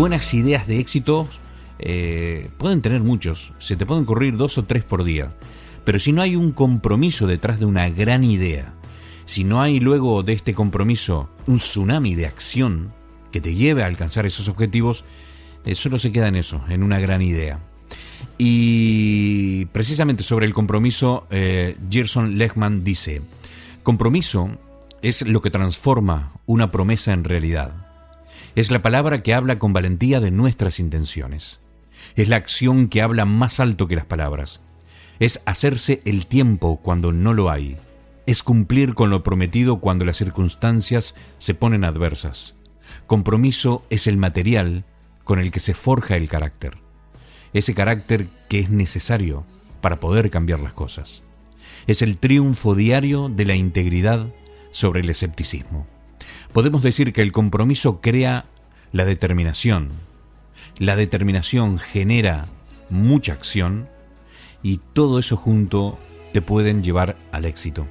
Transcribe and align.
buenas 0.00 0.32
ideas 0.32 0.66
de 0.66 0.78
éxito 0.78 1.28
eh, 1.78 2.48
pueden 2.56 2.80
tener 2.80 3.02
muchos, 3.02 3.52
se 3.58 3.76
te 3.76 3.84
pueden 3.84 4.04
ocurrir 4.04 4.34
dos 4.38 4.56
o 4.56 4.64
tres 4.64 4.82
por 4.82 5.04
día, 5.04 5.34
pero 5.84 5.98
si 5.98 6.10
no 6.10 6.22
hay 6.22 6.36
un 6.36 6.52
compromiso 6.52 7.26
detrás 7.26 7.60
de 7.60 7.66
una 7.66 7.90
gran 7.90 8.24
idea, 8.24 8.72
si 9.26 9.44
no 9.44 9.60
hay 9.60 9.78
luego 9.78 10.22
de 10.22 10.32
este 10.32 10.54
compromiso 10.54 11.28
un 11.46 11.58
tsunami 11.58 12.14
de 12.14 12.24
acción 12.24 12.94
que 13.30 13.42
te 13.42 13.54
lleve 13.54 13.82
a 13.82 13.86
alcanzar 13.88 14.24
esos 14.24 14.48
objetivos, 14.48 15.04
eh, 15.66 15.74
solo 15.74 15.98
se 15.98 16.12
queda 16.12 16.28
en 16.28 16.36
eso, 16.36 16.64
en 16.70 16.82
una 16.82 16.98
gran 16.98 17.20
idea. 17.20 17.60
Y 18.38 19.66
precisamente 19.66 20.22
sobre 20.22 20.46
el 20.46 20.54
compromiso, 20.54 21.26
eh, 21.28 21.76
Gerson 21.90 22.38
Lechman 22.38 22.84
dice, 22.84 23.20
compromiso 23.82 24.48
es 25.02 25.26
lo 25.28 25.42
que 25.42 25.50
transforma 25.50 26.32
una 26.46 26.70
promesa 26.70 27.12
en 27.12 27.24
realidad. 27.24 27.89
Es 28.56 28.72
la 28.72 28.82
palabra 28.82 29.20
que 29.20 29.32
habla 29.32 29.58
con 29.58 29.72
valentía 29.72 30.18
de 30.18 30.32
nuestras 30.32 30.80
intenciones. 30.80 31.60
Es 32.16 32.28
la 32.28 32.36
acción 32.36 32.88
que 32.88 33.00
habla 33.00 33.24
más 33.24 33.60
alto 33.60 33.86
que 33.86 33.94
las 33.94 34.06
palabras. 34.06 34.60
Es 35.20 35.40
hacerse 35.46 36.02
el 36.04 36.26
tiempo 36.26 36.80
cuando 36.82 37.12
no 37.12 37.32
lo 37.32 37.50
hay. 37.50 37.76
Es 38.26 38.42
cumplir 38.42 38.94
con 38.94 39.08
lo 39.10 39.22
prometido 39.22 39.80
cuando 39.80 40.04
las 40.04 40.16
circunstancias 40.16 41.14
se 41.38 41.54
ponen 41.54 41.84
adversas. 41.84 42.56
Compromiso 43.06 43.84
es 43.88 44.08
el 44.08 44.16
material 44.16 44.84
con 45.22 45.38
el 45.38 45.52
que 45.52 45.60
se 45.60 45.74
forja 45.74 46.16
el 46.16 46.28
carácter. 46.28 46.78
Ese 47.52 47.74
carácter 47.74 48.28
que 48.48 48.58
es 48.58 48.70
necesario 48.70 49.44
para 49.80 50.00
poder 50.00 50.30
cambiar 50.30 50.58
las 50.58 50.72
cosas. 50.72 51.22
Es 51.86 52.02
el 52.02 52.18
triunfo 52.18 52.74
diario 52.74 53.28
de 53.28 53.44
la 53.44 53.54
integridad 53.54 54.26
sobre 54.72 55.00
el 55.00 55.10
escepticismo. 55.10 55.86
Podemos 56.52 56.82
decir 56.82 57.12
que 57.12 57.22
el 57.22 57.32
compromiso 57.32 58.00
crea 58.00 58.46
la 58.92 59.04
determinación. 59.04 59.90
La 60.78 60.96
determinación 60.96 61.78
genera 61.78 62.48
mucha 62.88 63.32
acción 63.32 63.88
y 64.62 64.78
todo 64.92 65.18
eso 65.18 65.36
junto 65.36 65.98
te 66.32 66.42
pueden 66.42 66.82
llevar 66.82 67.16
al 67.32 67.44
éxito. 67.44 67.86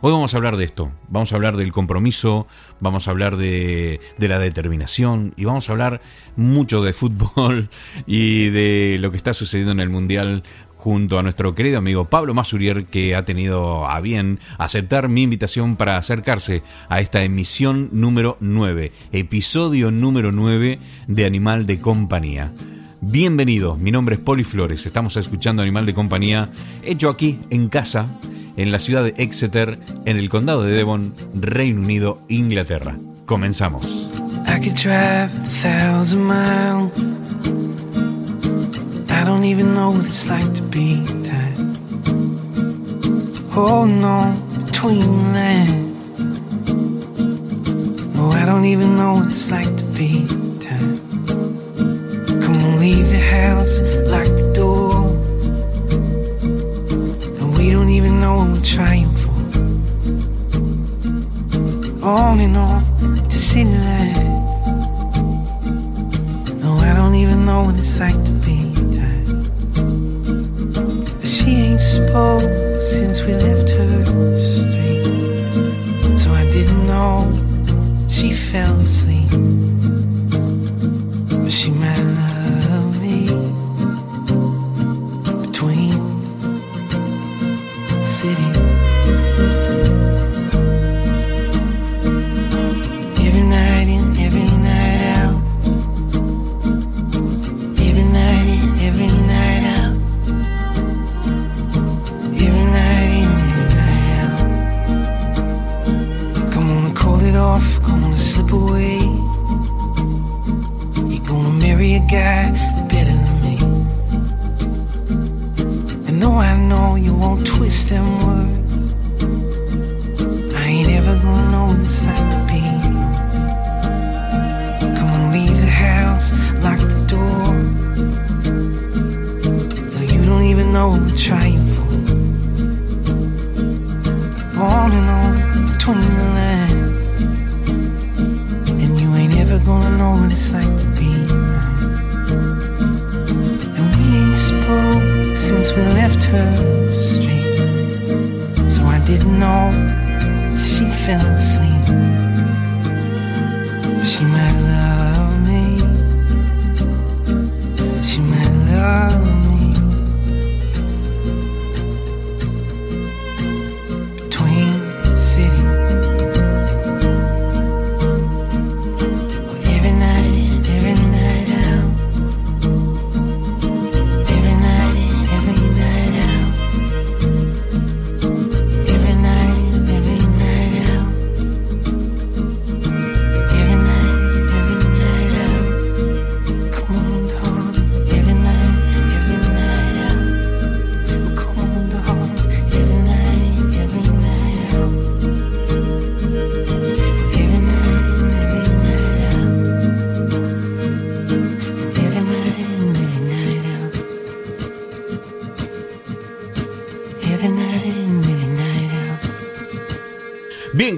Hoy 0.00 0.12
vamos 0.12 0.34
a 0.34 0.36
hablar 0.36 0.56
de 0.56 0.64
esto, 0.64 0.92
vamos 1.08 1.32
a 1.32 1.36
hablar 1.36 1.56
del 1.56 1.72
compromiso, 1.72 2.46
vamos 2.80 3.08
a 3.08 3.10
hablar 3.10 3.36
de, 3.36 4.00
de, 4.16 4.28
la 4.28 4.38
determinación 4.38 5.34
y 5.36 5.44
vamos 5.44 5.68
a 5.68 5.72
hablar 5.72 6.00
mucho 6.36 6.82
de 6.82 6.92
fútbol 6.92 7.68
y 8.06 8.50
de 8.50 8.98
lo 9.00 9.10
que 9.10 9.16
está 9.16 9.34
sucediendo 9.34 9.72
en 9.72 9.80
el 9.80 9.90
Mundial 9.90 10.44
junto 10.82 11.16
a 11.16 11.22
nuestro 11.22 11.54
querido 11.54 11.78
amigo 11.78 12.06
Pablo 12.06 12.34
Masurier, 12.34 12.86
que 12.86 13.14
ha 13.14 13.24
tenido 13.24 13.86
a 13.86 14.00
bien 14.00 14.40
aceptar 14.58 15.08
mi 15.08 15.22
invitación 15.22 15.76
para 15.76 15.96
acercarse 15.96 16.64
a 16.88 17.00
esta 17.00 17.22
emisión 17.22 17.88
número 17.92 18.36
9, 18.40 18.90
episodio 19.12 19.92
número 19.92 20.32
9 20.32 20.80
de 21.06 21.24
Animal 21.24 21.66
de 21.66 21.78
Compañía. 21.78 22.52
Bienvenido, 23.00 23.76
mi 23.76 23.92
nombre 23.92 24.16
es 24.16 24.20
Poli 24.20 24.42
Flores, 24.42 24.84
estamos 24.84 25.16
escuchando 25.16 25.62
Animal 25.62 25.86
de 25.86 25.94
Compañía, 25.94 26.50
hecho 26.82 27.10
aquí 27.10 27.38
en 27.50 27.68
casa, 27.68 28.18
en 28.56 28.72
la 28.72 28.80
ciudad 28.80 29.04
de 29.04 29.14
Exeter, 29.18 29.78
en 30.04 30.16
el 30.16 30.28
condado 30.28 30.64
de 30.64 30.72
Devon, 30.72 31.14
Reino 31.32 31.80
Unido, 31.80 32.22
Inglaterra. 32.28 32.98
Comenzamos. 33.24 34.10
Don't 39.24 39.44
even 39.44 39.72
know 39.74 39.90
what 39.92 40.04
it's 40.04 40.28
like 40.28 40.52
to 40.54 40.62
be 40.62 41.04
tied. 41.22 41.56
Holding 43.52 44.04
oh, 44.04 44.08
on 44.08 44.64
between 44.66 45.32
lands. 45.32 46.10
No, 48.16 48.32
I 48.32 48.44
don't 48.44 48.64
even 48.64 48.96
know 48.96 49.14
what 49.14 49.28
it's 49.28 49.48
like 49.48 49.76
to 49.76 49.84
be 49.96 50.26
tied. 50.58 50.98
Come 52.42 52.56
on, 52.64 52.80
leave 52.80 53.08
the 53.10 53.20
house, 53.20 53.80
lock 54.10 54.26
the 54.26 54.52
door. 54.56 54.92
And 57.38 57.56
we 57.56 57.70
don't 57.70 57.90
even 57.90 58.20
know 58.20 58.38
what 58.38 58.48
we're 58.48 58.64
trying 58.64 59.12
for. 59.20 59.30
On 62.04 62.40
and 62.40 62.56
on 62.56 62.84
to 63.28 63.38
city 63.38 63.70
lights. 63.70 64.18
No, 66.64 66.70
I 66.78 66.92
don't 66.96 67.14
even 67.14 67.46
know 67.46 67.64
what 67.66 67.76
it's 67.76 68.00
like 68.00 68.20
to 68.24 68.31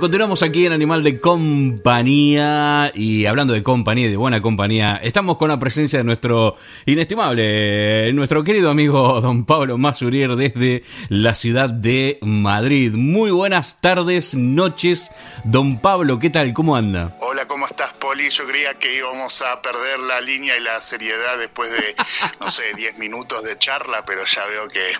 continuamos 0.04 0.42
aquí 0.42 0.66
en 0.66 0.72
Animal 0.74 1.02
de 1.02 1.18
Compañía 1.18 2.92
y 2.94 3.24
hablando 3.24 3.54
de 3.54 3.62
compañía 3.62 4.06
de 4.06 4.18
buena 4.18 4.42
compañía, 4.42 5.00
estamos 5.02 5.38
con 5.38 5.48
la 5.48 5.58
presencia 5.58 5.98
de 6.00 6.04
nuestro 6.04 6.56
inestimable, 6.84 8.12
nuestro 8.12 8.44
querido 8.44 8.68
amigo 8.68 9.22
don 9.22 9.46
Pablo 9.46 9.78
Masurier 9.78 10.36
desde 10.36 10.82
la 11.08 11.34
ciudad 11.34 11.70
de 11.70 12.18
Madrid. 12.20 12.92
Muy 12.92 13.30
buenas 13.30 13.80
tardes, 13.80 14.34
noches, 14.34 15.10
don 15.42 15.78
Pablo, 15.78 16.18
¿qué 16.18 16.28
tal? 16.28 16.52
¿Cómo 16.52 16.76
anda? 16.76 17.16
Hola, 17.22 17.33
¿cómo 17.46 17.66
estás, 17.66 17.92
Poli? 17.94 18.04
Poli, 18.14 18.30
yo 18.30 18.46
creía 18.46 18.74
que 18.74 18.94
íbamos 18.94 19.42
a 19.42 19.60
perder 19.62 19.98
la 19.98 20.20
línea 20.20 20.56
y 20.56 20.60
la 20.60 20.80
seriedad 20.80 21.38
después 21.38 21.70
de, 21.70 21.96
no 22.38 22.48
sé, 22.48 22.62
10 22.76 22.98
minutos 22.98 23.42
de 23.42 23.58
charla, 23.58 24.04
pero 24.04 24.24
ya 24.24 24.44
veo 24.44 24.68
que 24.68 24.92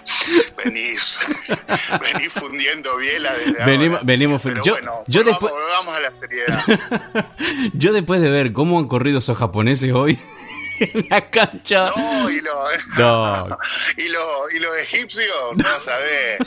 venís, 0.64 1.20
venís 2.00 2.32
fundiendo 2.32 2.96
biela 2.96 3.32
desde 3.34 3.64
venimos, 3.64 3.98
ahora. 3.98 4.06
Venimos, 4.06 4.42
Pero 4.42 4.62
yo, 4.62 4.72
bueno, 4.72 5.04
yo 5.06 5.22
volvamos, 5.22 5.42
después, 5.42 5.52
volvamos 5.52 5.96
a 5.96 6.00
la 6.00 6.12
seriedad. 6.18 6.64
yo 7.74 7.92
después 7.92 8.20
de 8.20 8.30
ver 8.30 8.52
cómo 8.52 8.78
han 8.78 8.88
corrido 8.88 9.18
esos 9.18 9.36
japoneses 9.36 9.92
hoy 9.92 10.18
en 10.80 11.06
la 11.10 11.30
cancha. 11.30 11.92
No, 11.96 12.30
y 12.30 12.40
los 12.40 12.54
No. 12.98 13.58
y 13.96 14.08
lo, 14.08 14.50
y 14.54 14.58
los 14.58 14.76
egipcios, 14.78 15.26
no 15.56 15.80
sabés. 15.80 16.38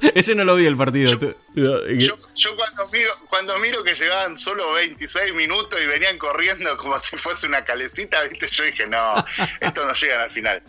Ese 0.14 0.34
no 0.34 0.44
lo 0.44 0.56
vi 0.56 0.66
el 0.66 0.76
partido. 0.76 1.10
Yo, 1.54 2.18
yo 2.34 2.56
cuando 2.56 2.86
miro 2.92 3.10
cuando 3.30 3.58
miro 3.58 3.82
que 3.82 3.94
llegaban 3.94 4.36
solo 4.36 4.72
26 4.74 5.32
minutos 5.34 5.78
y 5.82 5.86
venían 5.86 6.18
corriendo 6.18 6.76
como 6.76 6.98
si 6.98 7.16
fuese 7.16 7.46
una 7.46 7.64
calecita, 7.64 8.22
¿viste? 8.24 8.48
yo 8.50 8.64
dije, 8.64 8.86
no, 8.86 9.14
esto 9.60 9.86
no 9.86 9.92
llega 9.94 10.22
al 10.24 10.30
final. 10.30 10.62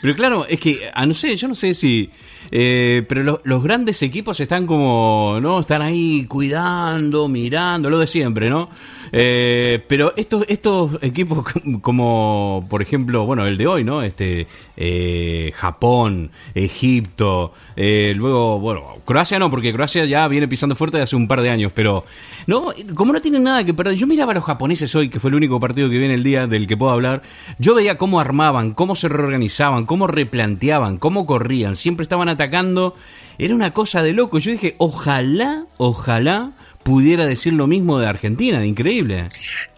Pero 0.00 0.14
claro, 0.16 0.46
es 0.48 0.60
que, 0.60 0.90
a 0.94 1.06
no 1.06 1.14
sé, 1.14 1.34
yo 1.36 1.48
no 1.48 1.54
sé 1.56 1.74
si... 1.74 2.10
eh, 2.52 3.04
pero 3.08 3.22
lo- 3.24 3.40
los 3.44 3.62
grandes 3.64 4.00
equipos 4.02 4.38
están 4.40 4.66
como, 4.66 5.38
¿no? 5.42 5.60
Están 5.60 5.82
ahí 5.82 6.24
cuidando, 6.26 7.26
mirando, 7.28 7.90
lo 7.90 7.98
de 7.98 8.06
siempre, 8.06 8.48
¿no? 8.48 8.70
Eh, 9.12 9.84
pero 9.88 10.12
estos, 10.16 10.44
estos 10.48 10.98
equipos 11.02 11.44
como, 11.80 12.66
por 12.68 12.82
ejemplo, 12.82 13.26
bueno, 13.26 13.46
el 13.46 13.56
de 13.56 13.66
hoy, 13.66 13.84
¿no? 13.84 14.02
Este, 14.02 14.46
eh, 14.76 15.52
Japón, 15.54 16.30
Egipto, 16.54 17.52
eh, 17.76 18.12
luego, 18.16 18.58
bueno, 18.58 18.82
Croacia 19.04 19.38
no, 19.38 19.50
porque 19.50 19.72
Croacia 19.72 20.04
ya 20.04 20.28
viene 20.28 20.48
pisando 20.48 20.74
fuerte 20.74 20.98
de 20.98 21.04
hace 21.04 21.16
un 21.16 21.28
par 21.28 21.42
de 21.42 21.50
años, 21.50 21.72
pero, 21.74 22.04
no, 22.46 22.68
como 22.94 23.12
no 23.12 23.20
tienen 23.20 23.44
nada 23.44 23.64
que 23.64 23.74
perder, 23.74 23.94
yo 23.94 24.06
miraba 24.06 24.32
a 24.32 24.34
los 24.34 24.44
japoneses 24.44 24.94
hoy, 24.94 25.08
que 25.08 25.20
fue 25.20 25.30
el 25.30 25.36
único 25.36 25.60
partido 25.60 25.88
que 25.88 25.98
viene 25.98 26.14
el 26.14 26.24
día 26.24 26.46
del 26.46 26.66
que 26.66 26.76
puedo 26.76 26.92
hablar, 26.92 27.22
yo 27.58 27.74
veía 27.74 27.98
cómo 27.98 28.20
armaban, 28.20 28.72
cómo 28.72 28.96
se 28.96 29.08
reorganizaban, 29.08 29.86
cómo 29.86 30.06
replanteaban, 30.06 30.98
cómo 30.98 31.26
corrían, 31.26 31.76
siempre 31.76 32.02
estaban 32.02 32.28
atacando, 32.28 32.94
era 33.38 33.54
una 33.54 33.70
cosa 33.70 34.02
de 34.02 34.12
loco, 34.12 34.38
yo 34.38 34.50
dije, 34.52 34.74
ojalá, 34.78 35.64
ojalá 35.76 36.52
pudiera 36.82 37.26
decir 37.26 37.52
lo 37.52 37.66
mismo 37.66 37.98
de 37.98 38.06
Argentina, 38.06 38.64
increíble. 38.64 39.28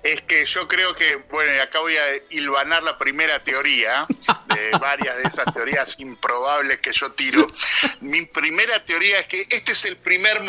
Es 0.02 0.22
que 0.22 0.44
yo 0.46 0.66
creo 0.68 0.94
que, 0.94 1.16
bueno, 1.30 1.50
acá 1.62 1.80
voy 1.80 1.96
a 1.96 2.04
hilvanar 2.30 2.82
la 2.82 2.96
primera 2.96 3.42
teoría, 3.42 4.06
de 4.46 4.78
varias 4.78 5.16
de 5.16 5.24
esas 5.24 5.52
teorías 5.52 5.98
improbables 6.00 6.78
que 6.78 6.92
yo 6.92 7.10
tiro. 7.12 7.46
Mi 8.00 8.24
primera 8.26 8.84
teoría 8.84 9.18
es 9.18 9.26
que 9.26 9.42
este 9.50 9.72
es 9.72 9.84
el 9.84 9.96
primer 9.96 10.40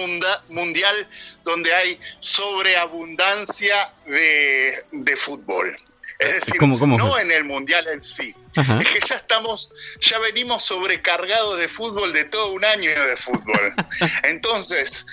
mundial 0.49 1.07
donde 1.43 1.73
hay 1.73 1.99
sobreabundancia 2.19 3.93
de, 4.05 4.73
de 4.91 5.17
fútbol. 5.17 5.75
Es 6.21 6.33
decir, 6.41 6.57
¿Cómo- 6.57 6.77
cómo 6.79 6.97
no 6.97 7.17
en 7.17 7.31
el 7.31 7.43
mundial 7.43 7.87
en 7.87 8.01
sí. 8.03 8.33
Ajá. 8.55 8.79
Es 8.81 8.89
que 8.89 8.99
ya 9.07 9.15
estamos, 9.15 9.71
ya 10.01 10.19
venimos 10.19 10.63
sobrecargados 10.65 11.57
de 11.57 11.67
fútbol 11.69 12.11
de 12.13 12.25
todo 12.25 12.49
un 12.51 12.63
año 12.65 12.89
de 12.91 13.15
fútbol. 13.17 13.73
Entonces, 14.23 15.05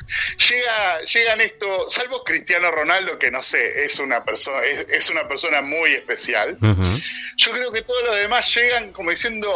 llega, 0.48 1.00
llegan 1.02 1.40
esto, 1.40 1.88
salvo 1.88 2.24
Cristiano 2.24 2.70
Ronaldo, 2.70 3.18
que 3.18 3.30
no 3.30 3.42
sé, 3.42 3.84
es 3.84 3.98
una 4.00 4.24
persona, 4.24 4.62
es, 4.62 4.86
es 4.90 5.10
una 5.10 5.26
persona 5.28 5.62
muy 5.62 5.92
especial. 5.94 6.58
Ajá. 6.60 6.96
Yo 7.36 7.52
creo 7.52 7.70
que 7.72 7.82
todos 7.82 8.02
los 8.04 8.16
demás 8.16 8.52
llegan 8.54 8.92
como 8.92 9.10
diciendo, 9.10 9.50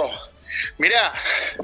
mirá, 0.78 1.12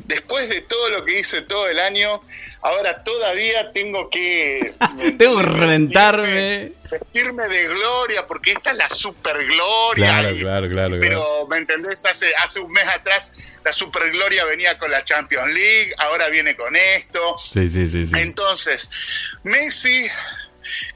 después 0.05 0.49
de 0.49 0.62
todo 0.62 0.90
lo 0.90 1.05
que 1.05 1.20
hice 1.20 1.43
todo 1.43 1.69
el 1.69 1.79
año, 1.79 2.20
ahora 2.62 3.02
todavía 3.05 3.70
tengo 3.70 4.08
que... 4.11 4.75
Tengo 5.19 5.38
que 5.38 5.43
reventarme. 5.46 6.73
Vestirme 6.90 7.44
de 7.49 7.69
gloria, 7.69 8.26
porque 8.26 8.52
esta 8.52 8.70
es 8.70 8.76
la 8.79 8.88
super 8.88 9.37
gloria. 9.46 10.06
Claro, 10.06 10.31
y- 10.31 10.40
claro, 10.40 10.69
claro, 10.69 10.88
claro. 10.99 11.00
Pero, 11.00 11.46
¿me 11.49 11.58
entendés? 11.58 12.05
Hace, 12.06 12.35
hace 12.37 12.61
un 12.61 12.73
mes 12.73 12.87
atrás 12.88 13.32
la 13.64 13.73
super 13.73 14.11
gloria 14.11 14.44
venía 14.46 14.79
con 14.79 14.90
la 14.90 15.05
Champions 15.05 15.49
League, 15.52 15.93
ahora 15.99 16.29
viene 16.29 16.56
con 16.56 16.75
esto. 16.76 17.37
Sí, 17.38 17.69
sí, 17.69 17.87
sí, 17.87 18.05
sí. 18.06 18.12
Entonces, 18.19 18.88
Messi, 19.43 20.08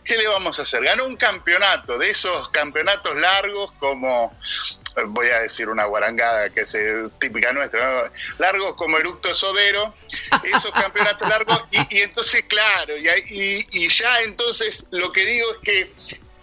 ¿qué 0.04 0.16
le 0.16 0.26
vamos 0.28 0.58
a 0.58 0.62
hacer? 0.62 0.82
Ganó 0.82 1.04
un 1.04 1.16
campeonato, 1.16 1.98
de 1.98 2.10
esos 2.10 2.48
campeonatos 2.48 3.14
largos 3.16 3.72
como, 3.72 4.34
voy 5.06 5.28
a 5.28 5.40
decir 5.40 5.68
una 5.68 5.84
guarangada 5.84 6.50
que 6.50 6.60
es 6.62 6.74
eh, 6.74 7.08
típica 7.18 7.52
nuestra, 7.52 8.04
¿no? 8.04 8.12
largos 8.38 8.74
como 8.76 8.98
Eructo 8.98 9.32
Sodero, 9.34 9.94
esos 10.44 10.70
campeonatos 10.72 11.28
largos, 11.28 11.64
y, 11.70 11.98
y 11.98 12.00
entonces, 12.02 12.44
claro, 12.48 12.96
y, 12.96 13.08
ahí- 13.08 13.24
y- 13.26 13.84
y 13.84 13.88
ya 13.88 14.20
entonces 14.22 14.86
lo 14.90 15.12
que 15.12 15.24
digo 15.24 15.46
es 15.52 15.58
que 15.60 15.92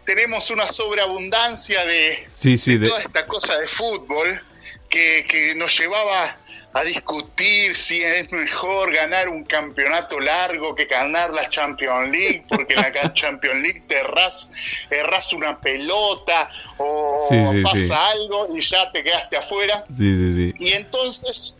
tenemos 0.05 0.49
una 0.49 0.67
sobreabundancia 0.67 1.85
de, 1.85 2.27
Sí, 2.37 2.57
sí, 2.57 2.73
de 2.73 2.79
de- 2.79 2.87
toda 2.89 3.01
esta 3.01 3.25
cosa 3.27 3.57
de 3.57 3.67
fútbol 3.67 4.41
que, 4.89 5.23
que 5.29 5.53
nos 5.55 5.77
llevaba 5.77 6.37
a 6.73 6.83
discutir 6.83 7.75
si 7.75 8.01
es 8.03 8.31
mejor 8.31 8.93
ganar 8.93 9.29
un 9.29 9.43
campeonato 9.43 10.19
largo 10.19 10.75
que 10.75 10.85
ganar 10.85 11.31
la 11.31 11.49
Champions 11.49 12.09
League, 12.11 12.43
porque 12.47 12.75
en 12.75 12.81
la 12.81 13.13
Champions 13.13 13.61
League 13.61 13.83
te 13.87 13.97
errás 13.99 15.33
una 15.33 15.59
pelota 15.59 16.49
o 16.77 17.27
Sí, 17.29 17.35
sí, 17.53 17.61
pasa 17.63 17.77
sí. 17.77 17.91
algo 17.91 18.47
y 18.55 18.61
ya 18.61 18.91
te 18.91 19.03
quedaste 19.03 19.37
afuera. 19.37 19.83
Y 19.97 20.73
entonces 20.73 21.55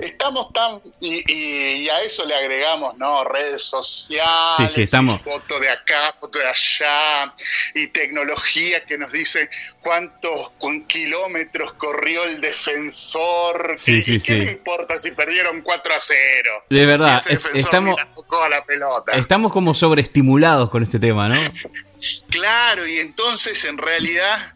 estamos 0.00 0.52
tan 0.52 0.80
y, 1.00 1.22
y- 1.32 1.72
y 1.84 1.88
a 1.88 2.00
eso 2.00 2.24
le 2.26 2.34
agregamos 2.34 2.96
no 2.98 3.24
redes 3.24 3.62
sociales 3.62 4.54
Sí, 4.56 4.68
sí, 4.68 4.82
estamos. 4.82 5.20
y 5.20 5.24
foto 5.24 5.58
de 5.60 5.70
acá 5.70 6.14
foto 6.18 6.38
de 6.38 6.46
allá 6.46 7.34
y 7.74 7.86
tecnología 7.88 8.84
que 8.84 8.98
nos 8.98 9.10
dice 9.12 9.48
cuántos 9.82 10.50
con 10.58 10.84
kilómetros 10.86 11.72
corrió 11.74 12.24
el 12.24 12.40
defensor 12.40 13.76
Sí, 13.78 13.96
¿Qué, 13.96 14.02
sí, 14.02 14.12
qué 14.20 14.32
sí. 14.32 14.38
me 14.46 14.52
importa 14.52 14.98
si 14.98 15.10
perdieron 15.12 15.62
4 15.62 15.94
a 15.94 16.00
0 16.00 16.64
De 16.68 16.86
verdad, 16.86 17.18
ese 17.18 17.30
defensor 17.30 17.58
estamos- 17.60 17.96
la 17.96 18.14
tocó 18.14 18.42
a 18.42 18.48
la 18.48 18.64
pelota 18.64 19.12
Estamos 19.12 19.52
como 19.52 19.74
sobreestimulados 19.74 20.70
con 20.70 20.82
este 20.82 20.98
tema, 20.98 21.28
¿no? 21.28 21.40
Claro, 22.30 22.86
y 22.86 22.98
entonces 22.98 23.64
en 23.64 23.76
realidad, 23.76 24.54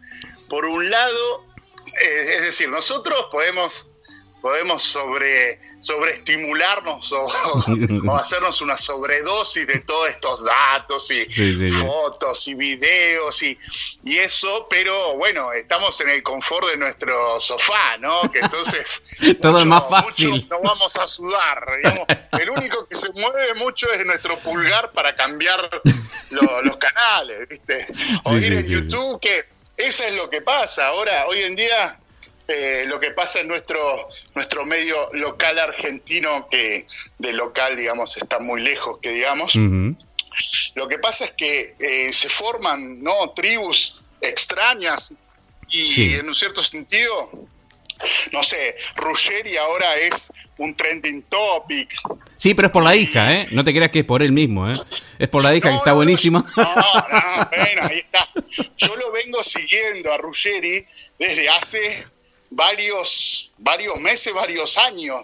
por 0.48 0.64
un 0.64 0.88
lado, 0.90 1.44
eh, 2.00 2.34
es 2.36 2.42
decir, 2.42 2.68
nosotros 2.68 3.26
podemos 3.32 3.88
podemos 4.42 4.82
sobre 4.82 5.58
sobreestimularnos 5.78 7.12
o, 7.12 7.26
o 8.08 8.16
hacernos 8.16 8.60
una 8.60 8.76
sobredosis 8.76 9.66
de 9.66 9.78
todos 9.80 10.10
estos 10.10 10.44
datos 10.44 11.10
y 11.10 11.24
Sí, 11.30 11.54
sí, 11.56 11.68
sí. 11.70 11.76
fotos 11.78 12.46
y 12.48 12.54
videos 12.54 13.42
y, 13.42 13.56
y 14.04 14.18
eso, 14.18 14.66
pero 14.68 15.16
bueno, 15.16 15.52
estamos 15.52 15.98
en 16.00 16.10
el 16.10 16.22
confort 16.22 16.68
de 16.68 16.76
nuestro 16.76 17.38
sofá, 17.40 17.96
¿no? 17.98 18.20
Que 18.30 18.40
entonces 18.40 19.02
Todo 19.40 19.58
es 19.58 19.64
más 19.66 19.88
fácil. 19.88 20.30
mucho 20.30 20.46
no 20.50 20.60
vamos 20.60 20.96
a 20.96 21.06
sudar. 21.06 21.64
digamos. 21.78 22.06
El 22.32 22.50
único 22.50 22.86
que 22.88 22.96
se 22.96 23.10
mueve 23.12 23.54
mucho 23.54 23.90
es 23.92 24.04
nuestro 24.04 24.36
pulgar 24.40 24.90
para 24.92 25.14
cambiar 25.16 25.80
lo- 26.30 26.62
los 26.62 26.76
canales, 26.76 27.48
¿viste? 27.48 27.86
O 28.24 28.30
Sí, 28.30 28.46
ir 28.46 28.52
en. 28.54 28.66
YouTube, 28.66 29.20
que 29.20 29.44
eso 29.76 30.04
es 30.04 30.12
lo 30.14 30.28
que 30.28 30.42
pasa. 30.42 30.88
Ahora, 30.88 31.26
hoy 31.28 31.42
en 31.42 31.54
día, 31.56 31.98
eh, 32.48 32.84
lo 32.86 32.98
que 33.00 33.10
pasa 33.12 33.40
en 33.40 33.48
nuestro, 33.48 34.08
nuestro 34.34 34.64
medio 34.64 34.96
local 35.12 35.58
argentino, 35.58 36.48
que 36.50 36.86
de 37.18 37.32
local, 37.32 37.76
digamos, 37.76 38.16
está 38.16 38.38
muy 38.38 38.60
lejos, 38.60 38.98
que 39.00 39.10
digamos. 39.10 39.54
Lo 40.74 40.88
que 40.88 40.98
pasa 40.98 41.24
es 41.26 41.32
que 41.32 41.74
eh, 41.78 42.12
se 42.12 42.28
forman 42.28 43.02
no 43.02 43.30
tribus 43.30 44.00
extrañas 44.20 45.12
y 45.68 45.86
Sí. 45.86 46.14
en 46.14 46.26
un 46.28 46.34
cierto 46.34 46.62
sentido, 46.62 47.30
no 48.32 48.42
sé, 48.42 48.76
Ruggeri 48.96 49.56
ahora 49.56 49.96
es 49.96 50.30
un 50.58 50.74
trending 50.74 51.22
topic. 51.24 51.94
Sí, 52.36 52.54
pero 52.54 52.66
es 52.66 52.72
por 52.72 52.82
la 52.82 52.94
hija, 52.96 53.32
¿eh? 53.34 53.46
No 53.52 53.62
te 53.64 53.72
creas 53.72 53.90
que 53.90 54.00
es 54.00 54.04
por 54.04 54.22
él 54.22 54.32
mismo, 54.32 54.70
¿eh? 54.70 54.74
Es 55.18 55.28
por 55.28 55.42
la 55.42 55.54
hija 55.54 55.70
que 55.70 55.76
está 55.76 55.90
no, 55.90 55.96
buenísima. 55.96 56.44
No, 56.56 56.62
no, 56.64 57.48
bueno, 57.56 57.82
ahí 57.88 57.98
está. 57.98 58.28
Yo 58.76 58.96
lo 58.96 59.12
vengo 59.12 59.42
siguiendo 59.44 60.12
a 60.12 60.18
Ruggeri 60.18 60.84
desde 61.18 61.48
hace 61.48 62.06
varios, 62.54 63.50
varios 63.58 63.98
meses, 63.98 64.32
varios 64.32 64.76
años. 64.78 65.22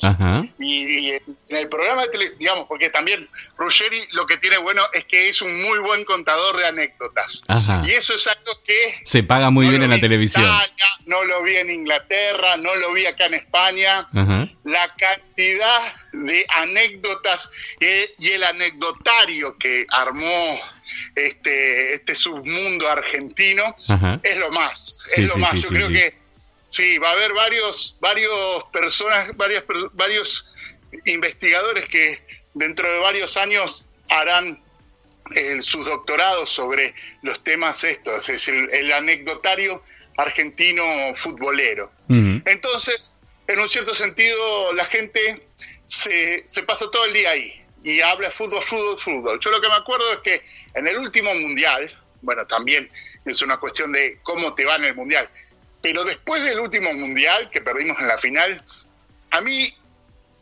Y, 0.59 1.09
y 1.09 1.11
en 1.11 1.57
el 1.57 1.69
programa 1.69 2.03
de 2.03 2.09
tele, 2.09 2.31
digamos, 2.39 2.67
porque 2.69 2.91
también 2.91 3.29
Ruggeri 3.57 4.01
lo 4.13 4.27
que 4.27 4.37
tiene 4.39 4.59
bueno 4.59 4.83
es 4.93 5.05
que 5.05 5.29
es 5.29 5.41
un 5.43 5.63
muy 5.63 5.79
buen 5.81 6.05
contador 6.05 6.57
de 6.57 6.67
anécdotas. 6.67 7.45
Ajá. 7.49 7.83
Y 7.85 7.91
eso 7.91 8.15
es 8.15 8.27
algo 8.27 8.63
que 8.65 9.01
Se 9.05 9.23
paga 9.23 9.51
muy 9.51 9.67
no 9.67 9.71
bien 9.71 9.83
en 9.83 9.91
la 9.91 9.97
vi 9.97 10.03
televisión. 10.03 10.45
Italia, 10.45 10.87
no 11.07 11.25
lo 11.25 11.43
vi 11.43 11.57
en 11.57 11.71
Inglaterra, 11.71 12.57
no 12.57 12.75
lo 12.77 12.93
vi 12.93 13.07
acá 13.07 13.27
en 13.27 13.35
España. 13.35 14.09
Ajá. 14.15 14.49
La 14.65 14.95
cantidad 14.97 15.95
de 16.13 16.47
anécdotas 16.57 17.51
eh, 17.81 18.15
y 18.19 18.29
el 18.31 18.45
anecdotario 18.45 19.57
que 19.59 19.87
armó 19.91 20.59
este, 21.15 21.95
este 21.95 22.15
submundo 22.15 22.89
argentino 22.91 23.77
Ajá. 23.89 24.19
es 24.23 24.37
lo 24.39 24.51
más. 24.51 25.03
Es 25.11 25.15
Sí, 25.15 25.23
lo 25.23 25.35
sí, 25.35 25.41
más. 25.41 25.51
sí, 25.53 25.61
Yo 25.61 25.69
creo 25.69 25.89
que 25.89 26.28
sí, 26.69 26.99
va 26.99 27.09
a 27.09 27.13
haber 27.13 27.33
varios, 27.35 27.97
varios 28.01 28.63
personas, 28.73 29.37
varias, 29.37 29.65
varios 29.95 30.47
investigadores 31.07 31.87
que 31.89 32.23
dentro 32.55 32.89
de 32.91 32.99
varios 32.99 33.37
años 33.37 33.89
harán 34.09 34.63
el- 35.35 35.63
sus 35.63 35.87
doctorados 35.87 36.49
sobre 36.51 36.95
los 37.23 37.43
temas 37.43 37.85
estos, 37.85 38.29
es 38.29 38.47
decir, 38.47 38.55
el 38.73 38.93
anecdotario 38.93 39.83
argentino 40.17 40.85
futbolero. 41.15 41.91
Entonces, 42.47 43.17
en 43.47 43.59
un 43.61 43.69
cierto 43.69 43.95
sentido, 43.95 44.73
la 44.73 44.85
gente 44.85 45.43
se, 45.85 46.45
se 46.49 46.63
pasa 46.63 46.87
todo 46.91 47.05
el 47.07 47.13
día 47.13 47.31
ahí 47.31 47.65
y 47.85 48.01
habla 48.01 48.31
fútbol, 48.31 48.63
fútbol, 48.63 48.99
fútbol. 48.99 49.39
Yo 49.41 49.51
lo 49.51 49.61
que 49.61 49.69
me 49.69 49.75
acuerdo 49.77 50.11
es 50.13 50.19
que 50.21 50.43
en 50.75 50.87
el 50.89 50.99
último 50.99 51.33
mundial, 51.35 51.89
bueno, 52.23 52.47
también 52.47 52.91
es 53.25 53.41
una 53.43 53.59
cuestión 53.59 53.93
de 53.93 54.19
cómo 54.23 54.55
te 54.55 54.65
va 54.65 54.77
en 54.77 54.85
el 54.85 54.95
mundial, 54.95 55.31
pero 55.83 56.05
después 56.05 56.43
del 56.45 56.61
último 56.61 56.93
mundial 56.93 57.49
que 57.51 57.61
perdimos 57.61 57.99
en 58.01 58.09
la 58.09 58.19
final, 58.19 58.63
a 59.31 59.41
mí 59.41 59.73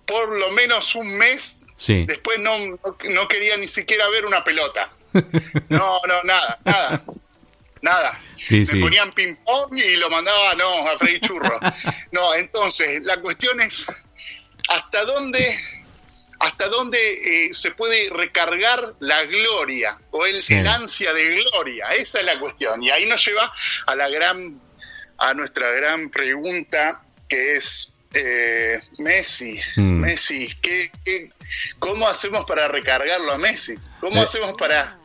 por 0.06 0.36
lo 0.38 0.50
menos 0.52 0.94
un 0.94 1.08
mes 1.18 1.66
Sí. 1.76 2.06
después 2.06 2.38
no, 2.40 2.58
no, 2.58 2.78
no 3.10 3.28
quería 3.28 3.56
ni 3.58 3.68
siquiera 3.68 4.08
ver 4.08 4.24
una 4.24 4.42
pelota. 4.44 4.88
No, 5.68 6.00
no, 6.06 6.22
nada, 6.24 6.58
nada. 6.64 7.02
Nada. 7.82 8.20
Sí, 8.38 8.60
Me 8.60 8.66
sí. 8.66 8.80
ponían 8.80 9.12
ping-pong 9.12 9.76
y 9.76 9.96
lo 9.96 10.08
mandaba, 10.10 10.54
no, 10.54 10.88
a 10.88 10.98
freír 10.98 11.20
churro. 11.20 11.58
No, 12.12 12.34
entonces, 12.34 13.02
la 13.04 13.18
cuestión 13.20 13.60
es 13.60 13.84
hasta 14.68 15.04
dónde, 15.04 15.58
hasta 16.40 16.68
dónde 16.68 17.46
eh, 17.48 17.54
se 17.54 17.70
puede 17.72 18.08
recargar 18.10 18.94
la 19.00 19.22
gloria 19.24 19.98
o 20.10 20.24
el, 20.26 20.38
Sí. 20.38 20.54
el 20.54 20.66
ansia 20.66 21.12
de 21.12 21.26
gloria. 21.44 21.88
Esa 21.94 22.18
es 22.20 22.24
la 22.24 22.38
cuestión. 22.40 22.82
Y 22.82 22.90
ahí 22.90 23.04
nos 23.06 23.24
lleva 23.24 23.52
a 23.86 23.94
la 23.94 24.08
gran, 24.08 24.58
a 25.18 25.34
nuestra 25.34 25.70
gran 25.72 26.10
pregunta 26.10 27.02
que 27.28 27.56
es 27.56 27.92
eh, 28.14 28.80
Messi. 28.98 29.60
Mm. 29.76 30.00
Messi, 30.00 30.48
¿qué, 30.62 30.90
qué, 31.04 31.30
cómo 31.78 32.08
hacemos 32.08 32.44
para 32.46 32.68
recargarlo 32.68 33.32
a 33.32 33.38
Messi? 33.38 33.74
¿Cómo 34.00 34.20
Eh. 34.22 34.24
hacemos 34.24 34.52
para 34.54 34.98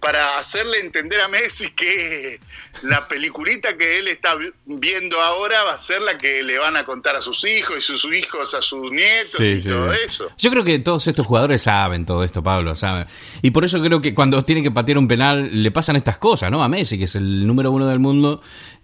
para 0.00 0.38
hacerle 0.38 0.78
entender 0.78 1.20
a 1.20 1.28
Messi 1.28 1.70
que 1.72 2.38
la 2.84 3.08
peliculita 3.08 3.76
que 3.76 3.98
él 3.98 4.06
está 4.08 4.36
vi- 4.36 4.52
viendo 4.64 5.20
ahora 5.20 5.64
va 5.64 5.74
a 5.74 5.78
ser 5.78 6.00
la 6.02 6.16
que 6.16 6.42
le 6.44 6.56
van 6.58 6.76
a 6.76 6.84
contar 6.84 7.16
a 7.16 7.20
sus 7.20 7.44
hijos 7.44 7.76
y 7.78 7.80
sus 7.80 8.04
hijos 8.14 8.54
a 8.54 8.62
sus 8.62 8.90
nietos 8.92 9.36
Sí, 9.38 9.54
y 9.54 9.60
sí. 9.60 9.68
todo 9.68 9.92
eso. 9.92 10.28
Yo 10.38 10.50
creo 10.50 10.62
que 10.62 10.78
todos 10.78 11.06
estos 11.08 11.26
jugadores 11.26 11.62
saben 11.62 12.06
todo 12.06 12.22
esto, 12.22 12.42
Pablo, 12.42 12.76
saben. 12.76 13.06
Y 13.42 13.50
por 13.50 13.64
eso 13.64 13.82
creo 13.82 14.00
que 14.00 14.14
cuando 14.14 14.40
tiene 14.42 14.62
que 14.62 14.70
patear 14.70 14.98
un 14.98 15.08
penal 15.08 15.50
le 15.62 15.70
pasan 15.72 15.96
estas 15.96 16.18
cosas, 16.18 16.50
¿no? 16.50 16.62
A 16.62 16.68
Messi, 16.68 16.96
que 16.96 17.04
es 17.04 17.14
el 17.16 17.46
número 17.46 17.72
uno 17.72 17.86
del 17.88 17.98
mundo. 17.98 18.40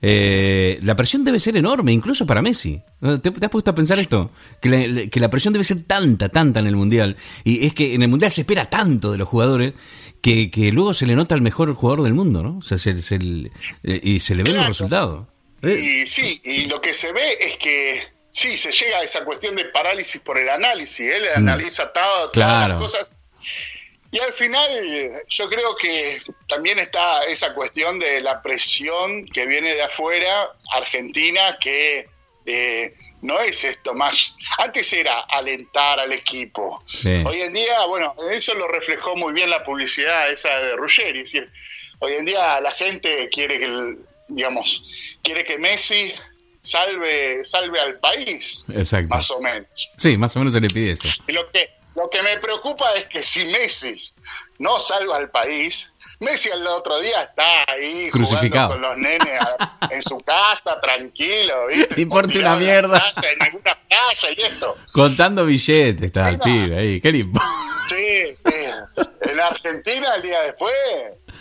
eh, 0.06 0.78
la 0.83 0.94
presión 0.97 1.25
debe 1.25 1.40
ser 1.40 1.56
enorme, 1.56 1.92
incluso 1.92 2.26
para 2.26 2.42
Messi. 2.42 2.83
¿Te, 3.23 3.30
te 3.30 3.47
has 3.47 3.50
puesto 3.52 3.71
a 3.71 3.75
pensar 3.75 3.99
esto? 3.99 4.30
Que 4.61 4.68
la, 4.68 5.06
que 5.11 5.21
la 5.21 5.30
presión 5.30 5.52
debe 5.52 5.64
ser 5.64 5.83
tanta, 5.85 6.28
tanta 6.28 6.61
en 6.61 6.66
el 6.66 6.76
Mundial. 6.76 7.16
Y 7.44 7.66
es 7.66 7.73
que 7.75 7.94
en 7.94 8.02
el 8.02 8.09
Mundial 8.09 8.30
se 8.30 8.42
espera 8.42 8.68
tanto 8.68 9.12
de 9.12 9.18
los 9.18 9.28
jugadores 9.28 9.73
que, 10.25 10.50
que 10.50 10.73
luego 10.73 10.95
se 10.95 11.04
le 11.04 11.14
nota 11.14 11.35
al 11.35 11.43
mejor 11.43 11.75
jugador 11.75 12.02
del 12.02 12.14
mundo, 12.14 12.43
¿no? 12.43 12.57
O 12.59 12.62
sea, 12.62 12.78
se- 12.78 12.99
se 13.02 13.16
eh, 13.16 14.00
y 14.02 14.21
se 14.21 14.35
le 14.35 14.43
ven 14.43 14.54
los 14.54 14.62
Claro. 14.62 14.69
resultados. 14.69 15.26
Eh, 15.62 15.78
Y 16.02 16.07
sí, 16.07 16.40
y 16.45 16.64
lo 16.64 16.81
que 16.81 16.95
se 16.95 17.12
ve 17.12 17.33
es 17.40 17.57
que 17.59 18.02
sí, 18.31 18.57
se 18.57 18.73
llega 18.73 18.99
a 18.99 19.02
esa 19.02 19.23
cuestión 19.25 19.54
de 19.54 19.66
parálisis 19.66 20.21
por 20.23 20.38
el 20.38 20.49
análisis. 20.49 21.12
Él 21.12 21.25
analiza 21.37 21.93
todo- 21.93 22.31
todas 22.31 22.31
Mm. 22.31 22.33
Claro. 22.33 22.75
las 22.81 22.83
cosas. 22.93 23.16
Y 24.11 24.19
al 24.21 24.33
final, 24.33 24.71
yo 25.28 25.49
creo 25.50 25.76
que 25.76 26.23
también 26.49 26.78
está 26.78 27.25
esa 27.25 27.52
cuestión 27.52 27.99
de 27.99 28.21
la 28.23 28.40
presión 28.43 29.26
que 29.26 29.47
viene 29.47 29.75
de 29.75 29.83
afuera, 29.83 30.49
Argentina, 30.73 31.59
que 31.61 32.09
eh, 32.47 32.95
no 33.23 33.41
es 33.41 33.65
esto 33.65 33.95
más. 33.95 34.35
Antes 34.59 34.93
era 34.93 35.21
alentar 35.21 35.99
al 36.01 36.13
equipo. 36.13 36.83
Sí. 36.87 37.23
Hoy 37.27 37.41
en 37.43 37.53
día, 37.53 37.85
bueno, 37.87 38.15
eso 38.31 38.55
lo 38.55 38.69
reflejó 38.69 39.17
muy 39.17 39.33
bien 39.33 39.51
la 39.51 39.65
publicidad 39.65 40.31
esa 40.31 40.51
de 40.61 40.77
Ruggeri. 40.77 41.21
Es 41.21 41.33
decir, 41.33 41.51
hoy 42.01 42.15
en 42.15 42.25
día 42.27 42.61
la 42.61 42.71
gente 42.73 43.29
quiere 43.33 43.59
que, 43.59 43.65
el- 43.65 43.99
digamos, 44.29 45.17
quiere 45.23 45.45
que 45.45 45.59
Messi 45.59 46.13
salve, 46.61 47.45
salve 47.45 47.79
al 47.81 47.99
país, 48.01 48.65
Exacto. 48.75 49.09
más 49.09 49.31
o 49.31 49.41
menos. 49.41 49.69
Sí, 49.97 50.17
más 50.17 50.35
o 50.37 50.39
menos 50.39 50.55
se 50.55 50.61
le 50.61 50.69
pide 50.69 50.93
eso. 50.93 51.09
Y 51.27 51.33
lo 51.33 51.51
que, 51.51 51.71
lo 51.95 52.09
que 52.11 52.23
me 52.23 52.39
preocupa 52.39 52.91
es 52.95 53.07
que 53.07 53.23
si 53.23 53.45
Messi 53.47 53.97
no 54.59 54.81
salva 54.81 55.17
al 55.17 55.31
país, 55.31 55.91
Messi 56.21 56.49
el 56.50 56.66
otro 56.66 56.99
día 57.00 57.23
está 57.23 57.44
ahí 57.73 58.09
Crucificado. 58.11 58.71
con 58.71 58.80
los 58.83 58.97
nenes 58.97 59.40
a- 59.42 59.88
en 59.90 60.02
su 60.02 60.18
casa, 60.21 60.80
tranquilo, 60.80 61.66
¿viste? 61.68 62.00
Importa 62.00 62.38
una 62.38 62.56
mierda. 62.56 63.02
en 63.16 63.42
alguna 63.42 63.78
playa 63.88 64.35
y 64.37 64.42
esto. 64.42 64.76
Contando 64.92 65.44
billetes 65.44 66.02
está 66.02 66.28
el 66.28 66.38
pibe 66.38 66.78
ahí. 66.78 67.00
¿Qué 67.00 67.12
le 67.12 67.18
importa? 67.18 67.49
Sí, 67.88 68.35
sí. 68.38 69.04
En 69.23 69.40
Argentina 69.40 70.14
el 70.16 70.23
día 70.23 70.40
después, 70.42 70.73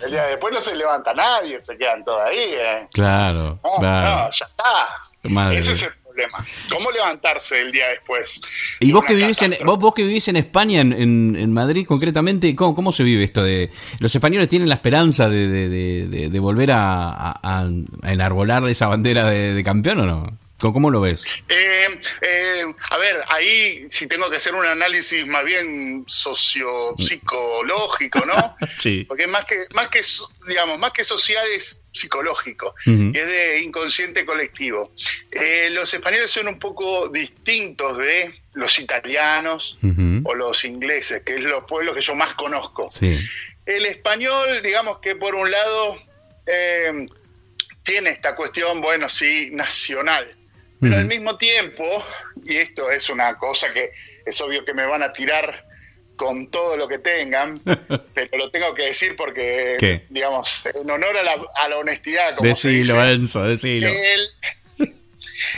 el 0.03 0.11
día 0.11 0.25
después 0.25 0.53
no 0.53 0.59
se 0.59 0.75
levanta 0.75 1.13
nadie, 1.13 1.61
se 1.61 1.77
quedan 1.77 2.03
todos 2.03 2.21
ahí. 2.21 2.37
¿eh? 2.57 2.87
Claro, 2.91 3.59
No, 3.63 3.69
claro. 3.79 4.09
no, 4.25 4.31
ya 4.31 4.45
está. 4.45 4.87
Madre 5.23 5.57
Ese 5.59 5.71
es 5.71 5.83
el 5.83 5.93
problema. 6.13 6.45
¿Cómo 6.69 6.91
levantarse 6.91 7.59
el 7.61 7.71
día 7.71 7.87
después? 7.89 8.39
Y 8.79 8.91
vos 8.91 9.03
que 9.05 9.13
vivís 9.15 9.41
en, 9.41 9.55
vos, 9.65 9.79
vos 9.79 9.95
que 9.95 10.03
vivís 10.03 10.27
en 10.27 10.35
España, 10.37 10.81
en, 10.81 10.93
en- 10.93 11.51
Madrid 11.53 11.85
concretamente, 11.87 12.55
¿cómo, 12.55 12.75
¿cómo 12.75 12.91
se 12.91 13.03
vive 13.03 13.23
esto 13.23 13.41
de 13.43 13.71
los 13.99 14.13
españoles 14.13 14.49
tienen 14.49 14.67
la 14.69 14.75
esperanza 14.75 15.29
de, 15.29 15.47
de- 15.47 15.69
de- 15.69 16.07
de- 16.07 16.29
de 16.29 16.39
volver 16.39 16.71
a, 16.71 17.09
a- 17.09 17.39
a- 17.43 17.69
a 18.03 18.11
enarbolar 18.11 18.67
esa 18.67 18.87
bandera 18.87 19.29
de, 19.29 19.63
campeón 19.63 19.99
o 20.01 20.05
no? 20.05 20.37
¿Cómo, 20.59 20.89
lo 20.89 21.01
ves? 21.01 21.23
Eh, 21.49 21.87
eh, 22.21 22.63
a 22.91 22.97
ver, 22.97 23.21
ahí 23.27 23.85
si 23.89 24.07
tengo 24.07 24.29
que 24.29 24.37
hacer 24.37 24.55
un 24.55 24.65
análisis 24.65 25.27
más 25.27 25.43
bien 25.43 26.05
socio-psicológico, 26.07 28.25
¿no? 28.25 28.55
Sí. 28.77 29.03
Porque 29.07 29.27
más 29.27 29.43
que, 29.45 29.57
más 29.73 29.89
que, 29.89 30.01
digamos, 30.47 30.79
más 30.79 30.91
que 30.91 31.03
social 31.03 31.45
es 31.53 31.82
psicológico, 31.93 32.75
y 32.85 33.17
es 33.17 33.27
de 33.27 33.61
inconsciente 33.61 34.25
colectivo. 34.25 34.91
Eh, 35.31 35.69
los 35.71 35.93
españoles 35.93 36.31
son 36.31 36.47
un 36.47 36.59
poco 36.59 37.07
distintos 37.07 37.97
de 37.97 38.33
los 38.53 38.79
italianos 38.79 39.77
o 40.23 40.33
los 40.33 40.65
ingleses, 40.65 41.21
que 41.23 41.35
es 41.35 41.43
los 41.43 41.63
pueblos 41.65 41.93
que 41.93 42.01
yo 42.01 42.15
más 42.15 42.33
conozco. 42.33 42.89
Sí. 42.89 43.17
El 43.65 43.85
español, 43.85 44.61
digamos 44.63 44.99
que 44.99 45.15
por 45.15 45.35
un 45.35 45.49
lado 45.49 45.97
eh, 46.47 47.05
tiene 47.83 48.09
esta 48.09 48.35
cuestión, 48.35 48.81
bueno, 48.81 49.07
sí, 49.07 49.49
nacional, 49.51 50.35
pero 50.81 50.97
al 50.97 51.05
mismo 51.05 51.37
tiempo, 51.37 51.85
y 52.43 52.57
esto 52.57 52.91
es 52.91 53.09
una 53.09 53.37
cosa 53.37 53.71
que 53.71 53.91
es 54.25 54.41
obvio 54.41 54.65
que 54.65 54.73
me 54.73 54.85
van 54.85 55.01
a 55.01 55.13
tirar 55.13 55.65
con 56.15 56.47
todo 56.49 56.77
lo 56.77 56.87
que 56.87 56.99
tengan, 56.99 57.59
pero 58.13 58.37
lo 58.37 58.51
tengo 58.51 58.73
que 58.73 58.83
decir 58.83 59.15
porque, 59.15 59.77
¿Qué? 59.79 60.05
digamos, 60.09 60.63
en 60.65 60.89
honor 60.89 61.17
a 61.17 61.23
la, 61.23 61.37
a 61.55 61.67
la 61.67 61.77
honestidad, 61.77 62.35
como 62.35 62.55
se 62.55 62.69
Decilo, 62.69 62.95
dice, 62.95 63.11
Enzo, 63.11 63.43
decilo. 63.43 63.87
el, 63.87 64.29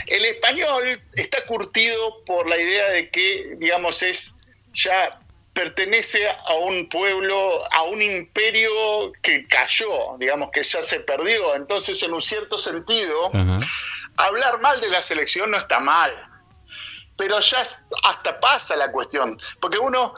el 0.06 0.24
español 0.24 1.00
está 1.14 1.44
curtido 1.46 2.24
por 2.24 2.48
la 2.48 2.58
idea 2.58 2.88
de 2.90 3.10
que, 3.10 3.56
digamos, 3.58 4.02
es 4.02 4.36
ya 4.72 5.20
pertenece 5.56 6.28
a 6.28 6.54
un 6.54 6.86
pueblo, 6.90 7.58
a 7.72 7.82
un 7.84 8.02
imperio 8.02 9.10
que 9.22 9.46
cayó, 9.48 10.16
digamos 10.18 10.50
que 10.52 10.62
ya 10.62 10.82
se 10.82 11.00
perdió. 11.00 11.56
Entonces, 11.56 12.02
en 12.02 12.12
un 12.12 12.20
cierto 12.20 12.58
sentido, 12.58 13.30
hablar 14.16 14.60
mal 14.60 14.78
de 14.82 14.90
la 14.90 15.00
selección 15.00 15.50
no 15.50 15.56
está 15.56 15.80
mal. 15.80 16.12
Pero 17.16 17.40
ya 17.40 17.62
hasta 18.02 18.38
pasa 18.38 18.76
la 18.76 18.92
cuestión. 18.92 19.40
Porque 19.58 19.78
uno, 19.78 20.12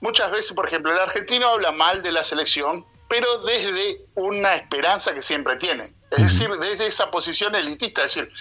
muchas 0.00 0.30
veces, 0.30 0.52
por 0.52 0.66
ejemplo, 0.66 0.92
el 0.92 0.98
argentino 0.98 1.48
habla 1.48 1.72
mal 1.72 2.02
de 2.02 2.12
la 2.12 2.22
selección, 2.22 2.84
pero 3.08 3.38
desde 3.38 4.04
una 4.14 4.54
esperanza 4.54 5.14
que 5.14 5.22
siempre 5.22 5.56
tiene. 5.56 5.94
Es 6.10 6.22
decir, 6.22 6.50
desde 6.60 6.86
esa 6.86 7.10
posición 7.10 7.54
elitista. 7.54 8.04
Es 8.04 8.14
decir, 8.14 8.32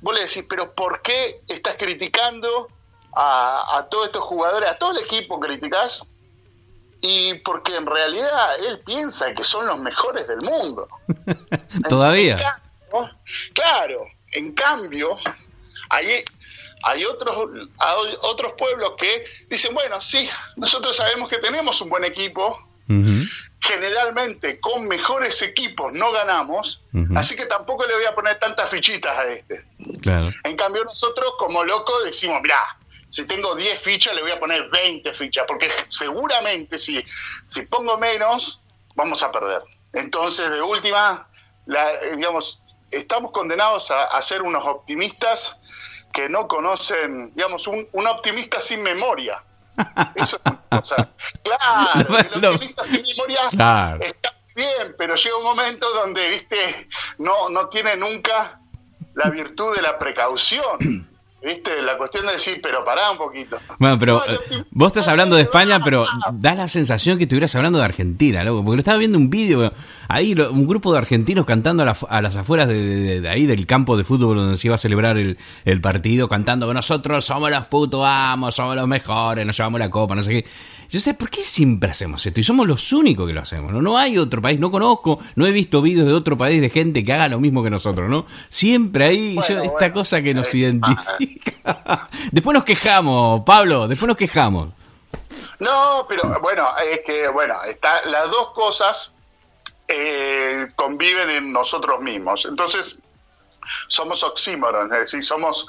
vos 0.00 0.14
le 0.14 0.22
decís, 0.22 0.44
pero 0.48 0.74
¿por 0.74 1.02
qué 1.02 1.42
estás 1.48 1.76
criticando 1.76 2.68
a, 3.14 3.78
a 3.78 3.88
todos 3.88 4.06
estos 4.06 4.22
jugadores, 4.22 4.68
a 4.68 4.78
todo 4.78 4.92
el 4.92 4.98
equipo 4.98 5.40
criticás? 5.40 6.06
Y 7.00 7.34
porque 7.34 7.76
en 7.76 7.86
realidad 7.86 8.58
él 8.64 8.80
piensa 8.80 9.34
que 9.34 9.44
son 9.44 9.66
los 9.66 9.78
mejores 9.78 10.26
del 10.26 10.40
mundo. 10.40 10.88
Todavía. 11.88 12.36
En 12.36 12.38
cambio, 12.38 12.64
claro, 13.52 14.00
en 14.32 14.52
cambio, 14.52 15.18
hay, 15.90 16.24
hay 16.84 17.04
otros, 17.04 17.34
hay 17.78 18.16
otros 18.22 18.52
pueblos 18.58 18.92
que 18.98 19.24
dicen, 19.48 19.74
bueno, 19.74 20.00
sí, 20.02 20.28
nosotros 20.56 20.94
sabemos 20.96 21.28
que 21.28 21.38
tenemos 21.38 21.80
un 21.80 21.88
buen 21.88 22.04
equipo, 22.04 22.68
generalmente 23.60 24.60
con 24.60 24.86
mejores 24.86 25.40
equipos 25.42 25.92
no 25.94 26.12
ganamos, 26.12 26.82
así 27.16 27.34
que 27.34 27.46
tampoco 27.46 27.86
le 27.86 27.94
voy 27.94 28.04
a 28.04 28.14
poner 28.14 28.38
tantas 28.38 28.68
fichitas 28.68 29.16
a 29.16 29.24
este. 29.24 29.64
Claro. 30.02 30.28
En 30.44 30.56
cambio 30.56 30.84
nosotros 30.84 31.32
como 31.38 31.64
locos 31.64 32.04
decimos, 32.04 32.40
mirá, 32.42 32.58
si 33.08 33.26
tengo 33.26 33.54
10 33.54 33.80
fichas 33.80 34.14
le 34.14 34.20
voy 34.22 34.32
a 34.32 34.38
poner 34.38 34.68
20 34.70 35.14
fichas, 35.14 35.44
porque 35.48 35.70
seguramente 35.88 36.76
si, 36.78 37.02
si 37.46 37.62
pongo 37.62 37.96
menos, 37.96 38.60
vamos 38.94 39.22
a 39.22 39.32
perder. 39.32 39.62
Entonces, 39.94 40.50
de 40.50 40.60
última, 40.60 41.28
la- 41.66 41.92
eh, 41.94 42.16
digamos, 42.16 42.60
estamos 42.90 43.30
condenados 43.32 43.90
a, 43.90 44.04
a 44.04 44.20
ser 44.20 44.42
unos 44.42 44.62
optimistas 44.66 45.56
que 46.14 46.28
no 46.30 46.46
conocen, 46.48 47.32
digamos, 47.34 47.66
un, 47.66 47.86
un 47.92 48.06
optimista 48.06 48.60
sin 48.60 48.82
memoria. 48.82 49.42
Eso 50.14 50.36
es 50.36 50.42
una 50.46 50.60
cosa. 50.70 51.10
Claro, 51.42 52.08
No, 52.10 52.18
el 52.18 52.40
no. 52.40 52.50
optimista 52.52 52.84
sin 52.84 53.02
memoria 53.02 53.40
Claro. 53.50 54.00
está 54.02 54.32
bien, 54.54 54.94
pero 54.96 55.16
llega 55.16 55.36
un 55.36 55.42
momento 55.42 55.86
donde, 55.92 56.30
viste, 56.30 56.86
no, 57.18 57.48
no 57.50 57.68
tiene 57.68 57.96
nunca 57.96 58.60
la 59.14 59.28
virtud 59.30 59.74
de 59.76 59.82
la 59.82 59.98
precaución. 59.98 61.10
¿Viste? 61.44 61.82
La 61.82 61.98
cuestión 61.98 62.24
de 62.24 62.32
decir, 62.32 62.58
pero 62.62 62.82
pará 62.82 63.10
un 63.10 63.18
poquito. 63.18 63.60
Bueno, 63.78 63.98
pero 63.98 64.22
No, 64.26 64.32
eh, 64.32 64.64
vos 64.70 64.86
estás 64.86 65.08
hablando 65.08 65.36
de 65.36 65.42
España, 65.42 65.78
pero 65.84 66.06
da 66.32 66.54
la 66.54 66.68
sensación 66.68 67.18
que 67.18 67.24
estuvieras 67.24 67.54
hablando 67.54 67.78
de 67.78 67.84
Argentina, 67.84 68.42
loco. 68.44 68.64
Porque 68.64 68.76
lo 68.76 68.80
estaba 68.80 68.96
viendo 68.96 69.18
un 69.18 69.28
vídeo, 69.28 69.70
ahí 70.08 70.34
lo- 70.34 70.50
un 70.52 70.66
grupo 70.66 70.92
de 70.92 70.98
argentinos 70.98 71.44
cantando 71.46 71.82
a, 71.82 71.86
la- 71.86 71.96
a 72.08 72.22
las 72.22 72.36
afueras 72.36 72.68
de, 72.68 72.74
de- 72.74 73.20
de 73.20 73.28
ahí 73.28 73.46
del 73.46 73.66
campo 73.66 73.96
de 73.96 74.04
fútbol 74.04 74.36
donde 74.36 74.56
se 74.58 74.66
iba 74.68 74.74
a 74.74 74.78
celebrar 74.78 75.16
el, 75.16 75.38
el 75.64 75.80
partido, 75.80 76.28
cantando 76.28 76.66
que 76.68 76.74
nosotros 76.74 77.24
somos 77.24 77.50
los 77.50 77.66
putos 77.66 78.02
amos, 78.04 78.54
somos 78.54 78.76
los 78.76 78.86
mejores, 78.88 79.46
nos 79.46 79.56
llevamos 79.56 79.78
la 79.80 79.90
copa, 79.90 80.14
no 80.14 80.22
sé 80.22 80.30
qué. 80.30 80.46
Yo 80.90 81.00
sé, 81.00 81.14
¿por 81.14 81.30
qué 81.30 81.42
siempre 81.42 81.90
hacemos 81.90 82.24
esto? 82.26 82.38
Y 82.40 82.44
somos 82.44 82.68
los 82.68 82.92
únicos 82.92 83.26
que 83.26 83.32
lo 83.32 83.40
hacemos, 83.40 83.72
¿no? 83.72 83.80
No 83.80 83.96
hay 83.96 84.18
otro 84.18 84.42
país, 84.42 84.60
no 84.60 84.70
conozco, 84.70 85.18
no 85.34 85.46
he 85.46 85.50
visto 85.50 85.80
vídeos 85.80 86.06
de 86.06 86.12
otro 86.12 86.36
país 86.36 86.60
de 86.60 86.68
gente 86.68 87.02
que 87.02 87.12
haga 87.12 87.26
lo 87.28 87.40
mismo 87.40 87.62
que 87.64 87.70
nosotros, 87.70 88.08
¿no? 88.10 88.26
Siempre 88.50 89.04
ahí 89.06 89.34
Bueno, 89.34 89.48
yo- 89.48 89.62
esta 89.62 89.72
bueno. 89.78 89.94
cosa 89.94 90.22
que 90.22 90.34
nos 90.34 90.52
Eh, 90.54 90.58
identifica. 90.58 92.08
después 92.32 92.54
nos 92.54 92.64
quejamos, 92.64 93.40
Pablo, 93.44 93.88
después 93.88 94.06
nos 94.06 94.16
quejamos. 94.16 94.68
No, 95.58 96.06
pero 96.08 96.22
bueno, 96.42 96.66
es 96.92 97.00
que, 97.06 97.28
bueno, 97.28 97.54
está, 97.68 98.04
las 98.06 98.30
dos 98.30 98.50
cosas 98.54 99.14
eh, 99.88 100.68
conviven 100.76 101.30
en 101.30 101.52
nosotros 101.52 102.00
mismos. 102.00 102.46
Entonces, 102.46 103.02
somos 103.88 104.22
oxímoron, 104.22 104.92
es 104.92 105.00
decir, 105.00 105.22
somos 105.22 105.66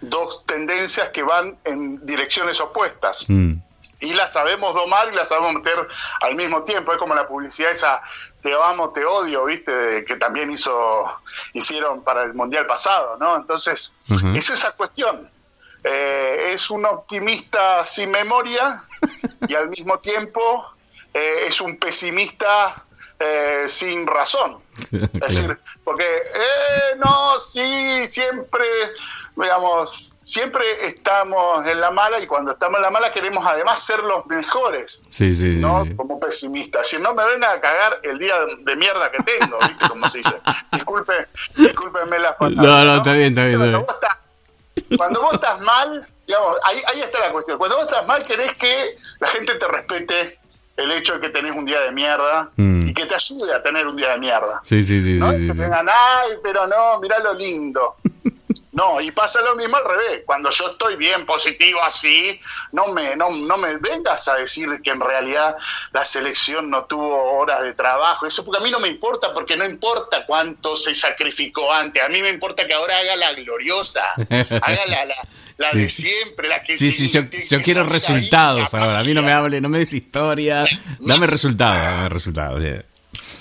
dos 0.00 0.44
tendencias 0.46 1.08
que 1.10 1.22
van 1.22 1.58
en 1.64 2.04
direcciones 2.04 2.60
opuestas. 2.60 3.24
Mm. 3.28 3.54
Y 4.00 4.14
las 4.14 4.32
sabemos 4.32 4.74
domar 4.74 5.08
y 5.12 5.16
las 5.16 5.28
sabemos 5.28 5.54
meter 5.54 5.86
al 6.20 6.36
mismo 6.36 6.62
tiempo. 6.62 6.92
Es 6.92 6.98
como 6.98 7.16
la 7.16 7.26
publicidad 7.26 7.72
esa 7.72 8.00
te 8.40 8.54
amo, 8.54 8.90
te 8.92 9.04
odio, 9.04 9.44
¿viste? 9.46 10.04
Que 10.04 10.14
también 10.14 10.52
hizo, 10.52 11.04
hicieron 11.52 12.04
para 12.04 12.22
el 12.22 12.32
Mundial 12.32 12.64
pasado, 12.66 13.16
¿no? 13.18 13.36
Entonces, 13.36 13.94
es 14.36 14.50
esa 14.50 14.70
cuestión. 14.72 15.28
Eh, 15.82 16.50
es 16.52 16.70
un 16.70 16.84
optimista 16.86 17.84
sin 17.86 18.10
memoria 18.10 18.84
y 19.48 19.54
al 19.54 19.68
mismo 19.68 19.98
tiempo 19.98 20.66
eh, 21.14 21.46
es 21.46 21.60
un 21.60 21.76
pesimista 21.76 22.84
eh, 23.20 23.64
sin 23.68 24.06
razón. 24.06 24.58
Es 24.92 25.34
decir, 25.34 25.58
porque, 25.84 26.04
eh, 26.04 26.96
no, 27.04 27.38
sí, 27.40 28.06
siempre, 28.06 28.64
digamos, 29.34 30.14
siempre 30.22 30.64
estamos 30.86 31.66
en 31.66 31.80
la 31.80 31.90
mala 31.90 32.20
y 32.20 32.26
cuando 32.26 32.52
estamos 32.52 32.76
en 32.76 32.82
la 32.82 32.90
mala 32.90 33.10
queremos 33.10 33.44
además 33.44 33.82
ser 33.82 34.00
los 34.04 34.24
mejores. 34.26 35.02
Sí, 35.10 35.34
sí, 35.34 35.56
No 35.56 35.84
sí. 35.84 35.96
como 35.96 36.20
pesimista, 36.20 36.84
si 36.84 36.98
no 36.98 37.12
me 37.14 37.24
venga 37.24 37.50
a 37.52 37.60
cagar 37.60 37.98
el 38.02 38.18
día 38.18 38.36
de 38.60 38.76
mierda 38.76 39.10
que 39.10 39.18
tengo, 39.24 39.58
¿viste? 39.68 39.88
Como 39.88 40.08
se 40.08 40.18
dice. 40.18 40.34
Disculpe, 40.72 41.26
discúlpenme 41.56 42.18
la 42.20 42.36
palabra, 42.36 42.62
No, 42.62 42.84
no, 42.84 42.96
está 42.98 43.12
bien, 43.14 43.28
está 43.30 43.44
bien, 43.46 43.58
Cuando 43.58 43.80
vos 43.80 43.94
estás, 43.94 44.18
cuando 44.96 45.22
vos 45.22 45.34
estás 45.34 45.60
mal, 45.60 46.08
digamos, 46.26 46.56
ahí, 46.64 46.80
ahí 46.92 47.00
está 47.00 47.18
la 47.18 47.32
cuestión. 47.32 47.58
Cuando 47.58 47.76
vos 47.76 47.86
estás 47.86 48.06
mal, 48.06 48.22
querés 48.24 48.54
que 48.54 48.96
la 49.18 49.26
gente 49.28 49.54
te 49.56 49.66
respete 49.66 50.38
el 50.78 50.90
hecho 50.92 51.14
de 51.14 51.20
que 51.20 51.28
tenés 51.28 51.52
un 51.52 51.64
día 51.66 51.80
de 51.82 51.92
mierda 51.92 52.50
Mm. 52.56 52.88
y 52.88 52.94
que 52.94 53.04
te 53.06 53.14
ayude 53.14 53.52
a 53.54 53.60
tener 53.60 53.86
un 53.86 53.96
día 53.96 54.08
de 54.10 54.18
mierda. 54.18 54.60
Sí, 54.64 54.82
sí, 54.82 55.02
sí, 55.02 55.14
¿no? 55.18 55.30
sí, 55.32 55.44
Y 55.44 55.46
que 55.48 55.52
sí, 55.52 55.58
te 55.58 55.64
sí. 55.64 55.70
digan, 55.70 55.86
ay, 55.88 56.32
pero 56.42 56.66
no, 56.66 56.98
mirá 57.00 57.18
lo 57.18 57.34
lindo. 57.34 57.96
No, 58.78 59.00
y 59.00 59.10
pasa 59.10 59.42
lo 59.42 59.56
mismo 59.56 59.76
al 59.76 59.84
revés. 59.84 60.22
Cuando 60.24 60.50
yo 60.50 60.70
estoy 60.70 60.94
bien 60.94 61.26
positivo 61.26 61.82
así, 61.82 62.38
no 62.70 62.86
me, 62.92 63.16
no, 63.16 63.28
no 63.28 63.58
me 63.58 63.76
vengas 63.78 64.28
a 64.28 64.36
decir 64.36 64.68
que 64.84 64.90
en 64.90 65.00
realidad 65.00 65.56
la 65.92 66.04
selección 66.04 66.70
no 66.70 66.84
tuvo 66.84 67.38
horas 67.40 67.62
de 67.62 67.74
trabajo. 67.74 68.24
Eso 68.26 68.44
porque 68.44 68.62
a 68.62 68.64
mí 68.64 68.70
no 68.70 68.78
me 68.78 68.86
importa, 68.86 69.34
porque 69.34 69.56
no 69.56 69.64
importa 69.64 70.24
cuánto 70.24 70.76
se 70.76 70.94
sacrificó 70.94 71.72
antes. 71.72 72.00
A 72.04 72.08
mí 72.08 72.22
me 72.22 72.28
importa 72.28 72.68
que 72.68 72.74
ahora 72.74 72.96
haga 72.98 73.16
la 73.16 73.32
gloriosa, 73.32 74.04
haga 74.30 74.86
la, 74.86 75.04
la, 75.06 75.28
la 75.56 75.70
Sí, 75.72 75.78
de 75.78 75.88
siempre, 75.88 76.48
la 76.48 76.62
que 76.62 76.78
Sí, 76.78 76.92
sí, 76.92 77.08
yo, 77.08 77.22
yo 77.22 77.60
quiero 77.62 77.80
ahí, 77.80 77.88
resultados 77.88 78.72
ahora. 78.74 79.00
A 79.00 79.02
mí 79.02 79.12
no 79.12 79.22
me 79.22 79.32
hable, 79.32 79.60
no 79.60 79.68
me 79.68 79.80
des 79.80 79.92
historia. 79.92 80.64
Dame 81.00 81.26
resultados, 81.26 81.82
dame 81.82 82.08
resultados. 82.10 82.62
yeah. 82.62 82.87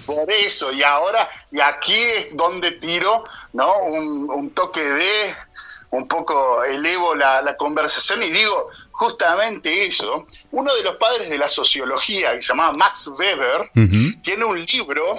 Por 0.07 0.31
eso, 0.31 0.71
y 0.71 0.81
ahora, 0.81 1.27
y 1.51 1.59
aquí 1.59 1.93
es 1.93 2.35
donde 2.35 2.71
tiro, 2.71 3.23
¿no? 3.53 3.77
Un, 3.79 4.31
un 4.31 4.49
toque 4.51 4.81
de, 4.81 5.35
un 5.91 6.07
poco 6.07 6.63
elevo 6.63 7.13
la, 7.13 7.41
la 7.41 7.55
conversación 7.57 8.23
y 8.23 8.31
digo 8.31 8.69
justamente 8.91 9.85
eso. 9.85 10.25
Uno 10.51 10.73
de 10.75 10.81
los 10.83 10.95
padres 10.95 11.29
de 11.29 11.37
la 11.37 11.49
sociología, 11.49 12.33
que 12.33 12.41
se 12.41 12.47
llamaba 12.47 12.73
Max 12.73 13.07
Weber, 13.07 13.69
tiene 14.23 14.45
un 14.45 14.65
libro 14.65 15.17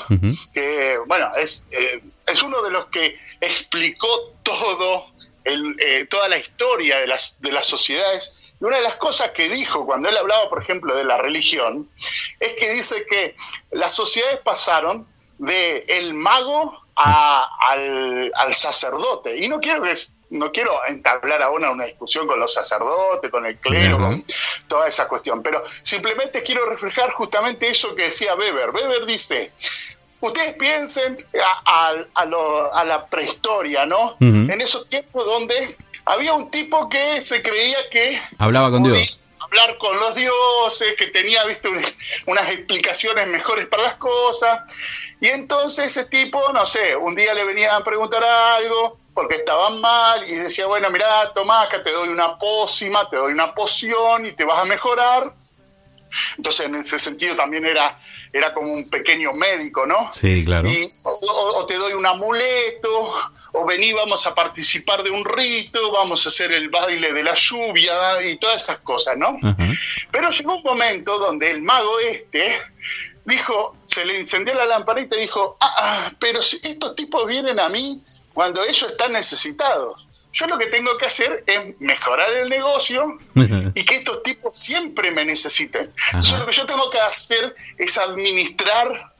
que, 0.53 0.99
bueno, 1.07 1.31
es, 1.37 1.67
eh, 1.71 2.03
es 2.27 2.43
uno 2.43 2.61
de 2.63 2.71
los 2.71 2.87
que 2.87 3.17
explicó 3.41 4.09
todo, 4.43 5.07
el, 5.45 5.77
eh, 5.79 6.07
toda 6.07 6.29
la 6.29 6.39
historia 6.39 6.99
de 6.99 7.07
las, 7.07 7.41
de 7.41 7.53
las 7.53 7.67
sociedades. 7.67 8.33
Y 8.61 8.65
una 8.65 8.77
de 8.77 8.83
las 8.83 8.97
cosas 8.97 9.31
que 9.31 9.49
dijo 9.49 9.87
cuando 9.87 10.09
él 10.09 10.17
hablaba, 10.17 10.49
por 10.49 10.61
ejemplo, 10.63 10.95
de 10.97 11.05
la 11.05 11.19
religión, 11.19 11.89
es 12.41 12.55
que 12.55 12.71
dice 12.73 13.05
que 13.07 13.35
las 13.71 13.95
sociedades 13.95 14.39
pasaron 14.45 15.07
de 15.39 15.79
el 15.89 16.15
mago 16.15 16.83
a- 16.97 17.49
al, 17.71 18.33
al 18.35 18.53
sacerdote. 18.55 19.37
Y 19.37 19.49
no 19.49 19.61
quiero 19.61 19.83
que 19.83 19.95
no 20.31 20.53
quiero 20.53 20.73
entablar 20.89 21.41
ahora 21.43 21.71
una 21.71 21.85
discusión 21.87 22.27
con 22.27 22.39
los 22.39 22.53
sacerdotes, 22.53 23.31
con 23.31 23.47
el 23.47 23.57
clero, 23.59 23.97
con 23.99 24.25
toda 24.67 24.87
esa 24.87 25.09
cuestión, 25.09 25.43
pero 25.43 25.63
simplemente 25.65 26.43
quiero 26.43 26.67
reflejar 26.67 27.11
justamente 27.13 27.67
eso 27.71 27.95
que 27.95 28.03
decía 28.07 28.35
Weber. 28.35 28.69
Weber 28.71 29.07
dice, 29.07 29.53
ustedes 30.21 30.53
piensen 30.55 31.17
a, 31.43 31.63
a- 31.89 32.05
a 32.15 32.25
lo- 32.27 32.75
a 32.75 32.85
la 32.85 33.07
prehistoria, 33.07 33.87
¿no? 33.87 34.17
En 34.51 34.61
esos 34.61 34.87
tiempos 34.87 35.25
donde 35.25 35.79
había 36.09 36.33
un 36.33 36.51
tipo 36.51 36.89
que 36.89 37.21
se 37.21 37.41
creía 37.43 37.89
que 37.91 38.21
Hablaba 38.39 38.71
con 38.71 38.83
Dios. 38.85 39.23
hablar 39.41 39.79
con 39.79 39.97
los 39.99 40.15
dioses, 40.15 40.95
que 40.97 41.07
tenía, 41.09 41.45
viste, 41.45 41.69
un- 41.69 41.85
unas 42.27 42.49
explicaciones 42.51 43.27
mejores 43.29 43.67
para 43.67 43.85
las 43.85 43.95
cosas. 43.95 44.59
Y 45.21 45.29
entonces 45.29 45.87
ese 45.87 46.05
tipo, 46.07 46.53
no 46.53 46.67
sé, 46.67 46.97
un 46.97 47.15
día 47.15 47.33
le 47.35 47.45
venían 47.45 47.71
a 47.71 47.81
preguntar 47.85 48.23
algo 48.25 48.99
porque 49.15 49.37
estaban 49.37 49.81
mal 49.81 50.23
y 50.29 50.35
decía, 50.35 50.67
bueno, 50.67 50.91
mirá, 50.91 51.33
tomá, 51.33 51.63
acá 51.63 51.83
te 51.83 51.91
doy 51.91 52.09
una 52.09 52.37
pócima, 52.39 53.09
te 53.11 53.17
doy 53.17 53.33
una 53.33 53.53
poción 53.55 54.27
y 54.27 54.33
te 54.33 54.45
vas 54.45 54.61
a 54.61 54.65
mejorar. 54.65 55.33
Entonces 56.37 56.67
en 56.67 56.75
ese 56.77 56.99
sentido 56.99 57.37
también 57.37 57.67
era, 57.67 57.99
era 58.33 58.53
como 58.55 58.73
un 58.73 58.89
pequeño 58.89 59.33
médico, 59.33 59.87
¿no? 59.87 60.11
Sí, 60.13 60.45
claro. 60.45 60.69
Y, 60.69 60.87
o, 61.05 61.67
te 61.67 61.77
doy 61.77 61.93
un 61.93 62.07
amuleto, 62.07 63.13
o 63.53 63.67
vení, 63.67 63.93
vamos 63.93 64.27
a 64.27 64.35
participar 64.35 65.03
de 65.03 65.11
un 65.11 65.25
rito, 65.25 65.93
vamos 65.93 66.25
a 66.27 66.29
hacer 66.29 66.53
el 66.53 66.69
baile 66.69 67.13
de 67.13 67.23
la 67.23 67.35
lluvia 67.35 68.23
y 68.25 68.37
todas 68.37 68.63
esas 68.63 68.79
cosas, 68.79 69.17
¿no? 69.17 69.39
Pero 70.11 70.31
llegó 70.31 70.57
un 70.57 70.63
momento 70.63 71.19
donde 71.19 71.51
el 71.51 71.63
mago 71.63 71.99
este 72.01 72.57
dijo, 73.25 73.77
se 73.85 74.05
le 74.05 74.19
encendió 74.19 74.55
la 74.55 74.65
lamparita 74.65 75.17
y 75.17 75.21
dijo, 75.21 75.57
ah, 75.61 75.75
ah, 75.79 76.13
pero 76.19 76.43
si 76.43 76.57
estos 76.67 76.95
tipos 76.95 77.27
vienen 77.27 77.61
a 77.61 77.69
mí 77.69 78.03
cuando 78.33 78.63
ellos 78.63 78.91
están 78.91 79.13
necesitados. 79.13 80.08
Yo 80.39 80.47
lo 80.47 80.57
que 80.59 80.67
tengo 80.67 80.97
que 80.97 81.07
hacer 81.07 81.43
es 81.47 81.61
mejorar 81.81 82.31
el 82.31 82.49
negocio 82.49 83.19
y 83.75 83.85
que 83.85 83.97
estos 83.97 84.23
tipos 84.23 84.55
siempre 84.57 85.11
me 85.11 85.25
necesiten. 85.25 85.93
Entonces 86.09 86.39
lo 86.39 86.47
que 86.47 86.53
yo 86.53 86.65
tengo 86.67 86.89
que 86.91 87.01
hacer 87.01 87.53
es 87.77 87.99
administrar 87.99 89.13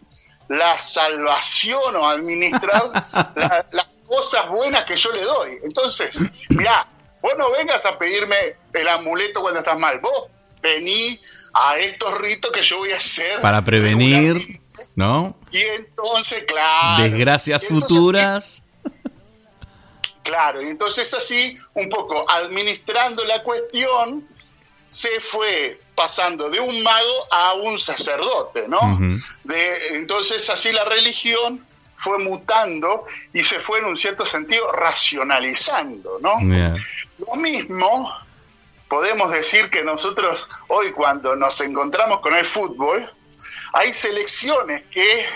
la 0.49 0.77
salvación 0.79 1.97
o 1.97 2.09
administrar 2.09 2.93
la- 3.35 3.67
las 3.73 3.91
cosas 4.07 4.49
buenas 4.49 4.85
que 4.85 4.97
yo 4.97 5.11
le 5.13 5.23
doy. 5.23 5.59
Entonces, 5.65 6.21
mirá, 6.51 6.87
vos 7.21 7.33
no 7.37 7.51
vengas 7.51 7.85
a 7.85 7.99
pedirme 7.99 8.37
el 8.73 8.89
amuleto 8.89 9.41
cuando 9.41 9.59
estás 9.61 9.79
mal, 9.79 9.99
vos 10.01 10.29
vení 10.63 11.19
a 11.55 11.79
estos 11.79 12.17
ritos 12.19 12.51
que 12.53 12.63
yo 12.63 12.79
voy 12.79 12.93
a 12.93 12.97
hacer. 12.97 13.41
Para 13.41 13.63
prevenir. 13.63 14.37
¿no? 14.95 15.37
Y 15.53 15.61
entonces, 15.63 16.45
claro. 16.45 17.03
Desgracias 17.03 17.63
y 17.63 17.67
entonces, 17.67 17.89
futuras. 17.89 18.63
Claro, 20.29 20.63
y 20.63 20.67
entonces 20.67 21.13
así, 21.15 21.57
un 21.75 21.89
poco 21.89 22.31
administrando 22.31 23.25
la 23.25 23.43
cuestión, 23.43 24.27
se 24.89 25.21
fue 25.21 25.81
pasando 25.95 26.51
de 26.51 26.61
un 26.61 26.83
mago 26.83 27.27
a 27.31 27.55
un 27.55 27.79
sacerdote, 27.79 28.69
¿no? 28.69 28.99
De, 29.45 29.97
entonces 29.97 30.49
así 30.51 30.71
la 30.73 30.85
religión 30.85 31.67
fue 31.95 32.19
mutando 32.19 33.05
y 33.33 33.43
se 33.43 33.59
fue 33.59 33.81
en 33.81 33.87
un 33.87 33.97
cierto 33.97 34.25
sentido 34.25 34.71
racionalizando, 34.73 36.19
¿no? 36.21 36.39
Yeah. 36.41 36.73
Lo 37.27 37.37
mismo 37.37 38.15
podemos 38.89 39.31
decir 39.31 39.69
que 39.71 39.83
nosotros 39.83 40.49
hoy 40.69 40.93
cuando 40.93 41.37
nos 41.37 41.61
encontramos 41.61 42.21
con 42.21 42.35
el 42.35 42.45
fútbol, 42.45 43.11
hay 43.73 43.93
selecciones 43.93 44.83
que 44.91 45.27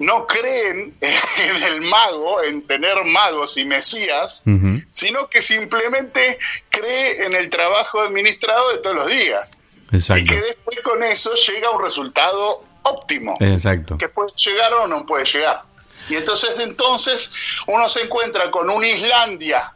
no 0.00 0.26
creen 0.26 0.96
en 1.00 1.62
el 1.62 1.80
mago, 1.82 2.42
en 2.42 2.66
tener 2.66 2.96
magos 3.04 3.56
y 3.56 3.64
mesías, 3.64 4.42
sino 4.90 5.28
que 5.28 5.40
simplemente 5.42 6.38
cree 6.70 7.24
en 7.26 7.36
el 7.36 7.48
trabajo 7.48 8.00
administrado 8.00 8.70
de 8.72 8.78
todos 8.78 8.96
los 8.96 9.06
días. 9.06 9.60
Exacto. 9.92 10.22
Y 10.24 10.26
que 10.26 10.36
después 10.40 10.80
con 10.82 11.02
eso 11.04 11.32
llega 11.34 11.68
a 11.68 11.70
un 11.72 11.82
resultado 11.82 12.64
óptimo, 12.82 13.36
Exacto. 13.40 13.96
que 13.98 14.08
puede 14.08 14.32
llegar 14.36 14.72
o 14.74 14.86
no 14.88 15.04
puede 15.06 15.24
llegar. 15.24 15.62
Y 16.08 16.16
entonces 16.16 16.54
entonces 16.60 17.30
uno 17.66 17.88
se 17.88 18.02
encuentra 18.02 18.50
con 18.50 18.68
un 18.70 18.84
Islandia 18.84 19.72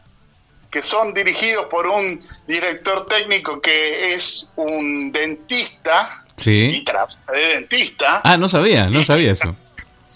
que 0.71 0.83
son 0.83 1.15
dirigidos 1.15 1.67
por 1.67 1.87
un 1.87 2.19
director 2.49 3.07
técnico 3.07 3.61
que 3.61 4.15
es 4.15 4.47
un 4.57 5.13
dentista 5.13 6.25
y 6.37 6.41
Sí. 6.43 6.83
trabaja 6.85 7.17
de 7.33 7.39
dentista. 7.61 8.21
Ah, 8.25 8.37
no 8.37 8.49
sabía, 8.49 8.87
no 8.89 9.05
sabía 9.05 9.33
eso. 9.33 9.55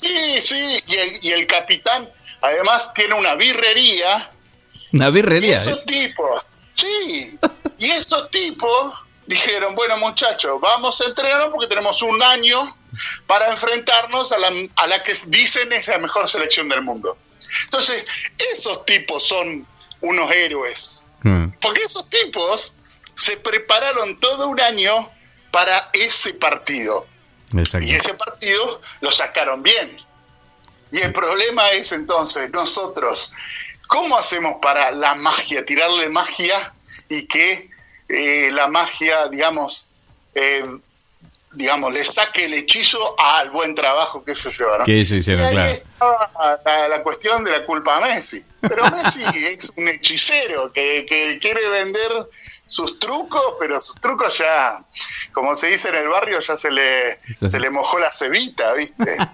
Sí, 0.01 0.41
sí, 0.41 0.79
y 0.87 0.97
el, 0.97 1.19
y 1.25 1.33
el 1.33 1.47
capitán 1.47 2.09
además 2.41 2.93
tiene 2.95 3.15
una 3.15 3.35
birrería. 3.35 4.31
Una 4.93 5.09
Y 5.09 5.13
birrería. 5.13 5.57
esos 5.57 5.79
¿eh? 5.79 5.83
tipos, 5.87 6.47
sí, 6.71 7.39
y 7.79 7.91
esos 7.91 8.31
tipos 8.31 8.95
dijeron, 9.27 9.75
bueno 9.75 9.97
muchachos, 9.99 10.59
vamos 10.61 11.01
a 11.01 11.05
entrenarnos 11.07 11.49
porque 11.51 11.67
tenemos 11.67 12.01
un 12.03 12.23
año 12.23 12.77
para 13.27 13.51
enfrentarnos 13.51 14.33
a 14.33 14.39
la, 14.39 14.51
a 14.77 14.87
la 14.87 15.03
que 15.03 15.13
dicen 15.27 15.73
es 15.73 15.87
la 15.89 15.99
mejor 15.99 16.29
selección 16.29 16.69
del 16.69 16.83
mundo. 16.83 17.19
Entonces, 17.65 18.05
esos 18.53 18.85
tipos 18.87 19.27
son 19.27 19.67
unos 20.01 20.31
héroes, 20.31 21.03
Mm, 21.23 21.49
porque 21.61 21.83
esos 21.83 22.09
tipos 22.09 22.75
se 23.15 23.37
prepararon 23.39 24.21
todo 24.21 24.47
un 24.47 24.61
año 24.61 25.11
para 25.51 25.91
ese 25.93 26.35
partido. 26.35 27.07
Exacto. 27.57 27.87
Y 27.87 27.95
ese 27.95 28.15
partido 28.15 28.81
lo 29.01 29.11
sacaron 29.11 29.63
bien. 29.63 29.99
Y 30.91 31.01
el 31.01 31.13
problema 31.13 31.71
es 31.71 31.93
entonces, 31.93 32.51
nosotros, 32.51 33.33
¿cómo 33.89 34.17
hacemos 34.17 34.57
para 34.61 34.91
la 34.91 35.15
magia, 35.15 35.65
tirarle 35.65 36.09
magia 36.09 36.73
y 37.09 37.27
que 37.27 37.71
eh, 38.09 38.51
la 38.53 38.69
magia, 38.69 39.29
digamos, 39.29 39.89
eh, 40.35 40.65
digamos, 41.53 41.93
le 41.93 42.05
saque 42.05 42.47
el 42.47 42.55
hechizo 42.55 43.19
al 43.19 43.51
buen 43.51 43.75
trabajo 43.75 44.25
que 44.25 44.33
ellos 44.33 44.59
llevaron? 44.59 44.87
Que 44.87 44.95
ellos 44.95 45.13
hicieron, 45.13 45.53
Y 45.53 45.57
ahí 45.57 45.83
claro. 45.99 46.31
la, 46.65 46.89
la 46.89 47.03
cuestión 47.03 47.45
de 47.45 47.51
la 47.51 47.67
culpa 47.67 47.97
a 47.97 48.01
Messi. 48.01 48.43
Pero 48.63 48.91
Messi 48.91 49.23
es 49.37 49.73
un 49.77 49.89
hechicero 49.89 50.73
que, 50.73 51.05
que 51.07 51.39
quiere 51.39 51.69
vender 51.69 52.29
sus 52.69 52.99
trucos, 52.99 53.55
pero 53.59 53.81
sus 53.81 53.97
trucos 53.97 54.39
ya, 54.39 54.79
como 55.33 55.57
se 55.57 55.69
dice 55.69 55.89
en 55.89 55.97
el 55.97 56.09
barrio, 56.09 56.39
ya 56.39 56.55
se 56.55 56.71
le, 56.71 57.19
se 57.41 57.59
le 57.59 57.71
mojó 57.71 57.99
la 57.99 58.13
cebita, 58.13 58.75
¿viste? 58.75 59.17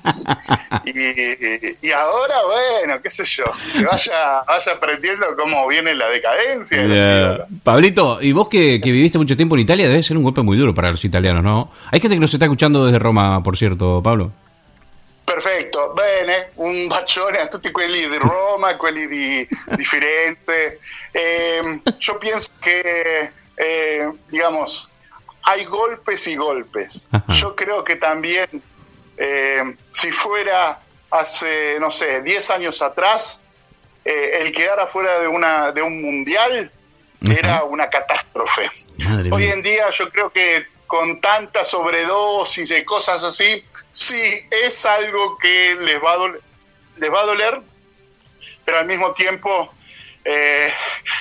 Y, 0.87 1.89
y 1.89 1.93
ahora, 1.93 2.35
bueno, 2.45 3.01
qué 3.03 3.09
sé 3.09 3.25
yo, 3.25 3.45
que 3.73 3.85
vaya, 3.85 4.43
vaya 4.47 4.73
aprendiendo 4.73 5.27
cómo 5.37 5.67
viene 5.67 5.95
la 5.95 6.09
decadencia. 6.09 6.83
de. 6.83 7.45
Pablito, 7.63 8.19
y 8.21 8.33
vos 8.33 8.49
que, 8.49 8.81
que 8.81 8.93
viviste 8.93 9.17
mucho 9.19 9.37
tiempo 9.37 9.55
en 9.55 9.63
Italia, 9.63 9.89
debe 9.89 10.03
ser 10.03 10.17
un 10.17 10.23
golpe 10.23 10.43
muy 10.43 10.59
duro 10.59 10.75
para 10.75 10.91
los 10.91 11.05
italianos, 11.05 11.43
¿no? 11.43 11.71
Hay 11.91 12.01
gente 12.01 12.17
que 12.17 12.21
nos 12.21 12.35
está 12.35 12.47
escuchando 12.47 12.85
desde 12.85 12.99
Roma, 12.99 13.43
por 13.43 13.57
cierto, 13.57 14.03
Pablo. 14.03 14.33
Perfetto, 15.25 15.95
bene, 15.95 16.51
un 16.57 16.87
bacione 16.87 17.39
a 17.39 17.49
tutti 17.49 17.71
quelli 17.71 18.09
di 18.09 18.19
Roma, 18.19 18.77
quelli 18.79 19.07
di, 19.07 19.49
di 19.75 19.85
Firenze. 19.85 20.79
Eh, 21.11 21.81
yo 21.99 22.19
pienso 22.19 22.51
que, 22.61 23.33
eh, 23.57 24.11
digamos, 24.29 24.91
hay 25.43 25.65
golpes 25.65 26.27
y 26.27 26.37
golpes. 26.37 27.09
Yo 27.29 27.55
creo 27.55 27.83
que 27.85 27.97
también, 27.97 28.63
eh, 29.17 29.77
si 29.89 30.11
fuera 30.11 30.81
hace, 31.11 31.79
no 31.81 31.91
sé, 31.91 32.23
10 32.23 32.51
años 32.51 32.83
atrás, 32.83 33.41
eh, 34.05 34.41
el 34.43 34.53
quedar 34.53 34.81
afuera 34.81 35.21
de, 35.21 35.29
una, 35.29 35.73
de 35.73 35.81
un 35.81 36.03
mundial 36.03 36.71
era 37.23 37.65
una 37.65 37.89
catástrofe. 37.89 38.71
Madre 38.99 39.31
Hoy 39.33 39.45
mía. 39.45 39.55
en 39.55 39.63
día 39.63 39.91
yo 39.91 40.11
creo 40.11 40.31
que 40.31 40.67
con 40.87 41.21
tanta 41.21 41.65
sobredosis 41.65 42.69
de 42.69 42.85
cosas 42.85 43.23
así, 43.23 43.65
sí, 43.91 44.43
es 44.65 44.85
algo 44.87 45.37
que 45.39 45.77
les 45.81 46.03
va 46.03 46.13
a 46.13 46.17
doler, 46.17 46.41
les 46.97 47.13
va 47.13 47.21
a 47.21 47.27
doler 47.27 47.61
pero 48.65 48.79
al 48.79 48.87
mismo 48.87 49.13
tiempo 49.13 49.73
eh, 50.25 50.73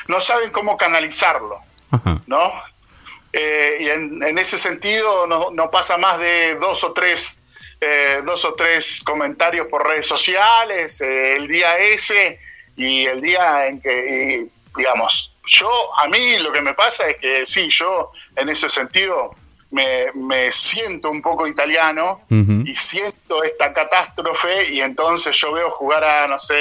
no 0.08 0.20
saben 0.20 0.52
cómo 0.52 0.78
canalizarlo, 0.78 1.60
Ajá. 1.92 2.22
¿no? 2.26 2.54
Eh, 3.34 3.78
y 3.80 3.90
en, 3.90 4.24
en 4.24 4.38
ese 4.38 4.58
sentido 4.58 5.28
no, 5.28 5.52
no 5.52 5.72
pasa 5.72 5.98
más 5.98 6.20
de 6.20 6.56
dos 6.56 6.84
o 6.84 6.94
tres 6.94 7.42
eh, 7.82 8.22
dos 8.24 8.46
o 8.46 8.54
tres 8.54 9.02
comentarios 9.04 9.68
por 9.68 9.86
redes 9.86 10.06
sociales 10.06 11.02
el 11.02 11.48
día 11.48 11.76
ese 11.78 12.38
y 12.78 13.06
el 13.08 13.22
día 13.22 13.66
en 13.66 13.82
que 13.82 13.90
y, 14.40 14.52
digamos 14.78 15.34
yo 15.48 15.68
a 15.98 16.08
mí 16.08 16.38
lo 16.38 16.52
que 16.54 16.62
me 16.62 16.76
pasa 16.76 17.10
es 17.10 17.18
que 17.18 17.46
sí 17.48 17.70
yo 17.70 18.12
en 18.36 18.50
ese 18.50 18.70
sentido 18.70 19.36
me, 19.74 20.12
me 20.14 20.52
siento 20.52 21.10
un 21.10 21.22
poco 21.22 21.46
italiano 21.48 22.22
y 22.30 22.74
siento 22.76 23.44
esta 23.44 23.74
catástrofe 23.74 24.72
y 24.72 24.82
entonces 24.82 25.36
yo 25.36 25.52
veo 25.52 25.70
jugar 25.72 26.04
a 26.04 26.28
no 26.28 26.38
sé 26.40 26.56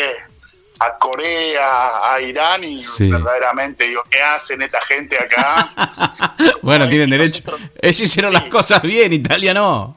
a 0.81 0.97
Corea, 0.99 2.13
a 2.13 2.21
Irán 2.21 2.65
y 2.65 2.83
Sí. 2.83 3.09
verdaderamente 3.11 3.85
digo, 3.87 4.03
¿qué 4.11 4.21
hacen 4.21 4.63
esta 4.63 4.81
gente 4.81 5.17
acá? 5.19 5.69
Bueno, 6.63 6.89
tienen 6.89 7.11
derecho. 7.11 7.43
nosotros- 7.45 7.71
Ellos 7.81 8.01
hicieron 8.01 8.33
las 8.33 8.45
cosas 8.45 8.83
bien, 8.83 9.13
Italia 9.13 9.53
no. 9.55 9.97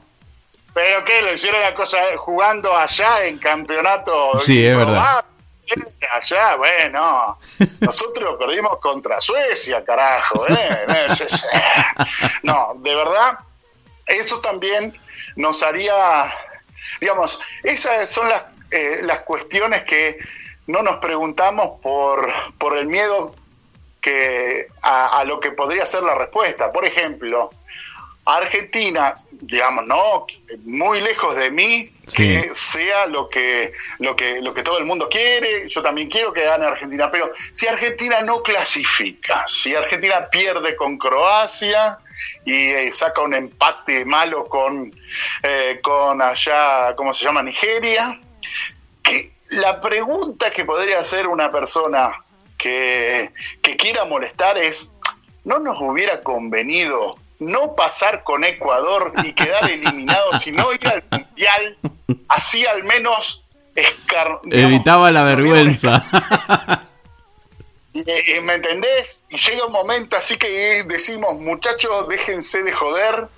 ¿Pero 0.74 1.02
qué? 1.04 1.22
¿Lo 1.22 1.32
hicieron 1.32 1.60
la 1.62 1.74
cosa 1.74 1.98
jugando 2.16 2.76
allá 2.76 3.24
en 3.24 3.38
campeonato? 3.38 4.38
Sí, 4.38 4.64
es 4.66 4.76
verdad. 4.76 5.24
Allá, 6.12 6.56
bueno. 6.56 7.38
Nosotros 7.80 8.36
perdimos 8.38 8.76
contra 8.78 9.20
Suecia, 9.20 9.84
carajo. 9.84 10.46
¿eh? 10.48 10.86
No, 12.42 12.74
de 12.78 12.94
verdad, 12.94 13.38
eso 14.06 14.40
también 14.40 14.96
nos 15.36 15.62
haría, 15.62 16.32
digamos, 17.00 17.40
esas 17.64 18.08
son 18.08 18.28
las, 18.28 18.44
eh, 18.72 19.00
las 19.02 19.20
cuestiones 19.20 19.84
que 19.84 20.18
no 20.66 20.82
nos 20.82 20.96
preguntamos 20.96 21.80
por, 21.80 22.32
por 22.58 22.76
el 22.76 22.86
miedo 22.86 23.34
que 24.00 24.68
a, 24.82 25.18
a 25.18 25.24
lo 25.24 25.40
que 25.40 25.50
podría 25.52 25.84
ser 25.86 26.02
la 26.04 26.14
respuesta. 26.14 26.72
Por 26.72 26.84
ejemplo, 26.84 27.50
Argentina, 28.26 29.14
digamos, 29.30 29.86
no 29.86 30.26
muy 30.64 31.00
lejos 31.00 31.36
de 31.36 31.48
mí 31.50 31.92
que 32.12 32.50
sea 32.52 33.06
lo 33.06 33.28
que, 33.28 33.72
lo 34.00 34.16
que 34.16 34.40
lo 34.40 34.52
que 34.52 34.64
todo 34.64 34.78
el 34.78 34.84
mundo 34.84 35.08
quiere, 35.08 35.68
yo 35.68 35.80
también 35.80 36.08
quiero 36.08 36.32
que 36.32 36.44
gane 36.44 36.66
Argentina, 36.66 37.08
pero 37.08 37.30
si 37.52 37.68
Argentina 37.68 38.22
no 38.22 38.42
clasifica, 38.42 39.44
si 39.46 39.76
Argentina 39.76 40.28
pierde 40.28 40.74
con 40.74 40.98
Croacia 40.98 41.98
y 42.44 42.52
eh, 42.52 42.92
saca 42.92 43.20
un 43.22 43.34
empate 43.34 44.04
malo 44.04 44.46
con, 44.46 44.92
eh, 45.42 45.78
con 45.80 46.20
allá, 46.20 46.94
¿cómo 46.96 47.14
se 47.14 47.24
llama? 47.24 47.44
Nigeria, 47.44 48.20
que 49.02 49.30
la 49.50 49.80
pregunta 49.80 50.50
que 50.50 50.64
podría 50.64 50.98
hacer 50.98 51.28
una 51.28 51.50
persona 51.50 52.10
que, 52.58 53.30
que 53.62 53.76
quiera 53.76 54.04
molestar 54.04 54.58
es, 54.58 54.94
¿no 55.44 55.60
nos 55.60 55.80
hubiera 55.80 56.22
convenido 56.22 57.18
no 57.38 57.74
pasar 57.74 58.22
con 58.22 58.44
Ecuador 58.44 59.12
y 59.24 59.32
quedar 59.32 59.70
eliminados, 59.70 60.42
sino 60.42 60.72
ir 60.72 60.86
al 60.88 61.04
Mundial? 61.10 61.78
Así 62.28 62.64
al 62.66 62.84
menos 62.84 63.42
escar- 63.74 64.40
digamos, 64.44 64.72
Evitaba 64.72 65.10
la 65.10 65.24
vergüenza. 65.24 66.04
y, 67.92 68.00
y, 68.00 68.40
¿Me 68.42 68.54
entendés? 68.54 69.24
Y 69.28 69.38
llega 69.38 69.66
un 69.66 69.72
momento 69.72 70.16
así 70.16 70.36
que 70.36 70.82
decimos, 70.86 71.34
muchachos, 71.40 72.08
déjense 72.08 72.62
de 72.62 72.72
joder, 72.72 73.28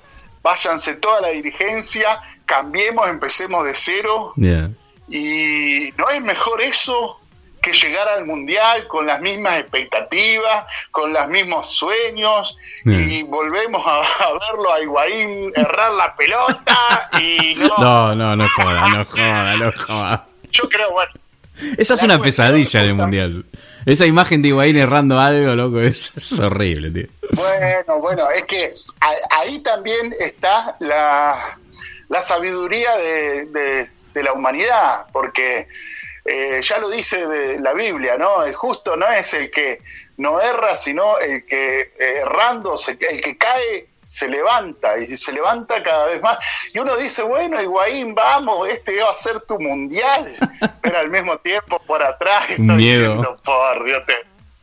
váyanse 0.43 0.95
toda 0.95 1.21
la 1.21 1.29
dirigencia, 1.29 2.21
cambiemos, 2.47 3.09
empecemos 3.09 3.65
de 3.65 3.75
cero. 3.75 4.33
Yeah. 4.37 4.71
Y 5.09 5.91
no 5.97 6.09
es 6.11 6.21
mejor 6.21 6.61
eso 6.61 7.19
que 7.61 7.73
llegar 7.73 8.09
al 8.09 8.25
mundial 8.27 8.87
con 8.89 9.07
las 9.07 9.21
mismas 9.21 9.61
expectativas, 9.61 10.65
con 10.91 11.13
los 11.13 11.29
mismos 11.29 11.73
sueños, 11.75 12.57
Bien. 12.85 13.11
y 13.11 13.23
volvemos 13.23 13.85
a, 13.87 14.01
a 14.25 14.33
verlo 14.33 14.73
a 14.73 14.81
Higuaín 14.81 15.51
errar 15.57 15.93
la 15.95 16.15
pelota 16.15 17.09
y 17.21 17.55
no. 17.57 17.69
No, 17.79 18.15
no, 18.15 18.37
no 18.37 18.49
joda, 18.49 18.89
no 18.89 19.05
joda, 19.05 19.57
no 19.57 19.73
joda. 19.73 20.27
Yo 20.51 20.69
creo, 20.69 20.91
bueno, 20.93 21.13
Esa 21.77 21.95
es 21.95 22.03
una 22.03 22.19
pesadilla 22.19 22.83
del 22.83 22.95
mundial. 22.95 23.45
Esa 23.87 24.07
imagen 24.07 24.43
de 24.43 24.49
Higuaín 24.49 24.77
errando 24.77 25.19
algo, 25.19 25.55
loco, 25.55 25.81
es, 25.83 26.13
es 26.17 26.39
horrible, 26.41 26.91
tío. 26.91 27.09
Bueno, 27.33 27.99
bueno, 28.01 28.31
es 28.31 28.45
que 28.45 28.73
a- 29.01 29.39
ahí 29.41 29.59
también 29.61 30.15
está 30.19 30.77
la, 30.81 31.43
la 32.09 32.21
sabiduría 32.21 32.97
de, 32.97 33.47
de- 33.47 33.91
de 34.15 34.23
la 34.23 34.33
humanidad, 34.33 35.07
porque 35.13 35.69
eh, 36.25 36.61
ya 36.63 36.79
lo 36.79 36.89
dice 36.91 37.27
de 37.27 37.61
la 37.61 37.73
Biblia, 37.73 38.17
¿no? 38.19 38.45
El 38.45 38.55
justo 38.55 38.97
no 38.97 39.07
es 39.09 39.33
el 39.35 39.51
que 39.51 39.81
no 40.17 40.41
erra, 40.41 40.77
sino 40.77 41.19
el 41.19 41.45
que 41.47 41.81
eh, 41.81 41.89
errando, 42.23 42.77
se- 42.77 42.99
el 43.11 43.21
que 43.21 43.37
cae 43.39 43.89
se 44.05 44.27
levanta 44.29 44.97
y 44.99 45.07
se 45.19 45.33
levanta 45.33 45.83
cada 45.83 46.07
vez 46.07 46.23
más. 46.23 46.39
Y 46.73 46.79
uno 46.79 46.97
dice, 46.97 47.23
bueno, 47.23 47.61
Higuaín, 47.61 48.15
vamos, 48.15 48.67
este 48.69 49.03
va 49.03 49.11
a 49.11 49.17
ser 49.17 49.41
tu 49.41 49.61
mundial. 49.61 50.35
Pero 50.81 50.99
al 50.99 51.11
mismo 51.11 51.37
tiempo, 51.39 51.79
por 51.81 52.03
atrás, 52.03 52.49
está 52.51 52.63
Miedo. 52.73 53.01
diciendo, 53.01 53.37
por 53.45 53.85
Dios, 53.85 54.03
te, 54.07 54.15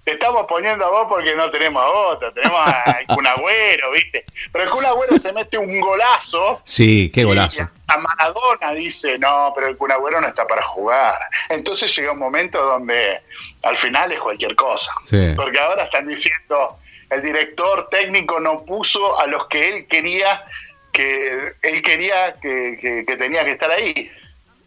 te 0.05 0.11
estamos 0.11 0.45
poniendo 0.47 0.85
a 0.85 0.89
vos 0.91 1.07
porque 1.09 1.35
no 1.35 1.49
tenemos 1.51 1.83
a 1.83 1.87
otra, 1.89 2.31
tenemos 2.31 2.59
a 2.65 2.99
Kun 3.13 3.25
Agüero, 3.27 3.91
¿viste? 3.91 4.23
Pero 4.53 4.63
el 4.63 4.69
Kun 4.69 4.85
Agüero 4.85 5.17
se 5.17 5.33
mete 5.33 5.57
un 5.57 5.81
golazo. 5.81 6.61
Sí, 6.63 7.11
qué 7.13 7.21
y 7.21 7.23
golazo. 7.23 7.67
a 7.87 7.97
Maradona 7.97 8.71
dice, 8.73 9.17
no, 9.17 9.51
pero 9.55 9.67
el 9.67 9.75
Kun 9.77 9.91
Agüero 9.91 10.21
no 10.21 10.27
está 10.27 10.45
para 10.47 10.61
jugar. 10.61 11.15
Entonces 11.49 11.93
llega 11.95 12.11
un 12.13 12.19
momento 12.19 12.61
donde 12.63 13.19
al 13.63 13.75
final 13.77 14.11
es 14.11 14.19
cualquier 14.19 14.55
cosa. 14.55 14.93
Sí. 15.03 15.33
Porque 15.35 15.59
ahora 15.59 15.85
están 15.85 16.05
diciendo, 16.07 16.77
el 17.09 17.21
director 17.21 17.89
técnico 17.89 18.39
no 18.39 18.63
puso 18.63 19.19
a 19.19 19.27
los 19.27 19.47
que 19.47 19.69
él 19.69 19.87
quería 19.87 20.43
que 20.91 21.53
él 21.61 21.81
quería 21.81 22.35
que, 22.41 22.77
que- 22.79 23.03
que 23.05 23.17
tenía 23.17 23.43
que 23.43 23.51
estar 23.51 23.69
ahí. 23.71 24.09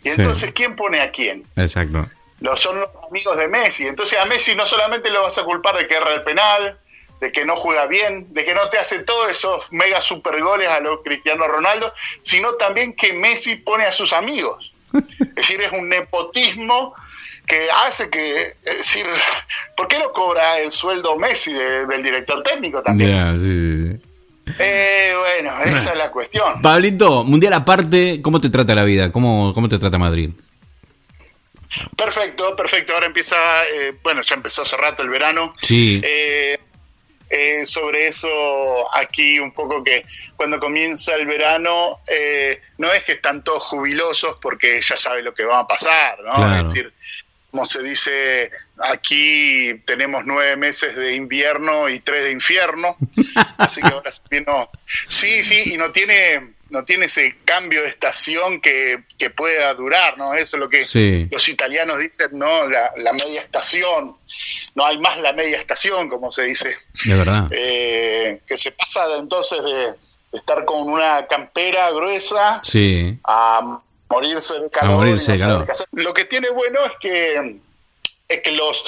Y 0.03 0.11
Sí. 0.11 0.20
entonces, 0.20 0.53
¿quién 0.53 0.77
pone 0.77 1.01
a 1.01 1.11
quién? 1.11 1.44
Exacto. 1.57 2.05
Los, 2.40 2.61
son 2.61 2.81
los 2.81 2.88
amigos 3.09 3.37
de 3.37 3.48
Messi. 3.48 3.87
Entonces 3.87 4.18
a 4.18 4.24
Messi 4.27 4.55
no 4.55 4.64
solamente 4.66 5.11
lo 5.11 5.22
vas 5.22 5.37
a 5.38 5.44
culpar 5.44 5.77
de 5.77 5.87
que 5.87 5.94
erra 5.96 6.14
el 6.14 6.22
penal, 6.22 6.79
de 7.20 7.33
que 7.33 7.44
no 7.44 7.57
juega 7.57 7.87
bien, 7.87 8.33
de 8.33 8.44
que 8.44 8.55
no 8.55 8.68
te 8.70 8.79
hace 8.79 9.01
todos 9.01 9.29
esos 9.31 9.64
mega 9.72 10.01
super 10.01 10.40
goles 10.40 10.68
a 10.68 10.79
los 10.81 11.01
Cristiano 11.03 11.48
Ronaldo, 11.48 11.92
sino 12.20 12.53
también 12.55 12.94
que 12.94 13.12
Messi 13.12 13.57
pone 13.57 13.85
a 13.85 13.92
sus 13.92 14.12
amigos. 14.12 14.72
Es 15.20 15.35
decir, 15.35 15.61
es 15.61 15.72
un 15.72 15.88
nepotismo 15.88 16.94
que 17.46 17.68
hace 17.87 18.09
que, 18.09 18.42
es 18.42 18.77
decir, 18.79 19.07
¿por 19.77 19.88
qué 19.88 19.98
no 19.98 20.12
cobra 20.12 20.59
el 20.61 20.70
sueldo 20.70 21.16
Messi 21.16 21.53
de- 21.53 21.87
del 21.87 22.03
director 22.03 22.42
técnico 22.42 22.83
también? 22.83 23.37
Sí, 23.37 23.98
sí. 23.98 24.55
Eh, 24.61 25.14
bueno, 25.18 25.59
esa 25.64 25.92
es 25.92 25.98
la 25.98 26.11
cuestión. 26.11 26.62
Pablito, 26.62 27.24
mundial 27.24 27.53
aparte, 27.55 28.20
¿cómo 28.22 28.40
te 28.40 28.48
trata 28.48 28.74
la 28.74 28.85
vida? 28.85 29.11
¿Cómo, 29.12 29.53
cómo 29.55 29.68
te 29.68 29.79
trata 29.79 29.98
Madrid? 29.98 30.31
Perfecto, 31.97 32.57
perfecto. 32.57 32.95
Ahora 32.95 33.07
empieza, 33.07 33.37
eh, 33.67 33.95
bueno, 34.03 34.23
ya 34.23 34.35
empezó 34.35 34.63
hace 34.63 34.77
rato 34.77 35.03
el 35.03 35.11
verano. 35.11 35.55
Sí. 35.61 36.01
Eh, 36.03 36.59
eh, 37.31 37.67
sobre 37.67 38.07
eso, 38.07 38.29
aquí 38.97 39.39
un 39.39 39.53
poco 39.53 39.85
que 39.85 40.07
cuando 40.37 40.59
comienza 40.59 41.15
el 41.15 41.27
verano, 41.27 42.01
eh, 42.09 42.63
no 42.79 42.91
es 42.93 43.05
que 43.05 43.13
están 43.13 43.45
todos 43.45 43.65
jubilosos 43.65 44.39
porque 44.41 44.81
ya 44.81 44.97
sabe 44.97 45.23
lo 45.23 45.35
que 45.35 45.45
va 45.45 45.61
a 45.61 45.67
pasar, 45.67 46.19
¿no? 46.25 46.35
Claro. 46.35 46.63
Es 46.63 46.73
decir, 46.73 46.93
como 47.51 47.67
se 47.67 47.83
dice, 47.83 48.51
aquí 48.79 49.75
tenemos 49.85 50.25
nueve 50.25 50.57
meses 50.57 50.97
de 50.97 51.15
invierno 51.15 51.91
y 51.91 52.01
tres 52.01 52.25
de 52.25 52.31
infierno, 52.31 52.97
así 53.59 53.83
que 53.83 53.89
ahora 53.89 54.11
se 54.11 54.23
vino... 54.31 54.71
Sí, 54.87 55.45
sí, 55.45 55.75
y 55.75 55.77
no 55.77 55.91
tiene, 55.91 56.55
no 56.71 56.85
tiene 56.85 57.07
ese 57.07 57.39
cambio 57.45 57.83
de 57.83 57.89
estación 57.89 58.61
que, 58.61 59.05
que 59.19 59.31
pueda 59.31 59.73
durar, 59.75 60.19
¿no? 60.19 60.35
Eso 60.35 60.57
es 60.57 60.61
lo 60.61 60.69
que 60.69 60.85
Sí. 60.85 61.27
los 61.31 61.49
italianos 61.49 61.99
dicen, 61.99 62.29
¿no? 62.33 62.67
La, 62.67 62.93
la 62.97 63.13
media 63.13 63.41
estación, 63.41 64.17
no 64.75 64.85
hay 64.87 64.99
más 64.99 65.19
la 65.19 65.33
media 65.33 65.57
estación, 65.59 66.09
como 66.09 66.31
se 66.31 66.43
dice, 66.45 66.77
De 67.05 67.15
verdad. 67.15 67.49
Eh, 67.53 68.41
que 68.47 68.57
se 68.57 68.73
pasa 68.73 69.07
de, 69.09 69.19
entonces 69.19 69.59
de, 69.63 69.95
estar 70.39 70.65
con 70.67 70.83
una 70.91 71.27
campera 71.27 71.91
gruesa 71.91 72.61
Sí. 72.63 73.19
a 73.25 73.81
morirse 74.11 74.59
de 74.61 74.71
calor. 74.71 74.97
morirse 74.97 75.33
de 75.33 75.39
calor. 75.39 75.67
Lo 75.93 76.13
que 76.13 76.25
tiene 76.27 76.51
bueno 76.51 76.81
es 76.85 76.93
que 77.01 77.61
es 78.29 78.41
que 78.43 78.53
los 78.53 78.85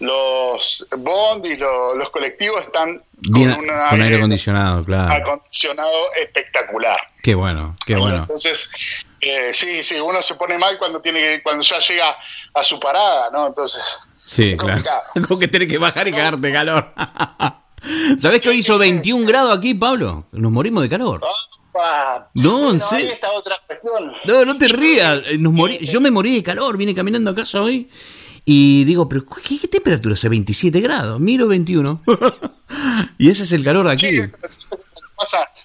los 0.00 0.86
bondis, 0.98 1.58
los, 1.58 1.96
los 1.96 2.10
colectivos 2.10 2.60
están 2.62 3.02
Bien, 3.16 3.54
con 3.54 3.60
un 3.64 3.66
con 3.88 4.02
aire 4.02 4.16
acondicionado, 4.16 4.84
claro. 4.84 5.12
acondicionado 5.14 5.90
espectacular. 6.22 6.98
Qué 7.22 7.34
bueno, 7.34 7.74
qué 7.86 7.96
bueno. 7.96 8.16
Entonces, 8.16 8.68
eh, 9.20 9.48
sí, 9.54 9.82
sí, 9.82 9.96
uno 10.00 10.20
se 10.20 10.34
pone 10.34 10.58
mal 10.58 10.76
cuando 10.78 11.00
tiene 11.00 11.20
que, 11.20 11.42
cuando 11.42 11.62
ya 11.62 11.78
llega 11.78 12.16
a 12.52 12.62
su 12.64 12.78
parada, 12.78 13.30
¿no? 13.32 13.46
Entonces, 13.46 13.82
Sí, 14.26 14.52
es 14.52 14.58
claro. 14.58 14.82
Como 15.28 15.38
que 15.38 15.48
tenés 15.48 15.68
que 15.68 15.78
bajar 15.78 16.08
y 16.08 16.12
cagarte 16.12 16.46
de 16.46 16.52
calor. 16.52 16.92
¿Sabés 18.18 18.40
que 18.40 18.48
hoy 18.48 18.58
hizo 18.58 18.78
21 18.78 19.26
grados 19.26 19.56
aquí, 19.58 19.74
Pablo? 19.74 20.26
Nos 20.32 20.50
morimos 20.50 20.82
de 20.82 20.88
calor. 20.88 21.22
Opa. 21.22 22.30
No, 22.34 22.58
en 22.70 22.78
Bueno, 22.78 22.80
serio. 22.86 23.06
ahí 23.06 23.12
está 23.12 23.30
otra 23.32 23.56
cuestión. 23.66 24.12
No, 24.24 24.44
no 24.46 24.56
te 24.56 24.68
rías. 24.68 25.22
eh, 25.26 25.36
Nos 25.38 25.52
morí- 25.52 25.78
Yo 25.80 26.00
me 26.00 26.10
morí 26.10 26.36
de 26.36 26.42
calor, 26.42 26.76
vine 26.78 26.94
caminando 26.94 27.30
a 27.30 27.34
casa 27.34 27.60
hoy 27.60 27.90
y 28.44 28.84
digo, 28.84 29.08
pero 29.08 29.24
¿qué, 29.26 29.58
temperatura 29.68 30.14
hace? 30.14 30.28
27 30.28 30.80
grados, 30.80 31.18
miro 31.20 31.48
21. 31.48 32.02
y 33.18 33.30
ese 33.30 33.44
es 33.44 33.52
el 33.52 33.64
calor 33.64 33.86
de 33.86 33.92
aquí. 33.92 34.20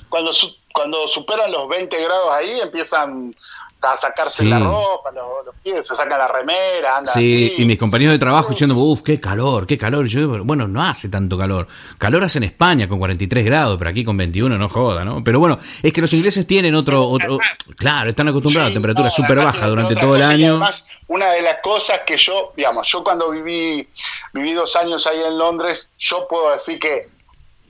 Cuando 0.09 0.33
su- 0.33 0.55
cuando 0.73 1.07
superan 1.07 1.51
los 1.51 1.67
20 1.67 2.01
grados 2.01 2.27
ahí 2.31 2.59
empiezan 2.63 3.33
a 3.81 3.95
sacarse 3.95 4.43
Sí. 4.43 4.49
la 4.49 4.59
ropa, 4.59 5.09
los, 5.11 5.45
los 5.45 5.55
pies, 5.63 5.87
se 5.87 5.95
sacan 5.95 6.19
la 6.19 6.27
remera, 6.27 6.97
andan 6.97 7.13
Sí, 7.13 7.51
así. 7.53 7.61
y 7.61 7.65
mis 7.65 7.77
compañeros 7.79 8.11
de 8.13 8.19
trabajo 8.19 8.49
diciendo, 8.49 8.75
uff, 8.75 9.01
qué 9.01 9.19
calor, 9.19 9.65
qué 9.65 9.77
calor. 9.77 10.05
Y 10.05 10.09
yo 10.09 10.43
bueno, 10.43 10.67
no 10.67 10.83
hace 10.83 11.07
tanto 11.09 11.37
calor. 11.37 11.67
Calor 11.97 12.23
hace 12.25 12.39
en 12.39 12.43
España 12.43 12.87
con 12.89 12.99
43 12.99 13.45
grados, 13.45 13.77
pero 13.77 13.89
aquí 13.89 14.03
con 14.03 14.17
21 14.17 14.57
no 14.57 14.67
joda, 14.69 15.05
¿no? 15.05 15.23
Pero 15.23 15.39
bueno, 15.39 15.57
es 15.81 15.93
que 15.93 16.01
los 16.01 16.11
ingleses 16.13 16.45
tienen 16.45 16.75
otro, 16.75 17.07
otro 17.07 17.37
claro, 17.77 18.09
están 18.09 18.27
acostumbrados 18.27 18.67
Sí, 18.67 18.71
a 18.71 18.73
temperatura 18.73 19.05
no, 19.09 19.11
súper 19.15 19.31
además 19.39 19.45
baja 19.55 19.65
tiene 19.67 19.69
durante 19.81 19.95
todo 20.01 20.15
el 20.15 20.23
año. 20.23 20.47
además, 20.51 20.85
una 21.07 21.29
de 21.31 21.41
las 21.41 21.55
cosas 21.63 22.01
que 22.05 22.17
yo, 22.17 22.51
digamos, 22.57 22.87
yo 22.87 23.03
cuando 23.03 23.29
viví, 23.31 23.87
viví 24.33 24.53
dos 24.53 24.75
años 24.75 25.07
ahí 25.07 25.21
en 25.25 25.37
Londres, 25.37 25.89
yo 25.97 26.27
puedo 26.27 26.51
decir 26.51 26.79
que 26.79 27.07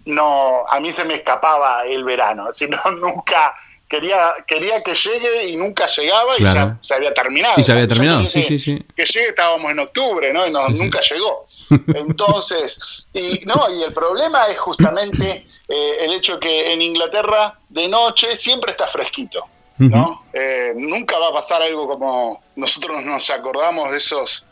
no, 0.05 0.63
a 0.67 0.79
mí 0.79 0.91
se 0.91 1.05
me 1.05 1.13
escapaba 1.13 1.83
el 1.85 2.03
verano, 2.03 2.47
si 2.53 2.67
no, 2.67 2.79
nunca 2.99 3.53
quería, 3.89 4.33
quería 4.47 4.81
que 4.83 4.93
llegue 4.93 5.47
y 5.49 5.55
nunca 5.57 5.87
llegaba 5.87 6.35
y 6.35 6.39
Claro. 6.39 6.59
ya 6.59 6.77
se 6.81 6.93
había 6.93 7.13
terminado. 7.13 7.55
Y 7.59 7.63
se 7.63 7.71
había 7.71 7.87
terminado, 7.87 8.21
sí, 8.27 8.43
sí, 8.43 8.59
sí. 8.59 8.79
Que 8.95 9.03
llegue 9.05 9.29
estábamos 9.29 9.71
en 9.71 9.79
octubre, 9.79 10.31
¿no? 10.31 10.47
Y 10.47 10.51
no, 10.51 10.69
nunca 10.69 11.01
llegó. 11.01 11.47
Entonces, 11.95 13.07
y 13.13 13.41
no, 13.45 13.69
y 13.75 13.83
el 13.83 13.93
problema 13.93 14.47
es 14.47 14.57
justamente 14.57 15.43
eh, 15.67 15.97
el 16.01 16.13
hecho 16.13 16.39
que 16.39 16.71
en 16.71 16.81
Inglaterra 16.81 17.59
de 17.67 17.87
noche 17.87 18.35
siempre 18.35 18.71
está 18.71 18.87
fresquito, 18.87 19.45
¿no? 19.77 20.25
Eh, 20.33 20.73
nunca 20.75 21.17
va 21.17 21.29
a 21.29 21.33
pasar 21.33 21.61
algo 21.61 21.87
como 21.87 22.43
nosotros 22.55 23.03
nos 23.03 23.29
acordamos 23.29 23.91
de 23.91 23.97
esos, 23.97 24.45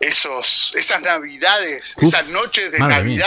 esos, 0.00 0.74
esas 0.74 1.00
navidades, 1.02 1.94
Uf, 1.96 2.04
esas 2.04 2.28
noches 2.28 2.70
de 2.72 2.78
mía. 3.02 3.26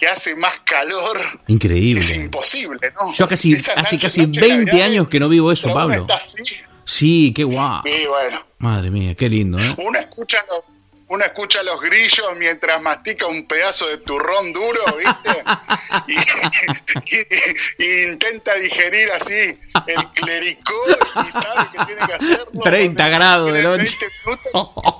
Que 0.00 0.08
hace 0.08 0.34
más 0.34 0.58
calor. 0.64 1.20
Increíble. 1.46 2.00
Es 2.00 2.16
imposible, 2.16 2.90
¿no? 2.98 3.12
Yo 3.12 3.28
casi, 3.28 3.54
hace 3.76 3.98
casi 3.98 4.26
noches 4.26 4.40
de 4.42 4.48
20 4.48 4.64
Navidad, 4.70 4.86
años 4.86 5.08
que 5.08 5.20
no 5.20 5.28
vivo 5.28 5.52
eso, 5.52 5.72
Pablo. 5.74 6.00
está 6.00 6.16
así, 6.16 6.42
Sí, 6.84 7.32
qué 7.36 7.44
guau. 7.44 7.82
bueno, 8.08 8.44
Madre 8.58 8.90
mía, 8.90 9.14
qué 9.14 9.28
lindo, 9.28 9.58
¿eh? 9.58 9.74
uno 9.78 9.98
escucha 9.98 10.38
los, 10.48 10.60
uno 11.08 11.24
escucha 11.24 11.62
los 11.62 11.80
grillos 11.80 12.26
mientras 12.38 12.80
mastica 12.82 13.26
un 13.26 13.46
pedazo 13.46 13.86
de 13.88 13.98
turrón 13.98 14.52
duro, 14.52 14.80
¿viste? 14.98 15.44
Y, 16.06 16.14
y- 17.84 17.84
y 17.84 18.10
intenta 18.10 18.54
digerir 18.54 19.10
así 19.12 19.58
el 19.86 20.10
clericó 20.12 20.74
y 21.28 21.32
sabe 21.32 21.68
que 21.72 21.84
tiene 21.86 22.06
que 22.06 22.14
hacerlo. 22.14 22.60
30 22.64 23.02
porque 23.04 23.14
grados 23.16 23.52
de 23.52 23.62
noche. 23.62 23.96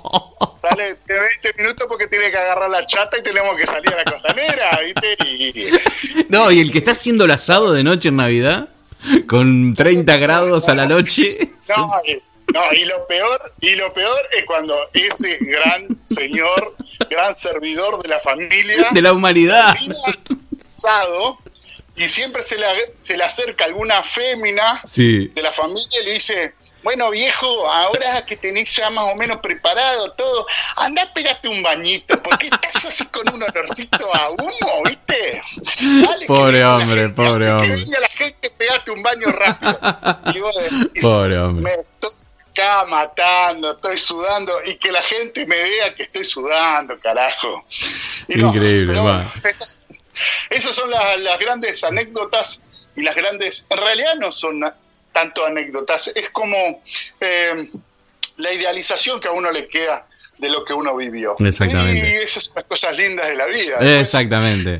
20 0.81 0.97
minutos, 0.97 1.03
sale 1.07 1.13
de 1.13 1.19
20 1.19 1.53
minutos 1.61 1.85
porque 1.87 2.07
tiene 2.07 2.31
que 2.31 2.37
agarrar 2.37 2.69
la 2.69 2.85
chata 2.87 3.17
y 3.17 3.23
tenemos 3.23 3.55
que 3.57 3.67
salir 3.67 3.93
a 3.93 3.97
la 3.97 4.03
costanera, 4.03 4.79
¿viste? 4.83 5.15
Y, 5.25 5.71
No, 6.29 6.51
y 6.51 6.59
el 6.59 6.71
que 6.71 6.77
está 6.79 6.91
haciendo 6.91 7.25
el 7.25 7.31
asado 7.31 7.71
de 7.73 7.83
noche 7.83 8.09
en 8.09 8.17
Navidad, 8.17 8.69
con 9.27 9.73
30 9.75 10.17
grados 10.17 10.67
a 10.69 10.75
la 10.75 10.85
noche. 10.85 11.51
No, 11.69 11.91
y, 12.07 12.21
no, 12.53 12.61
y 12.73 12.85
lo 12.85 13.07
peor, 13.07 13.53
y 13.61 13.75
lo 13.75 13.91
peor 13.93 14.19
es 14.37 14.43
cuando 14.45 14.77
ese 14.93 15.37
gran 15.41 15.87
señor, 16.03 16.75
gran 17.09 17.35
servidor 17.35 18.01
de 18.01 18.09
la 18.09 18.19
familia, 18.19 18.87
De 18.91 19.01
la 19.01 19.13
humanidad. 19.13 19.75
casado 20.75 21.37
y 21.95 22.07
siempre 22.07 22.41
se 22.41 22.57
le, 22.57 22.65
se 22.99 23.15
le 23.17 23.23
acerca 23.23 23.65
alguna 23.65 24.01
fémina 24.01 24.81
Sí. 24.87 25.27
de 25.35 25.41
la 25.41 25.51
familia 25.51 26.01
y 26.01 26.05
le 26.05 26.13
dice, 26.13 26.53
bueno 26.83 27.09
viejo, 27.11 27.69
ahora 27.69 28.25
que 28.25 28.37
tenés 28.37 28.75
ya 28.75 28.89
más 28.89 29.05
o 29.05 29.15
menos 29.15 29.37
preparado 29.37 30.11
todo, 30.13 30.45
anda 30.77 31.09
pegate 31.13 31.47
un 31.47 31.61
bañito, 31.61 32.21
porque 32.23 32.47
estás 32.47 32.85
así 32.85 33.05
con 33.07 33.27
un 33.33 33.43
olorcito 33.43 34.15
a 34.15 34.29
humo, 34.31 34.83
¿viste? 34.85 35.41
Dale, 36.05 36.21
que 36.21 36.27
Pobre 36.27 36.65
hombre, 36.65 37.01
gente, 37.01 37.15
pobre 37.15 37.49
antes 37.49 37.69
hombre. 37.69 37.75
Que 37.77 37.85
venga 37.85 37.99
la 37.99 38.07
gente, 38.07 38.51
pegate 38.57 38.91
un 38.91 39.03
baño 39.03 39.27
rápido. 39.31 39.79
Y 40.33 40.39
vos 40.39 40.55
decís, 40.55 41.01
Pobre 41.01 41.37
hombre. 41.39 41.63
Me 41.63 41.81
estoy 41.81 42.11
acá 42.51 42.85
matando, 42.85 43.71
estoy 43.71 43.97
sudando, 43.97 44.53
y 44.65 44.75
que 44.75 44.91
la 44.91 45.01
gente 45.01 45.45
me 45.45 45.55
vea 45.55 45.95
que 45.95 46.03
estoy 46.03 46.25
sudando, 46.25 46.99
carajo. 46.99 47.65
Y 48.27 48.41
Increíble, 48.41 48.93
pero 48.93 49.05
va. 49.05 49.31
esas, 49.43 49.87
esas 50.49 50.71
son 50.71 50.89
las, 50.89 51.19
las 51.19 51.39
grandes 51.39 51.83
anécdotas 51.83 52.61
y 52.95 53.03
las 53.03 53.15
grandes, 53.15 53.63
en 53.69 53.77
realidad 53.77 54.15
no 54.15 54.31
son 54.31 54.59
tanto 55.11 55.45
anécdotas, 55.45 56.11
es 56.15 56.29
como 56.29 56.81
eh, 57.19 57.69
la 58.37 58.53
idealización 58.53 59.19
que 59.19 59.27
a 59.27 59.31
uno 59.31 59.51
le 59.51 59.67
queda 59.67 60.07
de 60.37 60.49
lo 60.49 60.65
que 60.65 60.73
uno 60.73 60.95
vivió. 60.95 61.35
Exactamente. 61.39 62.09
Y 62.09 62.23
esas 62.23 62.45
son 62.45 62.55
las 62.55 62.65
cosas 62.65 62.97
lindas 62.97 63.27
de 63.27 63.35
la 63.35 63.45
vida. 63.45 63.99
Exactamente. 63.99 64.79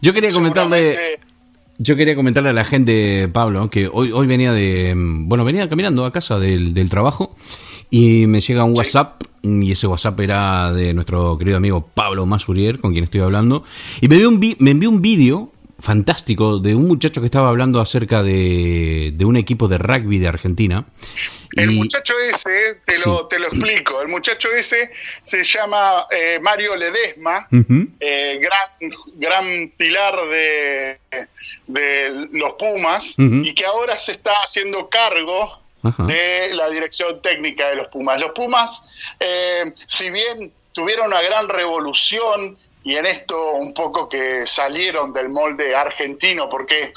Yo 0.00 0.12
quería 0.12 0.30
comentarle. 0.30 1.20
Yo 1.78 1.94
quería 1.94 2.14
comentarle 2.14 2.48
a 2.48 2.52
la 2.54 2.64
gente, 2.64 3.28
Pablo, 3.30 3.68
que 3.68 3.86
hoy, 3.92 4.10
hoy 4.10 4.26
venía 4.26 4.52
de. 4.52 4.94
Bueno, 4.96 5.44
venía 5.44 5.68
caminando 5.68 6.06
a 6.06 6.12
casa 6.12 6.38
del, 6.38 6.72
del 6.72 6.88
trabajo 6.88 7.36
y 7.90 8.26
me 8.26 8.40
llega 8.40 8.64
un 8.64 8.74
WhatsApp 8.74 9.22
y 9.42 9.70
ese 9.70 9.86
WhatsApp 9.86 10.18
era 10.20 10.72
de 10.72 10.92
nuestro 10.94 11.38
querido 11.38 11.56
amigo 11.56 11.88
Pablo 11.94 12.26
Masurier, 12.26 12.80
con 12.80 12.92
quien 12.92 13.04
estoy 13.04 13.20
hablando, 13.20 13.64
y 14.00 14.08
me, 14.08 14.16
dio 14.16 14.28
un 14.28 14.56
me 14.58 14.70
envió 14.70 14.90
un 14.90 15.00
vídeo 15.00 15.52
fantástico 15.86 16.58
de 16.58 16.74
un 16.74 16.88
muchacho 16.88 17.20
que 17.20 17.26
estaba 17.26 17.48
hablando 17.48 17.80
acerca 17.80 18.24
de, 18.24 19.12
de 19.14 19.24
un 19.24 19.36
equipo 19.36 19.68
de 19.68 19.78
rugby 19.78 20.18
de 20.18 20.26
Argentina. 20.26 20.84
El 21.54 21.70
Y- 21.70 21.76
muchacho 21.76 22.12
ese, 22.34 22.80
te 22.84 22.98
lo, 23.06 23.26
te 23.28 23.38
lo 23.38 23.46
explico, 23.46 24.02
el 24.02 24.08
muchacho 24.08 24.48
ese 24.50 24.90
se 25.22 25.44
llama 25.44 26.04
eh, 26.10 26.40
Mario 26.42 26.74
Ledesma, 26.74 27.46
eh, 28.00 28.40
gran, 28.42 28.92
gran 29.14 29.72
pilar 29.76 30.16
de, 30.28 30.98
de 31.68 32.26
los 32.32 32.54
Pumas, 32.54 33.14
y 33.16 33.54
que 33.54 33.64
ahora 33.64 33.96
se 33.96 34.10
está 34.10 34.32
haciendo 34.44 34.88
cargo 34.90 35.62
Ajá. 35.84 36.02
de 36.06 36.52
la 36.52 36.68
dirección 36.68 37.22
técnica 37.22 37.68
de 37.68 37.76
los 37.76 37.86
Pumas. 37.88 38.18
Los 38.18 38.32
Pumas, 38.32 38.82
eh, 39.20 39.72
si 39.86 40.10
bien 40.10 40.52
tuvieron 40.72 41.06
una 41.06 41.22
gran 41.22 41.48
revolución, 41.48 42.58
y 42.86 42.94
en 42.94 43.04
esto 43.04 43.50
un 43.54 43.74
poco 43.74 44.08
que 44.08 44.46
salieron 44.46 45.12
del 45.12 45.28
molde 45.28 45.74
argentino, 45.74 46.48
porque 46.48 46.94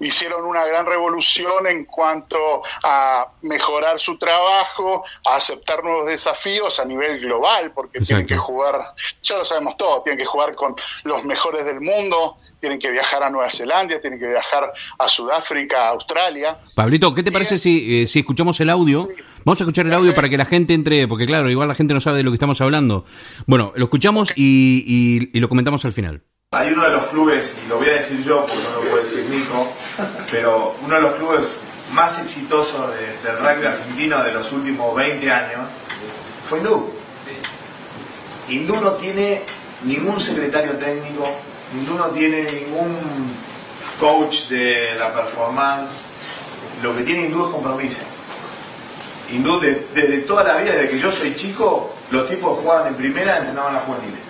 hicieron 0.00 0.44
una 0.44 0.64
gran 0.64 0.84
revolución 0.84 1.68
en 1.68 1.84
cuanto 1.84 2.60
a 2.82 3.28
mejorar 3.42 4.00
su 4.00 4.18
trabajo, 4.18 5.00
a 5.24 5.36
aceptar 5.36 5.84
nuevos 5.84 6.06
desafíos 6.06 6.80
a 6.80 6.84
nivel 6.84 7.20
global, 7.20 7.70
porque 7.70 8.00
tienen 8.00 8.26
que 8.26 8.36
jugar, 8.36 8.94
ya 9.22 9.36
lo 9.36 9.44
sabemos 9.44 9.76
todos, 9.76 10.02
tienen 10.02 10.18
que 10.18 10.24
jugar 10.24 10.56
con 10.56 10.74
los 11.04 11.24
mejores 11.24 11.64
del 11.64 11.80
mundo, 11.82 12.36
tienen 12.60 12.78
que 12.78 12.90
viajar 12.90 13.22
a 13.22 13.30
Nueva 13.30 13.48
Zelanda, 13.50 14.00
tienen 14.00 14.18
que 14.18 14.26
viajar 14.28 14.72
a 14.98 15.08
Sudáfrica, 15.08 15.86
a 15.86 15.88
Australia. 15.90 16.58
Pablito, 16.74 17.14
¿qué 17.14 17.22
te 17.22 17.30
parece 17.32 17.58
si, 17.58 18.02
eh, 18.02 18.06
si 18.06 18.20
escuchamos 18.20 18.60
el 18.60 18.70
audio? 18.70 19.06
Vamos 19.44 19.60
a 19.60 19.64
escuchar 19.64 19.86
el 19.86 19.94
audio 19.94 20.14
para 20.14 20.28
que 20.28 20.36
la 20.36 20.44
gente 20.44 20.74
entre, 20.74 21.06
porque 21.08 21.26
claro, 21.26 21.48
igual 21.50 21.68
la 21.68 21.74
gente 21.74 21.94
no 21.94 22.00
sabe 22.00 22.18
de 22.18 22.22
lo 22.24 22.30
que 22.30 22.34
estamos 22.36 22.60
hablando. 22.60 23.04
Bueno, 23.46 23.72
lo 23.76 23.84
escuchamos 23.84 24.32
y, 24.36 24.84
y- 24.86 25.30
y 25.36 25.40
lo 25.40 25.48
comentamos 25.48 25.84
al 25.84 25.92
final. 25.92 26.22
Hay 26.52 26.72
uno 26.72 26.82
de 26.84 26.90
los 26.90 27.02
clubes, 27.10 27.54
y 27.64 27.68
lo 27.68 27.76
voy 27.78 27.88
a 27.88 27.92
decir 27.94 28.22
yo 28.24 28.46
porque 28.46 28.62
no 28.62 28.70
lo 28.82 28.90
puede 28.90 29.04
decir 29.04 29.24
Nico, 29.28 29.70
pero 30.30 30.74
uno 30.82 30.94
de 30.94 31.00
los 31.02 31.12
clubes 31.16 31.40
más 31.92 32.18
exitosos 32.18 32.90
de- 32.94 33.28
del 33.28 33.38
rugby 33.38 33.66
argentino 33.66 34.22
de 34.22 34.32
los 34.32 34.50
últimos 34.52 34.94
20 34.96 35.30
años 35.30 35.60
fue 36.48 36.58
Hindú. 36.58 36.90
Hindú 38.48 38.80
no 38.80 38.92
tiene 38.92 39.42
ningún 39.84 40.18
secretario 40.20 40.72
técnico, 40.72 41.28
Hindú 41.74 41.94
no 41.94 42.06
tiene 42.06 42.42
ningún 42.44 42.96
coach 44.00 44.48
de 44.48 44.94
la 44.98 45.12
performance. 45.12 46.06
Lo 46.82 46.94
que 46.96 47.02
tiene 47.02 47.22
Hindú 47.26 47.46
es 47.46 47.52
compromiso. 47.52 48.00
Hindú, 49.30 49.60
de- 49.60 49.86
desde 49.94 50.18
toda 50.18 50.42
la 50.44 50.56
vida, 50.56 50.72
desde 50.72 50.88
que 50.88 50.98
yo 50.98 51.12
soy 51.12 51.34
chico, 51.34 51.92
los 52.10 52.26
tipos 52.28 52.58
jugaban 52.60 52.86
en 52.88 52.94
primera 52.94 53.38
entrenaban 53.38 53.74
las 53.74 53.84
juveniles. 53.84 54.20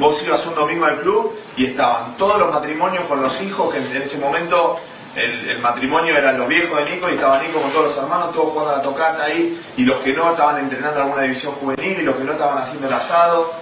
Vos 0.00 0.22
ibas 0.22 0.44
un 0.46 0.54
domingo 0.54 0.84
al 0.86 0.96
club 1.00 1.34
y 1.56 1.66
estaban 1.66 2.16
todos 2.16 2.38
los 2.38 2.50
matrimonios 2.52 3.04
con 3.04 3.20
los 3.22 3.40
hijos, 3.42 3.72
que 3.72 3.78
en 3.80 4.02
ese 4.02 4.18
momento 4.18 4.78
el, 5.16 5.48
el 5.50 5.58
matrimonio 5.60 6.16
eran 6.16 6.38
los 6.38 6.46
viejos 6.48 6.78
de 6.78 6.90
Nico 6.94 7.08
y 7.10 7.14
estaba 7.14 7.38
Nico 7.42 7.60
con 7.60 7.70
todos 7.72 7.86
los 7.88 7.96
hermanos, 7.98 8.32
todos 8.32 8.50
jugando 8.52 8.72
a 8.74 8.76
la 8.78 8.82
tocata 8.82 9.24
ahí, 9.24 9.60
y 9.76 9.82
los 9.84 9.98
que 10.00 10.12
no 10.12 10.30
estaban 10.30 10.58
entrenando 10.58 11.02
alguna 11.02 11.22
división 11.22 11.52
juvenil 11.54 11.98
y 12.00 12.02
los 12.02 12.16
que 12.16 12.24
no 12.24 12.32
estaban 12.32 12.58
haciendo 12.58 12.86
el 12.88 12.94
asado. 12.94 13.52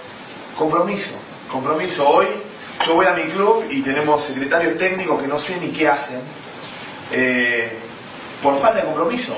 Compromiso, 0.57 1.11
compromiso. 1.51 2.07
Hoy 2.07 2.27
yo 2.85 2.93
voy 2.93 3.05
a 3.05 3.13
mi 3.13 3.23
club 3.23 3.65
y 3.69 3.81
tenemos 3.81 4.23
secretarios 4.23 4.77
técnicos 4.77 5.21
que 5.21 5.27
no 5.27 5.39
sé 5.39 5.59
ni 5.59 5.69
qué 5.69 5.87
hacen, 5.87 6.19
eh, 7.11 7.77
por 8.41 8.59
falta 8.59 8.81
de 8.81 8.85
compromiso, 8.85 9.35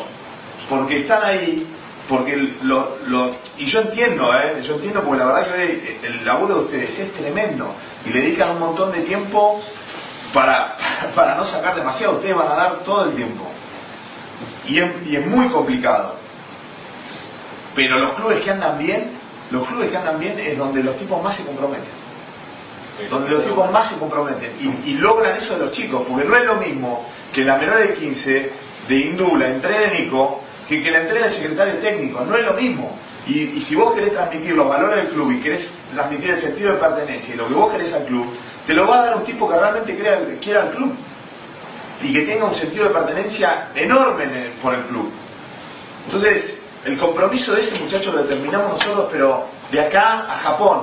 porque 0.70 1.00
están 1.00 1.24
ahí, 1.24 1.66
porque 2.08 2.54
lo, 2.64 2.98
y 3.58 3.66
yo 3.66 3.82
entiendo, 3.82 4.34
¿eh? 4.36 4.62
yo 4.64 4.76
entiendo 4.76 5.04
porque 5.04 5.20
la 5.20 5.26
verdad 5.32 5.56
que 5.56 6.00
el 6.04 6.26
laburo 6.26 6.56
de 6.56 6.62
ustedes 6.62 7.00
es 7.00 7.14
tremendo 7.14 7.74
y 8.06 8.12
dedican 8.12 8.52
un 8.52 8.60
montón 8.60 8.92
de 8.92 9.02
tiempo 9.02 9.62
para, 10.34 10.76
para 11.16 11.36
no 11.36 11.46
sacar 11.46 11.76
demasiado, 11.76 12.16
ustedes 12.16 12.36
van 12.36 12.48
a 12.48 12.56
dar 12.56 12.80
todo 12.80 13.06
el 13.06 13.16
tiempo 13.16 13.46
y 14.68 14.78
es 15.16 15.26
muy 15.26 15.48
complicado. 15.50 16.16
Pero 17.76 17.98
los 17.98 18.12
clubes 18.12 18.42
que 18.42 18.52
andan 18.52 18.78
bien, 18.78 19.10
los 19.50 19.66
clubes 19.68 19.90
que 19.90 19.98
andan 19.98 20.20
bien 20.20 20.40
es 20.40 20.58
donde 20.58 20.84
los 20.84 20.96
tipos 20.96 21.24
más 21.24 21.36
se 21.36 21.44
comprometen 21.44 22.09
donde 23.10 23.30
los 23.32 23.44
tipos 23.44 23.72
más 23.72 23.90
se 23.90 23.98
comprometen 23.98 24.52
y, 24.86 24.94
logran 24.96 25.36
eso 25.36 25.54
de 25.54 25.66
los 25.66 25.72
chicos, 25.72 26.04
porque 26.08 26.26
no 26.26 26.36
es 26.36 26.46
lo 26.46 26.56
mismo 26.56 27.06
que 27.34 27.44
la 27.44 27.58
menor 27.58 27.80
de 27.80 27.94
15 27.94 28.52
de 28.88 28.96
Hindú 28.96 29.36
la 29.38 29.48
entrene 29.50 30.00
Nico 30.00 30.42
que 30.68 30.82
que 30.84 30.92
la 30.92 31.02
entrene 31.02 31.26
el 31.28 31.32
secretario 31.32 31.76
técnico, 31.76 32.22
no 32.26 32.36
es 32.36 32.44
lo 32.46 32.54
mismo. 32.54 32.96
Y, 33.28 33.60
si 33.62 33.76
vos 33.76 33.94
querés 33.94 34.12
transmitir 34.14 34.56
los 34.56 34.68
valores 34.68 34.98
del 34.98 35.08
club 35.10 35.32
y 35.32 35.40
querés 35.40 35.76
transmitir 35.94 36.32
el 36.32 36.38
sentido 36.40 36.74
de 36.74 36.78
pertenencia 36.80 37.34
y 37.34 37.38
lo 37.38 37.48
que 37.48 37.54
vos 37.54 37.72
querés 37.72 37.94
al 37.94 38.06
club, 38.06 38.26
te 38.66 38.74
lo 38.74 38.88
va 38.88 39.00
a 39.00 39.06
dar 39.06 39.18
un 39.18 39.24
tipo 39.24 39.48
que 39.50 39.58
realmente 39.58 39.98
crea- 39.98 40.20
quiera 40.42 40.64
el 40.64 40.70
club 40.72 40.94
y 42.04 42.14
que 42.14 42.22
tenga 42.22 42.46
un 42.46 42.56
sentido 42.56 42.88
de 42.88 42.94
pertenencia 42.94 43.68
enorme 43.76 44.26
por 44.62 44.74
el 44.74 44.82
club. 44.82 45.12
Entonces, 46.06 46.58
el 46.86 46.98
compromiso 46.98 47.54
de 47.54 47.62
ese 47.62 47.78
muchacho 47.80 48.12
lo 48.12 48.24
determinamos 48.24 48.72
nosotros, 48.80 49.08
pero 49.12 49.46
de 49.72 49.82
acá 49.82 50.26
a 50.32 50.38
Japón, 50.38 50.82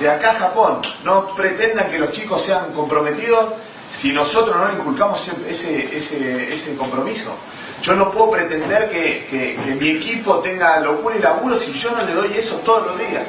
de 0.00 0.10
acá 0.10 0.30
a 0.30 0.34
Japón. 0.34 0.78
No 1.04 1.34
pretendan 1.34 1.90
que 1.90 1.98
los 1.98 2.10
chicos 2.12 2.42
sean 2.42 2.72
comprometidos 2.72 3.54
si 3.94 4.12
nosotros 4.12 4.56
no 4.56 4.68
le 4.68 4.74
inculcamos 4.74 5.30
ese, 5.48 5.96
ese, 5.96 6.52
ese 6.52 6.76
compromiso. 6.76 7.36
Yo 7.82 7.94
no 7.94 8.10
puedo 8.10 8.30
pretender 8.30 8.88
que, 8.88 9.26
que- 9.30 9.56
que 9.64 9.74
mi 9.74 9.88
equipo 9.90 10.36
tenga 10.38 10.78
locura 10.80 11.16
y 11.16 11.20
laburo 11.20 11.58
si 11.58 11.72
yo 11.72 11.90
no 11.90 12.04
le 12.06 12.12
doy 12.14 12.32
eso 12.38 12.56
todos 12.64 12.86
los 12.86 12.98
días. 12.98 13.24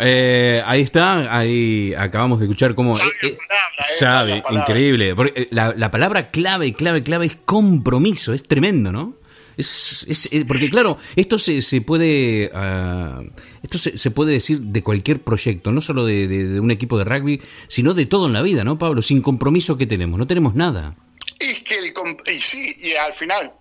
Eh, 0.00 0.60
ahí 0.66 0.82
está, 0.82 1.34
ahí 1.36 1.94
acabamos 1.96 2.40
de 2.40 2.46
escuchar 2.46 2.74
cómo... 2.74 2.94
Eh, 2.96 3.00
eh, 3.22 3.38
palabra, 3.48 3.64
eh, 3.78 3.92
sabe, 3.98 4.28
sabia 4.30 4.42
palabra. 4.42 4.60
increíble. 4.62 5.14
Porque, 5.14 5.42
eh, 5.42 5.48
la, 5.50 5.72
la 5.76 5.90
palabra 5.90 6.28
clave, 6.28 6.72
clave, 6.74 7.02
clave 7.04 7.26
es 7.26 7.36
compromiso, 7.44 8.32
es 8.32 8.42
tremendo, 8.42 8.90
¿no? 8.90 9.14
Es, 9.56 10.04
es- 10.08 10.28
eh, 10.32 10.44
porque 10.46 10.68
claro, 10.70 10.98
esto 11.16 11.38
se, 11.38 11.62
se 11.62 11.80
puede 11.80 12.50
ah, 12.54 13.22
esto 13.62 13.78
se, 13.78 13.96
se 13.98 14.10
puede 14.10 14.32
decir 14.32 14.60
de 14.60 14.82
cualquier 14.82 15.20
proyecto, 15.22 15.72
no 15.72 15.80
solo 15.80 16.04
de, 16.04 16.26
de- 16.28 16.48
de 16.48 16.60
un 16.60 16.70
equipo 16.70 16.98
de 16.98 17.04
rugby, 17.04 17.40
sino 17.68 17.94
de 17.94 18.06
todo 18.06 18.26
en 18.26 18.32
la 18.32 18.42
vida, 18.42 18.64
¿no, 18.64 18.78
Pablo? 18.78 19.02
Sin 19.02 19.20
compromiso 19.22 19.76
que 19.78 19.86
tenemos, 19.86 20.18
no 20.18 20.26
tenemos 20.26 20.54
nada. 20.54 20.96
Es 21.38 21.62
que 21.62 21.76
el 21.76 21.92
y 22.32 22.38
sí, 22.38 22.74
y 22.78 22.94
al 22.94 23.12
final 23.12 23.52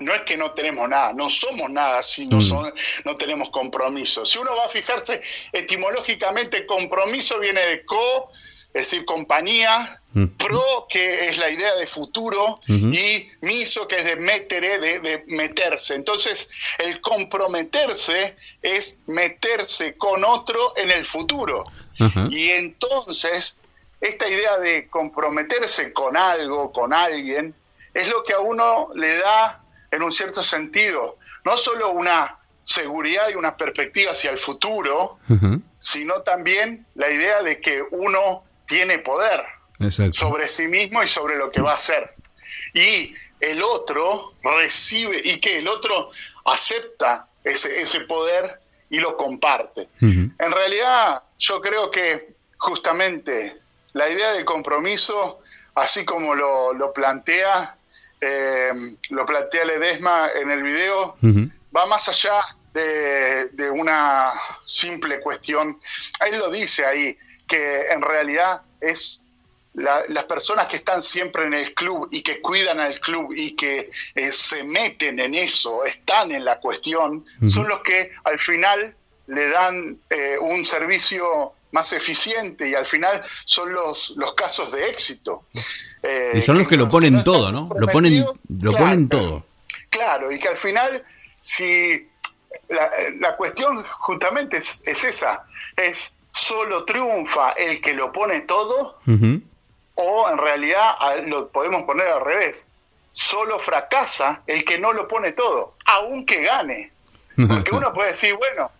no 0.00 0.12
es 0.14 0.22
que 0.22 0.36
no 0.36 0.50
tenemos 0.52 0.88
nada, 0.88 1.12
no 1.12 1.28
somos 1.28 1.70
nada 1.70 2.02
si 2.02 2.26
no, 2.26 2.40
son, 2.40 2.72
no 3.04 3.14
tenemos 3.14 3.50
compromiso. 3.50 4.24
Si 4.26 4.38
uno 4.38 4.50
va 4.56 4.64
a 4.64 4.68
fijarse 4.68 5.20
etimológicamente, 5.52 6.66
compromiso 6.66 7.38
viene 7.40 7.60
de 7.60 7.84
co, 7.84 8.26
es 8.74 8.90
decir, 8.90 9.04
compañía, 9.04 9.98
Mm. 10.14 10.26
pro, 10.36 10.86
que 10.90 11.28
es 11.30 11.38
la 11.38 11.48
idea 11.48 11.74
de 11.76 11.86
futuro, 11.86 12.60
y 12.68 13.30
miso, 13.40 13.88
que 13.88 13.98
es 13.98 14.04
de 14.04 14.16
metere, 14.16 14.78
de, 14.78 15.00
de 15.00 15.24
meterse. 15.28 15.94
Entonces, 15.94 16.50
el 16.78 17.00
comprometerse 17.00 18.36
es 18.60 18.98
meterse 19.06 19.96
con 19.96 20.22
otro 20.24 20.76
en 20.76 20.90
el 20.90 21.06
futuro. 21.06 21.64
Y 22.30 22.50
entonces, 22.50 23.56
esta 24.00 24.28
idea 24.28 24.58
de 24.58 24.88
comprometerse 24.88 25.92
con 25.94 26.16
algo, 26.16 26.72
con 26.72 26.92
alguien, 26.92 27.54
es 27.94 28.08
lo 28.08 28.22
que 28.24 28.34
a 28.34 28.40
uno 28.40 28.90
le 28.94 29.16
da, 29.16 29.62
en 29.90 30.02
un 30.02 30.12
cierto 30.12 30.42
sentido, 30.42 31.16
no 31.44 31.56
solo 31.56 31.90
una 31.92 32.38
seguridad 32.64 33.28
y 33.30 33.34
una 33.34 33.56
perspectiva 33.56 34.12
hacia 34.12 34.30
el 34.30 34.38
futuro, 34.38 35.18
sino 35.78 36.20
también 36.22 36.86
la 36.94 37.10
idea 37.10 37.42
de 37.42 37.60
que 37.60 37.82
uno 37.92 38.44
tiene 38.72 38.98
poder 39.00 39.44
Exacto. 39.80 40.14
sobre 40.14 40.48
sí 40.48 40.66
mismo 40.66 41.02
y 41.02 41.06
sobre 41.06 41.36
lo 41.36 41.50
que 41.50 41.60
va 41.60 41.72
a 41.72 41.76
hacer. 41.76 42.14
Y 42.72 43.12
el 43.38 43.62
otro 43.62 44.34
recibe, 44.42 45.20
y 45.22 45.38
que 45.40 45.58
el 45.58 45.68
otro 45.68 46.08
acepta 46.46 47.28
ese, 47.44 47.68
ese 47.82 48.00
poder 48.00 48.60
y 48.88 48.98
lo 48.98 49.16
comparte. 49.16 49.88
En 50.00 50.52
realidad, 50.52 51.22
yo 51.38 51.60
creo 51.60 51.90
que 51.90 52.34
justamente 52.56 53.60
la 53.92 54.08
idea 54.08 54.32
de 54.32 54.44
compromiso, 54.44 55.40
así 55.74 56.04
como 56.06 56.34
lo, 56.34 56.72
lo 56.72 56.92
plantea, 56.94 57.76
eh, 58.20 58.70
lo 59.10 59.26
plantea 59.26 59.66
Ledesma 59.66 60.30
en 60.34 60.50
el 60.50 60.62
video, 60.62 61.16
va 61.76 61.86
más 61.86 62.08
allá 62.08 62.40
de, 62.72 63.50
de 63.50 63.70
una 63.70 64.32
simple 64.66 65.20
cuestión. 65.20 65.78
Él 66.26 66.38
lo 66.38 66.50
dice 66.50 66.86
ahí, 66.86 67.18
que 67.46 67.90
en 67.90 68.00
realidad 68.00 68.62
es 68.82 69.22
la- 69.74 70.02
las 70.08 70.24
personas 70.24 70.66
que 70.66 70.76
están 70.76 71.02
siempre 71.02 71.46
en 71.46 71.54
el 71.54 71.72
club 71.72 72.08
y 72.10 72.22
que 72.22 72.40
cuidan 72.40 72.78
al 72.80 73.00
club 73.00 73.32
y 73.34 73.56
que 73.56 73.88
eh, 74.14 74.32
se 74.32 74.64
meten 74.64 75.18
en 75.20 75.34
eso, 75.34 75.84
están 75.84 76.32
en 76.32 76.44
la 76.44 76.58
cuestión, 76.58 77.24
son 77.46 77.68
los 77.68 77.80
que 77.82 78.10
al 78.24 78.38
final 78.38 78.94
le 79.28 79.48
dan 79.48 79.98
eh, 80.10 80.36
un 80.40 80.64
servicio 80.64 81.54
más 81.70 81.92
eficiente 81.94 82.68
y 82.68 82.74
al 82.74 82.84
final 82.86 83.22
son 83.46 83.72
los, 83.72 84.12
los 84.16 84.34
casos 84.34 84.70
de 84.72 84.90
éxito. 84.90 85.46
Eh, 86.02 86.32
y 86.34 86.42
son 86.42 86.58
los 86.58 86.68
que, 86.68 86.76
lo 86.76 86.88
ponen 86.88 87.24
todo, 87.24 87.50
¿no? 87.50 87.70
Lo 87.78 87.86
ponen, 87.86 88.26
lo 88.60 88.72
ponen 88.72 89.08
todo. 89.08 89.46
Claro, 89.88 90.30
y 90.32 90.38
que 90.38 90.48
al 90.48 90.56
final, 90.58 91.02
si 91.40 92.08
la, 92.68 93.36
cuestión 93.36 93.82
justamente 93.82 94.58
es, 94.58 94.86
esa, 94.86 95.46
es 95.76 96.14
solo 96.32 96.84
triunfa 96.84 97.52
el 97.52 97.80
que 97.80 97.94
lo 97.94 98.10
pone 98.12 98.40
todo 98.40 98.98
o 99.94 100.30
en 100.30 100.38
realidad 100.38 100.96
lo 101.26 101.48
podemos 101.48 101.84
poner 101.84 102.06
al 102.08 102.24
revés, 102.24 102.68
solo 103.12 103.58
fracasa 103.58 104.42
el 104.46 104.64
que 104.64 104.78
no 104.78 104.92
lo 104.92 105.06
pone 105.06 105.32
todo, 105.32 105.76
aunque 105.84 106.42
gane. 106.42 106.90
Porque 107.48 107.70
uno 107.74 107.92
puede 107.92 108.10
decir, 108.10 108.34
bueno, 108.34 108.70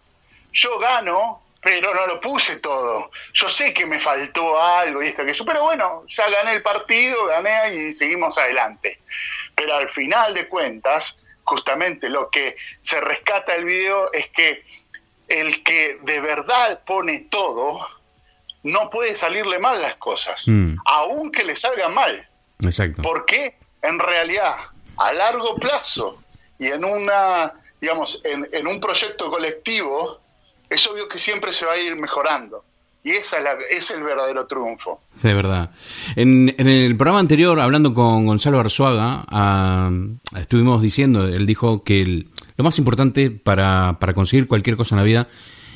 yo 0.52 0.78
gano, 0.78 1.42
pero 1.60 1.94
no 1.94 2.06
lo 2.06 2.20
puse 2.20 2.58
todo. 2.60 3.10
Yo 3.34 3.48
sé 3.48 3.72
que 3.72 3.86
me 3.86 4.00
faltó 4.00 4.60
algo 4.60 5.02
y 5.02 5.08
esto 5.08 5.24
que 5.24 5.32
eso, 5.32 5.44
pero 5.44 5.62
bueno, 5.62 6.04
ya 6.08 6.28
gané 6.28 6.52
el 6.52 6.62
partido, 6.62 7.26
gané 7.26 7.74
y 7.74 7.92
seguimos 7.92 8.36
adelante. 8.38 9.00
Pero 9.54 9.76
al 9.76 9.88
final 9.88 10.34
de 10.34 10.48
cuentas, 10.48 11.18
justamente 11.44 12.08
lo 12.08 12.30
que 12.30 12.56
se 12.78 13.00
rescata 13.00 13.54
el 13.54 13.64
video 13.64 14.12
es 14.12 14.28
que 14.30 14.62
el 15.40 15.62
que 15.62 15.98
de 16.02 16.20
verdad 16.20 16.80
pone 16.84 17.26
todo, 17.30 17.80
no 18.62 18.90
puede 18.90 19.14
salirle 19.14 19.58
mal 19.58 19.80
las 19.80 19.96
cosas, 19.96 20.42
mm. 20.46 20.74
aunque 20.84 21.44
le 21.44 21.56
salgan 21.56 21.94
mal. 21.94 22.28
Exacto. 22.60 23.02
Porque 23.02 23.56
en 23.82 23.98
realidad, 23.98 24.54
a 24.96 25.12
largo 25.12 25.56
plazo 25.56 26.22
y 26.58 26.66
en 26.66 26.84
una, 26.84 27.52
digamos, 27.80 28.18
en, 28.24 28.66
un 28.66 28.80
proyecto 28.80 29.30
colectivo, 29.30 30.20
es 30.70 30.86
obvio 30.86 31.08
que 31.08 31.18
siempre 31.18 31.52
se 31.52 31.66
va 31.66 31.72
a 31.72 31.78
ir 31.78 31.96
mejorando. 31.96 32.64
Y 33.04 33.10
esa 33.10 33.38
es, 33.68 33.90
el 33.90 34.04
verdadero 34.04 34.46
triunfo. 34.46 35.00
De 35.22 35.34
verdad. 35.34 35.70
En, 36.14 36.54
el 36.56 36.96
programa 36.96 37.18
anterior, 37.18 37.58
hablando 37.58 37.92
con 37.94 38.26
Gonzalo 38.26 38.60
Arzuaga, 38.60 39.24
ah, 39.26 39.90
estuvimos 40.38 40.80
diciendo, 40.80 41.24
él 41.24 41.44
dijo 41.44 41.82
que 41.82 42.26
lo 42.62 42.64
más 42.64 42.78
importante 42.78 43.30
para, 43.30 43.98
para 43.98 44.14
conseguir 44.14 44.46
cualquier 44.46 44.76
cosa 44.76 44.94
en 44.94 44.98
la 44.98 45.02
vida 45.02 45.28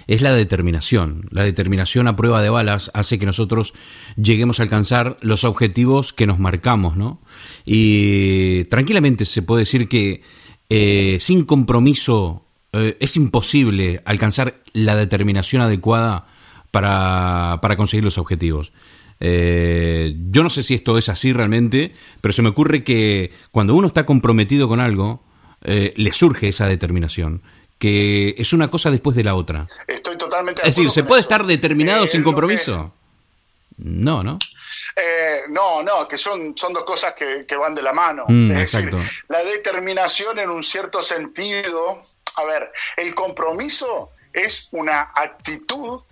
es 0.06 0.22
la 0.22 0.32
determinación. 0.32 1.26
La 1.32 1.42
determinación 1.42 2.06
a 2.06 2.14
prueba 2.14 2.40
de 2.40 2.48
balas 2.48 2.92
hace 2.94 3.18
que 3.18 3.26
nosotros 3.26 3.74
lleguemos 4.16 4.60
a 4.60 4.62
alcanzar 4.62 5.16
los 5.20 5.42
objetivos 5.42 6.12
que 6.12 6.28
nos 6.28 6.38
marcamos, 6.38 6.96
¿no? 6.96 7.20
Y 7.64 8.64
tranquilamente 8.64 9.24
se 9.24 9.42
puede 9.42 9.62
decir 9.62 9.88
que 9.88 10.22
eh, 10.68 11.16
sin 11.18 11.44
compromiso 11.44 12.44
eh, 12.72 12.96
es 13.00 13.16
imposible 13.16 14.00
alcanzar 14.04 14.62
la 14.72 14.94
determinación 14.94 15.62
adecuada 15.62 16.28
para, 16.70 17.58
para 17.60 17.74
conseguir 17.74 18.04
los 18.04 18.16
objetivos. 18.18 18.70
Eh, 19.18 20.14
yo 20.30 20.44
no 20.44 20.50
sé 20.50 20.62
si 20.62 20.74
esto 20.74 20.98
es 20.98 21.08
así 21.08 21.32
realmente, 21.32 21.94
pero 22.20 22.32
se 22.32 22.42
me 22.42 22.50
ocurre 22.50 22.84
que 22.84 23.32
cuando 23.50 23.74
uno 23.74 23.88
está 23.88 24.06
comprometido 24.06 24.68
con 24.68 24.78
algo, 24.78 25.25
le 25.66 26.12
surge 26.12 26.48
esa 26.48 26.66
determinación 26.66 27.42
que 27.78 28.34
es 28.38 28.52
una 28.52 28.68
cosa 28.68 28.90
después 28.90 29.16
de 29.16 29.24
la 29.24 29.34
otra. 29.34 29.66
Estoy 29.86 30.16
totalmente 30.16 30.62
de 30.62 30.68
Es 30.68 30.76
decir, 30.76 30.90
¿se 30.90 31.04
puede 31.04 31.20
estar 31.20 31.44
determinado 31.44 32.04
eh, 32.04 32.08
sin 32.08 32.22
compromiso? 32.22 32.92
No, 33.78 34.22
¿no? 34.22 34.38
Eh, 34.96 35.42
no, 35.50 35.82
no, 35.82 36.08
que 36.08 36.16
son, 36.16 36.56
son 36.56 36.72
dos 36.72 36.84
cosas 36.84 37.12
que, 37.12 37.56
van 37.56 37.74
de 37.74 37.82
la 37.82 37.92
mano. 37.92 38.24
Mm, 38.26 38.50
es 38.52 38.72
decir, 38.72 38.90
la 39.28 39.44
determinación 39.44 40.38
en 40.38 40.48
un 40.48 40.62
cierto 40.62 41.02
sentido, 41.02 42.02
a 42.36 42.44
ver, 42.44 42.70
el 42.96 43.14
compromiso 43.14 44.10
es 44.32 44.68
una 44.70 45.10
actitud 45.14 46.02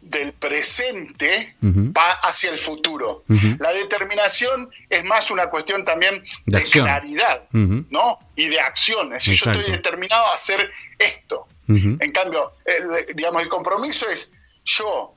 del 0.00 0.32
presente 0.32 1.54
va 1.62 2.12
hacia 2.22 2.50
el 2.50 2.58
futuro. 2.58 3.24
La 3.58 3.72
determinación 3.72 4.70
es 4.88 5.04
más 5.04 5.30
una 5.30 5.50
cuestión 5.50 5.84
también 5.84 6.24
de, 6.46 6.62
claridad, 6.62 7.44
¿no? 7.52 8.18
Y 8.34 8.48
de 8.48 8.60
acciones. 8.60 9.24
Si 9.24 9.36
yo 9.36 9.50
estoy 9.50 9.70
determinado 9.70 10.26
a 10.26 10.36
hacer 10.36 10.70
esto. 10.98 11.46
En 11.68 12.12
cambio, 12.12 12.52
el, 12.64 13.16
digamos, 13.16 13.42
el 13.42 13.48
compromiso 13.48 14.08
es 14.08 14.32
yo, 14.64 15.14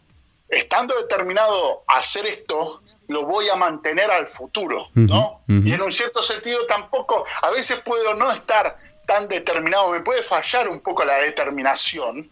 estando 0.50 0.96
determinado 0.96 1.84
a 1.88 2.00
hacer 2.00 2.26
esto, 2.26 2.82
lo 3.08 3.26
voy 3.26 3.50
a 3.50 3.56
mantener 3.56 4.10
al 4.12 4.28
futuro, 4.28 4.90
¿no? 4.94 5.42
Y 5.48 5.74
en 5.74 5.82
un 5.82 5.92
cierto 5.92 6.22
sentido 6.22 6.66
tampoco, 6.68 7.24
a 7.42 7.50
veces 7.52 7.80
puedo 7.84 8.14
no 8.14 8.32
estar 8.32 8.76
tan 9.10 9.28
determinado, 9.28 9.90
me 9.90 10.02
puede 10.02 10.22
fallar 10.22 10.70
un 10.70 10.82
poco 10.82 11.04
la 11.04 11.16
determinación, 11.16 12.30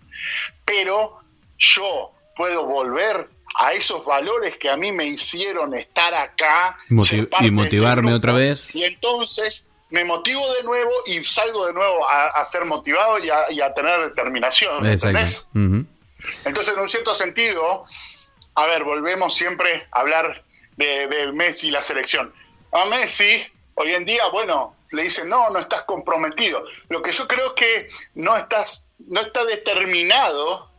pero 0.63 1.19
yo 1.57 2.11
puedo 2.35 2.67
volver 2.67 3.27
a 3.55 3.73
esos 3.73 4.05
valores 4.05 4.57
que 4.57 4.69
a 4.69 4.77
mí 4.77 4.91
me 4.91 5.03
hicieron 5.03 5.73
estar 5.73 6.13
acá 6.13 6.77
y 6.87 6.99
este 6.99 7.49
motivarme 7.49 8.13
otra 8.13 8.31
vez. 8.31 8.75
Y 8.75 8.83
entonces 8.83 9.65
me 9.89 10.05
motivo 10.05 10.41
de 10.53 10.63
nuevo 10.63 10.91
y 11.07 11.23
salgo 11.23 11.65
de 11.65 11.73
nuevo 11.73 12.07
a, 12.07 12.45
ser 12.45 12.65
motivado 12.65 13.17
y 13.49 13.59
a, 13.59 13.73
tener 13.73 13.99
determinación. 14.01 14.85
¿Entendés? 14.85 15.47
Entonces, 16.45 16.75
en 16.75 16.79
un 16.79 16.89
cierto 16.89 17.15
sentido, 17.15 17.83
a 18.53 18.67
ver, 18.67 18.83
volvemos 18.83 19.35
siempre 19.35 19.87
a 19.91 20.01
hablar 20.01 20.43
de, 20.75 21.07
de 21.07 21.31
Messi 21.31 21.69
y 21.69 21.71
la 21.71 21.81
selección. 21.81 22.31
A 22.71 22.85
Messi, 22.85 23.47
hoy 23.79 23.93
en 23.93 24.05
día, 24.05 24.27
bueno, 24.29 24.75
le 24.91 25.03
dicen, 25.03 25.29
no, 25.29 25.49
no 25.51 25.59
estás 25.59 25.83
comprometido. 25.83 26.63
Lo 26.89 27.01
que 27.01 27.11
yo 27.11 27.27
creo 27.27 27.53
que 27.53 27.87
no 28.15 28.35
estás, 28.35 28.91
no 29.07 29.21
está 29.21 29.45
determinado 29.45 30.71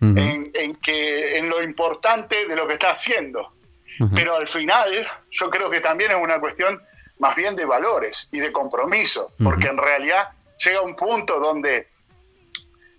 en, 0.00 0.74
que, 0.76 1.38
en 1.38 1.48
lo 1.48 1.62
importante 1.62 2.46
de 2.46 2.56
lo 2.56 2.66
que 2.66 2.74
está 2.74 2.90
haciendo. 2.90 3.52
Pero 4.14 4.36
al 4.36 4.46
final 4.46 5.06
yo 5.30 5.50
creo 5.50 5.70
que 5.70 5.80
también 5.80 6.10
es 6.10 6.18
una 6.18 6.38
cuestión 6.38 6.82
más 7.18 7.34
bien 7.36 7.56
de 7.56 7.64
valores 7.64 8.28
y 8.32 8.40
de 8.40 8.52
compromiso, 8.52 9.32
porque 9.42 9.68
en 9.68 9.78
realidad 9.78 10.28
llega 10.64 10.80
un 10.82 10.96
punto 10.96 11.38
donde, 11.38 11.88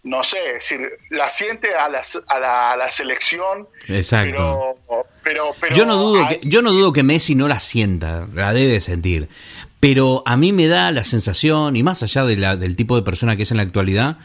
no 0.03 0.23
sé, 0.23 0.53
decir, 0.53 0.91
la 1.09 1.29
siente 1.29 1.75
a 1.75 1.89
la, 1.89 2.03
a 2.27 2.75
la, 2.77 2.89
selección, 2.89 3.67
Exacto. 3.87 4.77
Pero, 4.87 5.07
pero, 5.59 5.73
yo, 5.73 5.85
no 5.85 5.97
dudo 5.97 6.27
que, 6.27 6.39
yo 6.43 6.61
no 6.61 6.71
dudo 6.71 6.93
que 6.93 7.03
Messi 7.03 7.35
no 7.35 7.47
la 7.47 7.59
sienta, 7.59 8.27
la 8.33 8.53
debe 8.53 8.81
sentir, 8.81 9.29
pero 9.79 10.23
a 10.25 10.37
mí 10.37 10.51
me 10.51 10.67
da 10.67 10.91
la 10.91 11.03
sensación, 11.03 11.75
y 11.75 11.83
más 11.83 12.03
allá 12.03 12.25
de 12.25 12.37
la, 12.37 12.55
del 12.55 12.75
tipo 12.75 12.95
de 12.95 13.03
persona 13.03 13.35
que 13.35 13.43
es 13.43 13.51
en 13.51 13.57
la 13.57 13.63
actualidad, 13.63 14.17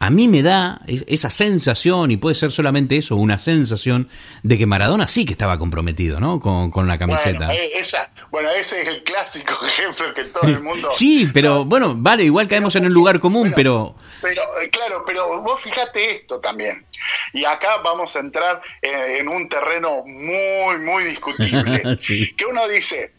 a 0.00 0.10
mí 0.10 0.28
me 0.28 0.42
da 0.42 0.80
esa 0.86 1.28
sensación, 1.28 2.12
y 2.12 2.16
puede 2.16 2.36
ser 2.36 2.52
solamente 2.52 2.96
eso, 2.96 3.16
una 3.16 3.36
sensación 3.36 4.08
de 4.44 4.56
que 4.56 4.64
Maradona 4.64 5.08
sí 5.08 5.24
que 5.24 5.32
estaba 5.32 5.58
comprometido, 5.58 6.20
¿no? 6.20 6.38
Con, 6.40 6.86
la 6.86 6.98
camiseta. 6.98 7.46
Bueno, 7.46 7.52
eh, 7.52 7.70
esa, 7.74 8.10
bueno, 8.30 8.48
ese 8.50 8.82
es 8.82 8.88
el 8.88 9.02
clásico 9.02 9.54
ejemplo 9.66 10.14
que 10.14 10.24
todo 10.24 10.48
el 10.48 10.62
mundo... 10.62 10.88
Sí, 10.98 11.28
pero 11.34 11.64
bueno, 11.64 11.94
vale, 11.96 12.24
igual 12.24 12.46
caemos 12.46 12.76
en 12.76 12.86
un 12.86 12.92
lugar 12.92 13.18
común, 13.18 13.52
pero... 13.54 13.96
Pero, 14.22 14.42
eh, 14.62 14.70
claro, 14.70 15.02
pero 15.04 15.42
vos 15.42 15.60
fíjate 15.60 16.12
esto 16.12 16.38
también. 16.38 16.86
Y 17.32 17.44
acá 17.44 17.78
vamos 17.82 18.14
a 18.14 18.20
entrar 18.20 18.60
en, 18.82 19.16
en 19.16 19.28
un 19.28 19.48
terreno 19.48 20.02
muy, 20.04 20.78
muy 20.84 21.04
discutible. 21.04 21.96
sí. 21.98 22.34
Que 22.34 22.46
uno 22.46 22.66
dice, 22.68 23.12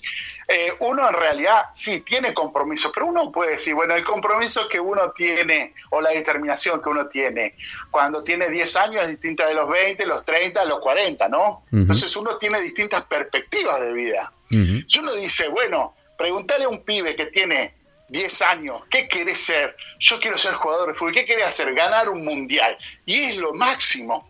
eh, 0.52 0.74
uno 0.80 1.08
en 1.08 1.14
realidad 1.14 1.66
sí 1.72 2.02
tiene 2.02 2.34
compromiso, 2.34 2.92
pero 2.92 3.06
uno 3.06 3.32
puede 3.32 3.52
decir, 3.52 3.76
bueno, 3.76 3.94
el 3.94 4.04
compromiso 4.04 4.68
que 4.68 4.80
uno 4.80 5.12
tiene 5.12 5.76
o 5.92 6.02
la 6.02 6.10
determinación 6.10 6.82
que 6.82 6.90
uno 6.90 7.08
tiene 7.08 7.56
cuando 7.92 8.24
tiene 8.24 8.50
10 8.50 8.76
años 8.78 9.04
es 9.04 9.10
distinta 9.10 9.46
de 9.46 9.54
los 9.54 9.70
20, 9.70 10.04
los 10.08 10.26
30, 10.26 10.66
los 10.66 10.80
40, 10.80 11.30
¿no? 11.30 11.64
Entonces 11.72 12.16
uno 12.16 12.36
tiene 12.38 12.60
distintas 12.62 13.04
perspectivas 13.04 13.80
de 13.80 13.94
vida. 13.94 14.34
Si 14.50 15.00
uno 15.00 15.14
dice, 15.14 15.50
bueno, 15.50 15.94
pregúntale 16.18 16.66
a 16.66 16.70
un 16.70 16.84
pibe 16.84 17.16
que 17.16 17.28
tiene 17.28 17.76
10 18.08 18.42
años, 18.42 18.82
¿qué 18.90 19.08
querés 19.08 19.38
ser? 19.38 19.76
Yo 20.00 20.20
quiero 20.20 20.36
ser 20.36 20.54
jugador 20.54 20.88
de 20.88 20.96
fútbol, 20.96 21.14
¿qué 21.14 21.26
querés 21.26 21.46
hacer? 21.46 21.76
Ganar 21.76 22.10
un 22.10 22.26
mundial. 22.26 22.76
Y 23.06 23.20
es 23.20 23.38
lo 23.38 23.54
máximo. 23.54 24.28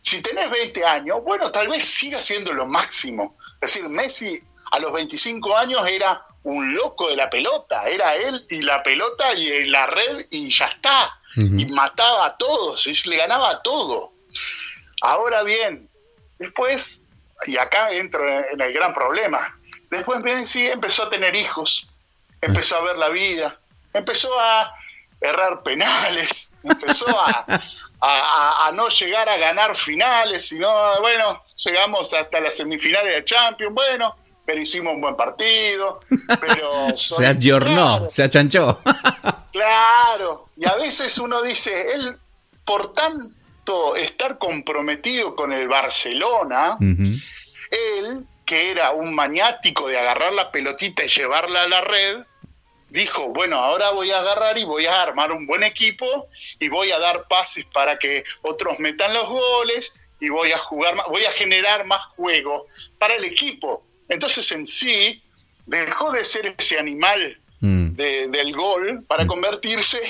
Si 0.00 0.22
tenés 0.22 0.48
20 0.48 0.82
años, 0.86 1.22
bueno, 1.22 1.52
tal 1.52 1.68
vez 1.68 1.84
siga 1.84 2.22
siendo 2.22 2.54
lo 2.54 2.66
máximo. 2.66 3.36
Es 3.60 3.74
decir, 3.74 3.88
Messi 3.90 4.42
a 4.72 4.78
los 4.78 4.90
25 4.92 5.56
años 5.56 5.86
era 5.86 6.20
un 6.44 6.74
loco 6.74 7.08
de 7.08 7.16
la 7.16 7.28
pelota, 7.28 7.86
era 7.88 8.14
él 8.16 8.40
y 8.48 8.62
la 8.62 8.82
pelota 8.82 9.34
y 9.34 9.66
la 9.66 9.86
red 9.86 10.24
y 10.30 10.50
ya 10.50 10.66
está. 10.66 11.18
Y 11.34 11.64
mataba 11.64 12.26
a 12.26 12.36
todos, 12.36 12.86
y 12.86 13.08
le 13.08 13.16
ganaba 13.16 13.50
a 13.50 13.62
todo. 13.62 14.12
Ahora 15.00 15.42
bien, 15.44 15.88
después, 16.38 17.06
y 17.46 17.56
acá 17.56 17.90
entro 17.90 18.26
en 18.28 18.60
el 18.60 18.72
gran 18.72 18.92
problema, 18.92 19.58
después 19.90 20.20
Messi 20.20 20.66
empezó 20.66 21.04
a 21.04 21.10
tener 21.10 21.34
hijos, 21.34 21.88
empezó 22.42 22.76
a 22.76 22.82
ver 22.82 22.96
la 22.96 23.08
vida, 23.08 23.58
empezó 23.94 24.28
a 24.38 24.74
errar 25.22 25.62
penales, 25.62 26.52
empezó 26.62 27.08
a, 27.18 27.46
a, 28.00 28.70
no 28.74 28.88
llegar 28.88 29.28
a 29.28 29.38
ganar 29.38 29.74
finales, 29.74 30.48
sino, 30.48 30.70
bueno, 31.00 31.42
llegamos 31.64 32.12
hasta 32.12 32.40
las 32.40 32.56
semifinales 32.56 33.14
de 33.14 33.24
Champions, 33.24 33.74
bueno, 33.74 34.16
pero 34.44 34.60
hicimos 34.60 34.94
un 34.94 35.00
buen 35.00 35.16
partido, 35.16 36.00
pero... 36.40 36.88
se 36.96 37.26
ayornó, 37.26 38.10
se 38.10 38.24
achanchó. 38.24 38.80
claro, 39.52 40.48
y 40.56 40.66
a 40.66 40.74
veces 40.76 41.16
uno 41.18 41.42
dice, 41.42 41.94
él 41.94 42.16
por 42.64 42.92
tan 42.92 43.34
tanto 43.62 43.94
estar 43.96 44.38
comprometido 44.38 45.36
con 45.36 45.52
el 45.52 45.68
Barcelona, 45.68 46.76
él, 46.80 48.26
que 48.44 48.70
era 48.70 48.90
un 48.90 49.14
maniático 49.14 49.86
de 49.88 49.98
agarrar 49.98 50.32
la 50.32 50.50
pelotita 50.50 51.04
y 51.04 51.08
llevarla 51.08 51.62
a 51.62 51.68
la 51.68 51.80
red, 51.80 52.24
dijo, 52.90 53.28
bueno, 53.28 53.56
ahora 53.56 53.90
voy 53.90 54.10
a 54.10 54.18
agarrar 54.18 54.58
y 54.58 54.64
voy 54.64 54.86
a 54.86 55.00
armar 55.00 55.32
un 55.32 55.46
buen 55.46 55.62
equipo 55.62 56.26
y 56.58 56.68
voy 56.68 56.90
a 56.90 56.98
dar 56.98 57.26
pases 57.28 57.64
para 57.66 57.98
que 57.98 58.24
otros 58.42 58.78
metan 58.80 59.14
los 59.14 59.28
goles 59.28 60.10
y 60.20 60.28
voy 60.28 60.52
a 60.52 60.58
jugar 60.58 60.96
más, 60.96 61.06
voy 61.06 61.24
a 61.24 61.30
generar 61.30 61.86
más 61.86 62.04
juego 62.16 62.66
para 62.98 63.14
el 63.14 63.24
equipo. 63.24 63.84
Entonces 64.12 64.50
en 64.52 64.66
sí 64.66 65.22
dejó 65.66 66.10
de 66.12 66.24
ser 66.24 66.54
ese 66.58 66.78
animal 66.78 67.38
Mm. 67.60 67.94
de- 67.94 68.26
del 68.28 68.52
gol 68.52 69.04
para 69.06 69.26
convertirse 69.26 70.00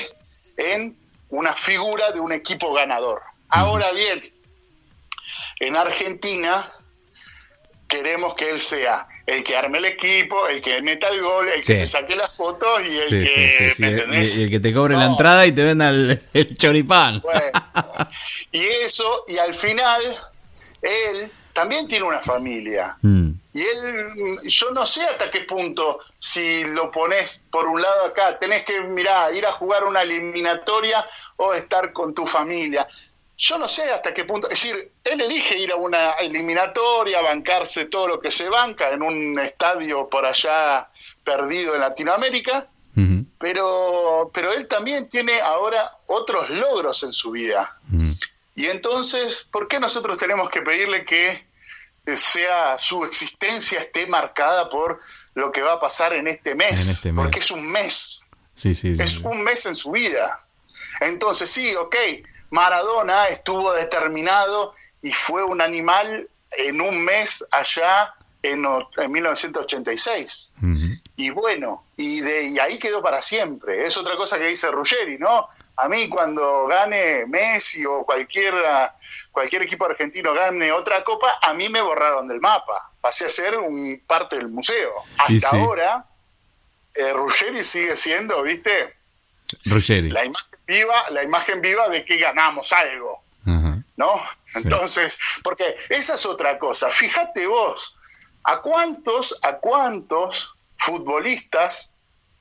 en 0.57 0.97
una 1.29 1.55
figura 1.55 2.11
de 2.13 2.21
un 2.21 2.33
equipo 2.33 2.73
ganador. 2.73 3.21
Ahora 3.51 3.93
bien, 3.93 4.23
en 5.61 5.77
Argentina 5.77 6.71
queremos 7.89 8.35
que 8.35 8.51
él 8.51 8.59
sea 8.61 9.07
el 9.27 9.45
que 9.45 9.55
arme 9.57 9.79
el 9.79 9.85
equipo, 9.85 10.49
el 10.49 10.61
que 10.63 10.81
meta 10.83 11.09
el 11.09 11.21
gol, 11.21 11.49
el 11.49 11.63
que 11.63 11.75
Sí. 11.75 11.81
se 11.83 11.87
saque 11.87 12.17
las 12.17 12.35
fotos 12.35 12.81
y 12.85 12.97
el 12.99 13.09
Sí, 13.09 13.29
que... 13.29 13.55
sí, 13.59 13.65
sí, 13.69 13.75
sí. 13.77 13.83
¿me 14.09 14.25
Y- 14.25 14.43
el 14.45 14.51
que 14.51 14.61
te 14.61 14.73
cobre 14.73 14.97
la 14.97 15.07
entrada 15.07 15.47
y 15.47 15.53
te 15.53 15.63
venda 15.63 15.91
el, 15.91 16.23
el 16.33 16.57
choripán. 16.57 17.21
Bueno, 17.21 17.51
y 18.53 18.63
eso, 18.87 19.25
y 19.29 19.37
al 19.39 19.55
final, 19.55 20.03
él 20.81 21.31
también 21.53 21.89
tiene 21.89 22.05
una 22.05 22.21
familia. 22.21 22.97
Mm. 23.03 23.31
Y 23.55 23.61
él, 23.61 24.39
yo 24.45 24.71
no 24.71 24.87
sé 24.87 25.03
hasta 25.03 25.31
qué 25.31 25.41
punto, 25.41 26.01
si 26.19 26.65
lo 26.65 26.91
pones 26.91 27.43
por 27.51 27.67
un 27.67 27.83
lado 27.83 28.07
acá, 28.07 28.39
tenés 28.39 28.65
que, 28.65 28.81
mirá, 28.81 29.31
ir 29.33 29.45
a 29.47 29.53
jugar 29.53 29.85
una 29.85 30.03
eliminatoria 30.03 31.05
o 31.37 31.53
estar 31.53 31.93
con 31.93 32.15
tu 32.15 32.27
familia. 32.27 32.87
Yo 33.37 33.59
no 33.59 33.67
sé 33.67 33.83
hasta 33.91 34.15
qué 34.15 34.25
punto, 34.25 34.49
es 34.49 34.63
decir, 34.63 34.93
él 35.05 35.21
elige 35.21 35.59
ir 35.59 35.73
a 35.73 35.77
una 35.77 36.13
eliminatoria, 36.13 37.21
bancarse 37.21 37.87
todo 37.87 38.09
lo 38.09 38.21
que 38.21 38.31
se 38.31 38.49
banca 38.49 38.91
en 38.91 39.03
un 39.03 39.39
estadio 39.39 40.09
por 40.09 40.25
allá 40.25 40.89
perdido 41.25 41.75
en 41.75 41.81
Latinoamérica, 41.81 42.69
pero, 43.39 44.31
pero 44.33 44.53
él 44.53 44.69
también 44.69 45.09
tiene 45.09 45.41
ahora 45.41 45.91
otros 46.07 46.49
logros 46.51 47.03
en 47.03 47.13
su 47.13 47.33
vida. 47.33 47.81
Y 48.55 48.67
entonces, 48.67 49.47
¿por 49.51 49.69
qué 49.69 49.81
nosotros 49.81 50.19
tenemos 50.19 50.51
que 50.51 50.63
pedirle 50.63 51.05
que 51.05 51.31
eh, 52.07 52.17
sea 52.17 52.77
su 52.79 53.05
existencia 53.05 53.81
esté 53.81 54.07
marcada 54.07 54.69
por 54.69 54.99
lo 55.35 55.53
que 55.53 55.63
va 55.63 55.75
a 55.75 55.81
pasar 55.81 56.13
en 56.13 56.29
este 56.29 56.55
mes? 56.55 56.83
En 56.83 56.91
este 56.91 57.13
mes. 57.13 57.23
Porque 57.23 57.39
es 57.39 57.51
un 57.51 57.67
mes, 57.67 58.25
Sí, 58.55 58.75
sí, 58.75 58.95
sí. 58.95 59.03
es 59.03 59.19
un 59.19 59.43
mes 59.43 59.67
en 59.67 59.75
su 59.75 59.93
vida. 59.93 60.41
Entonces, 61.01 61.51
sí, 61.51 61.75
ok, 61.77 61.97
Maradona 62.51 63.27
estuvo 63.27 63.73
determinado 63.73 64.73
y 65.03 65.13
fue 65.13 65.43
un 65.43 65.61
animal 65.61 66.29
en 66.59 66.81
un 66.81 67.05
mes 67.05 67.45
allá 67.51 68.15
en, 68.43 68.65
o- 68.67 68.91
en 68.97 69.13
1986. 69.13 70.51
Ujú. 70.63 70.79
Y 71.17 71.31
bueno, 71.31 71.85
y, 71.97 72.21
de, 72.21 72.45
y 72.45 72.59
ahí 72.59 72.79
quedó 72.79 73.01
para 73.03 73.23
siempre. 73.23 73.87
Es 73.87 73.97
otra 73.97 74.17
cosa 74.17 74.39
que 74.39 74.47
dice 74.49 74.71
Ruggeri, 74.71 75.19
¿no? 75.19 75.47
A 75.77 75.89
mí 75.89 76.09
cuando 76.09 76.67
gane 76.67 77.27
Messi 77.27 77.85
o 77.87 78.05
cualquiera, 78.05 78.97
cualquier 79.31 79.63
equipo 79.63 79.85
argentino 79.85 80.33
gane 80.35 80.73
otra 80.73 81.05
copa, 81.05 81.39
a 81.43 81.55
mí 81.55 81.69
me 81.69 81.81
borraron 81.81 82.27
del 82.27 82.41
mapa. 82.41 82.91
Pasé 83.01 83.27
a 83.27 83.29
ser 83.29 83.59
un 83.59 84.03
parte 84.07 84.37
del 84.37 84.49
museo. 84.49 84.93
Hasta 85.19 85.51
sí. 85.51 85.57
ahora, 85.57 86.05
eh, 86.95 87.13
Ruggeri 87.13 87.63
sigue 87.65 87.95
siendo, 87.97 88.43
¿viste? 88.43 88.97
Ruggeri. 89.67 90.11
La 90.11 90.25
imagen 90.25 90.59
viva, 90.67 91.05
la 91.11 91.23
imagen 91.23 91.61
viva 91.61 91.89
de 91.89 92.05
que 92.05 92.17
ganamos 92.19 92.73
algo. 92.73 93.23
¿no? 93.45 94.15
Sí. 94.53 94.61
Entonces, 94.63 95.19
porque 95.45 95.75
esa 95.91 96.15
es 96.15 96.27
otra 96.27 96.59
cosa. 96.59 96.89
Fíjate 96.91 97.47
vos, 97.47 97.97
¿a 98.45 98.61
cuántos, 98.61 99.39
a 99.43 99.59
cuántos 99.59 100.55
futbolistas 100.77 101.91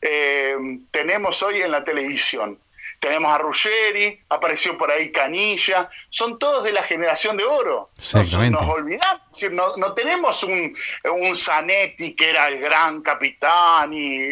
eh, 0.01 0.55
tenemos 0.91 1.41
hoy 1.43 1.61
en 1.61 1.71
la 1.71 1.83
televisión? 1.83 2.59
Tenemos 2.99 3.31
a 3.31 3.37
Ruggeri, 3.37 4.19
apareció 4.29 4.75
por 4.75 4.91
ahí 4.91 5.11
Canilla, 5.11 5.87
son 6.09 6.39
todos 6.39 6.63
de 6.63 6.71
la 6.71 6.81
generación 6.81 7.37
de 7.37 7.43
oro. 7.43 7.87
Nos, 8.13 8.33
nos 8.33 8.67
olvidamos, 8.67 9.21
no, 9.51 9.77
no 9.77 9.93
tenemos 9.93 10.43
un, 10.43 10.75
un 11.13 11.35
Zanetti 11.35 12.15
que 12.15 12.31
era 12.31 12.47
el 12.47 12.59
gran 12.59 13.01
capitán 13.01 13.93
y 13.93 14.31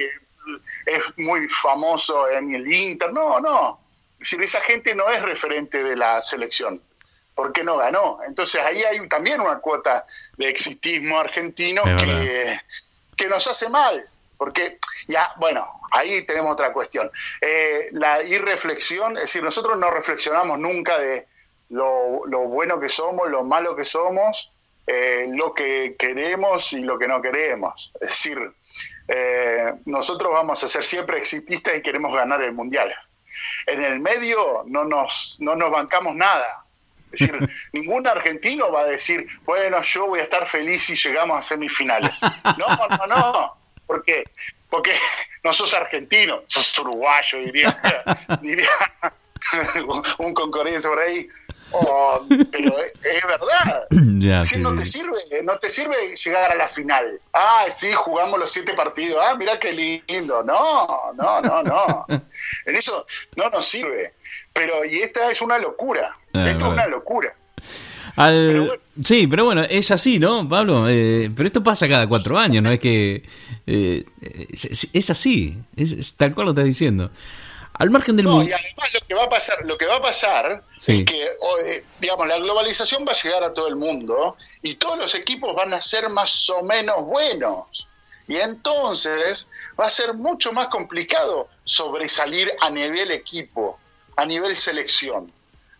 es 0.85 1.03
muy 1.17 1.47
famoso 1.47 2.27
en 2.29 2.55
el 2.55 2.71
Inter, 2.71 3.13
no, 3.13 3.39
no. 3.39 3.81
Es 4.13 4.31
decir, 4.31 4.41
esa 4.41 4.61
gente 4.61 4.95
no 4.95 5.09
es 5.09 5.21
referente 5.21 5.83
de 5.83 5.95
la 5.95 6.19
selección 6.21 6.81
porque 7.39 7.63
no 7.63 7.77
ganó. 7.77 8.19
Entonces 8.27 8.61
ahí 8.61 8.83
hay 8.83 9.07
también 9.07 9.39
una 9.39 9.59
cuota 9.59 10.03
de 10.35 10.49
exitismo 10.49 11.17
argentino 11.17 11.83
Es 11.85 12.03
que, 12.03 12.59
que 13.15 13.29
nos 13.29 13.47
hace 13.47 13.69
mal, 13.69 14.05
porque 14.37 14.77
ya, 15.07 15.31
bueno, 15.37 15.65
ahí 15.91 16.21
tenemos 16.23 16.51
otra 16.51 16.73
cuestión. 16.73 17.09
Eh, 17.39 17.91
la 17.93 18.21
irreflexión, 18.23 19.15
es 19.15 19.21
decir, 19.21 19.41
nosotros 19.41 19.77
no 19.77 19.89
reflexionamos 19.89 20.59
nunca 20.59 20.99
de 20.99 21.27
lo, 21.69 22.25
lo 22.25 22.39
bueno 22.41 22.77
que 22.77 22.89
somos, 22.89 23.29
lo 23.29 23.45
malo 23.45 23.73
que 23.73 23.85
somos, 23.85 24.51
eh, 24.85 25.25
lo 25.29 25.53
que 25.53 25.95
queremos 25.97 26.73
y 26.73 26.79
lo 26.81 26.99
que 26.99 27.07
no 27.07 27.21
queremos. 27.21 27.93
Es 28.01 28.09
decir, 28.09 28.51
eh, 29.07 29.75
nosotros 29.85 30.33
vamos 30.33 30.61
a 30.61 30.67
ser 30.67 30.83
siempre 30.83 31.19
exitistas 31.19 31.77
y 31.77 31.81
queremos 31.81 32.13
ganar 32.13 32.41
el 32.41 32.51
mundial. 32.51 32.93
En 33.65 33.81
el 33.81 34.01
medio 34.01 34.63
no 34.65 34.83
nos, 34.83 35.37
no 35.39 35.55
nos 35.55 35.71
bancamos 35.71 36.13
nada. 36.15 36.65
Es 37.11 37.19
decir, 37.19 37.49
ningún 37.73 38.07
argentino 38.07 38.71
va 38.71 38.81
a 38.81 38.85
decir, 38.85 39.27
bueno, 39.43 39.81
yo 39.81 40.07
voy 40.07 40.19
a 40.19 40.23
estar 40.23 40.47
feliz 40.47 40.83
si 40.83 40.95
llegamos 40.95 41.37
a 41.37 41.41
semifinales. 41.41 42.19
No, 42.57 43.07
no, 43.07 43.07
no. 43.07 43.55
¿Por 43.85 44.03
qué? 44.03 44.23
Porque 44.69 44.93
no 45.43 45.51
sos 45.51 45.73
argentino, 45.73 46.43
sos 46.47 46.77
uruguayo, 46.79 47.39
diría, 47.39 47.75
diría 48.41 48.67
un 50.19 50.33
concordiense 50.33 50.87
por 50.87 50.99
ahí. 50.99 51.27
Oh, 51.71 52.25
pero 52.51 52.77
es, 52.79 52.93
es 53.05 53.23
verdad. 53.27 53.87
Sí, 54.43 54.59
no 54.59 54.71
sí, 54.71 54.75
te 54.75 54.85
sirve, 54.85 55.17
no 55.43 55.55
te 55.57 55.69
sirve 55.69 55.95
llegar 56.23 56.51
a 56.51 56.55
la 56.55 56.67
final. 56.67 57.19
Ah, 57.33 57.65
sí, 57.73 57.87
jugamos 57.93 58.37
los 58.39 58.51
siete 58.51 58.73
partidos. 58.73 59.17
Ah, 59.25 59.35
mira 59.39 59.57
qué 59.57 59.71
lindo. 59.71 60.43
No, 60.43 60.87
no, 61.15 61.41
no, 61.41 61.63
no. 61.63 62.05
En 62.65 62.75
eso 62.75 63.05
no 63.37 63.49
nos 63.49 63.65
sirve. 63.65 64.13
Pero, 64.53 64.83
y 64.85 64.97
esta 64.99 65.31
es 65.31 65.41
una 65.41 65.57
locura. 65.57 66.17
Ah, 66.33 66.47
Esto 66.49 66.65
es 66.67 66.71
una 66.73 66.87
locura. 66.87 67.33
Al- 68.17 68.47
Pero 68.47 68.65
bueno. 68.65 68.81
Sí, 69.03 69.27
pero 69.27 69.45
bueno, 69.45 69.63
es 69.63 69.91
así, 69.91 70.19
¿no, 70.19 70.47
Pablo? 70.49 70.89
Eh, 70.89 71.31
pero 71.35 71.47
esto 71.47 71.63
pasa 71.63 71.87
cada 71.87 72.05
cuatro 72.07 72.37
años, 72.37 72.61
¿no? 72.61 72.69
Es 72.71 72.79
que... 72.81 73.23
eh, 73.65 74.03
es, 74.51 74.65
es- 74.65 74.89
es 74.91 75.09
así, 75.09 75.57
es, 75.77 75.93
es 75.93 76.15
tal 76.15 76.33
cual 76.35 76.45
lo 76.47 76.51
estás 76.51 76.65
diciendo. 76.65 77.09
Al 77.79 77.89
margen 77.89 78.15
del 78.17 78.25
No, 78.25 78.31
mundo... 78.33 78.49
y 78.49 78.53
además 78.53 78.93
lo 78.93 79.07
que 79.07 79.13
va 79.15 79.23
a 79.23 79.29
pasar, 79.29 79.57
lo 79.65 79.77
que 79.77 79.85
va 79.87 79.95
a 79.95 80.01
pasar 80.01 80.63
Sí. 80.79 80.99
es 80.99 81.05
que, 81.05 81.23
eh, 81.23 81.83
digamos, 81.99 82.27
la 82.27 82.37
globalización 82.37 83.05
va 83.07 83.13
a 83.13 83.21
llegar 83.23 83.43
a 83.43 83.53
todo 83.53 83.67
el 83.67 83.75
mundo 83.77 84.35
y 84.61 84.75
todos 84.75 84.97
los 84.97 85.15
equipos 85.15 85.55
van 85.55 85.73
a 85.73 85.81
ser 85.81 86.09
más 86.09 86.49
o 86.49 86.61
menos 86.61 87.01
buenos. 87.03 87.87
Y 88.27 88.35
entonces 88.35 89.47
va 89.79 89.87
a 89.87 89.89
ser 89.89 90.13
mucho 90.13 90.51
más 90.53 90.67
complicado 90.67 91.47
sobresalir 91.63 92.51
a 92.61 92.69
nivel 92.69 93.11
equipo, 93.11 93.79
a 94.17 94.25
nivel 94.25 94.55
selección. 94.55 95.31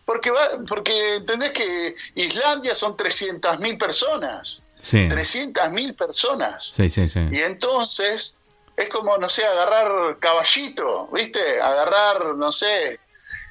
Porque, 0.04 0.30
va, 0.32 0.40
porque 0.66 1.16
entendés 1.16 1.50
que 1.50 1.94
Islandia 2.16 2.74
son 2.74 2.96
300.000 2.96 3.78
personas. 3.78 4.62
Sí, 4.76 5.06
300.000 5.08 5.94
personas. 5.94 6.64
sí, 6.72 6.88
sí, 6.88 7.06
sí. 7.08 7.20
Y 7.30 7.38
entonces 7.40 8.34
es 8.80 8.88
como, 8.88 9.16
no 9.18 9.28
sé, 9.28 9.44
agarrar 9.44 10.18
caballito, 10.18 11.08
¿viste? 11.12 11.60
Agarrar, 11.60 12.34
no 12.36 12.50
sé, 12.52 12.98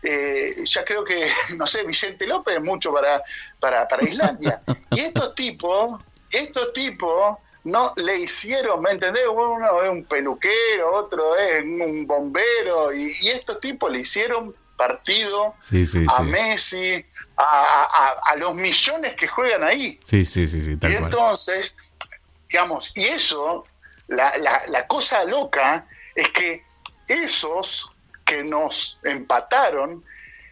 eh, 0.04 0.54
ya 0.66 0.84
creo 0.84 1.04
que, 1.04 1.28
no 1.58 1.66
sé, 1.68 1.84
Vicente 1.84 2.26
López 2.28 2.56
es 2.58 2.62
mucho 2.64 2.94
para, 2.94 3.22
para, 3.60 3.88
para 3.88 4.04
Islandia. 4.04 4.62
Y 4.92 5.02
estos 5.02 5.36
tipos, 5.36 6.02
estos 6.32 6.74
tipos 6.74 7.38
no 7.64 7.94
le 7.98 8.18
hicieron, 8.18 8.82
¿me 8.82 8.92
entendés? 8.92 9.24
Uno 9.32 9.84
es 9.84 9.90
un 9.90 10.04
peluquero, 10.06 10.92
otro 10.94 11.36
es 11.36 11.64
un 11.64 12.08
bombero, 12.08 12.94
y, 12.94 13.12
y 13.22 13.30
estos 13.30 13.60
tipos 13.60 13.92
le 13.92 14.00
hicieron 14.00 14.56
partido 14.76 15.54
Sí, 15.62 15.86
sí, 15.86 16.06
a 16.10 16.18
sí. 16.18 16.24
Messi, 16.24 17.06
a, 17.36 17.44
a- 17.44 18.16
a 18.32 18.36
los 18.38 18.56
millones 18.56 19.14
que 19.16 19.28
juegan 19.28 19.64
ahí. 19.64 20.00
Sí, 20.06 20.24
sí, 20.26 20.48
sí, 20.48 20.62
sí, 20.62 20.78
tal 20.78 20.90
Y 20.92 20.94
cual. 20.96 21.04
entonces, 21.06 21.76
digamos, 22.50 22.92
y 22.96 23.04
eso, 23.04 23.66
la, 24.10 24.38
la- 24.40 24.62
la 24.70 24.88
cosa 24.88 25.24
loca 25.26 25.88
es 26.16 26.30
que 26.30 26.64
esos 27.08 27.90
que 28.26 28.44
nos 28.44 29.00
empataron, 29.04 30.04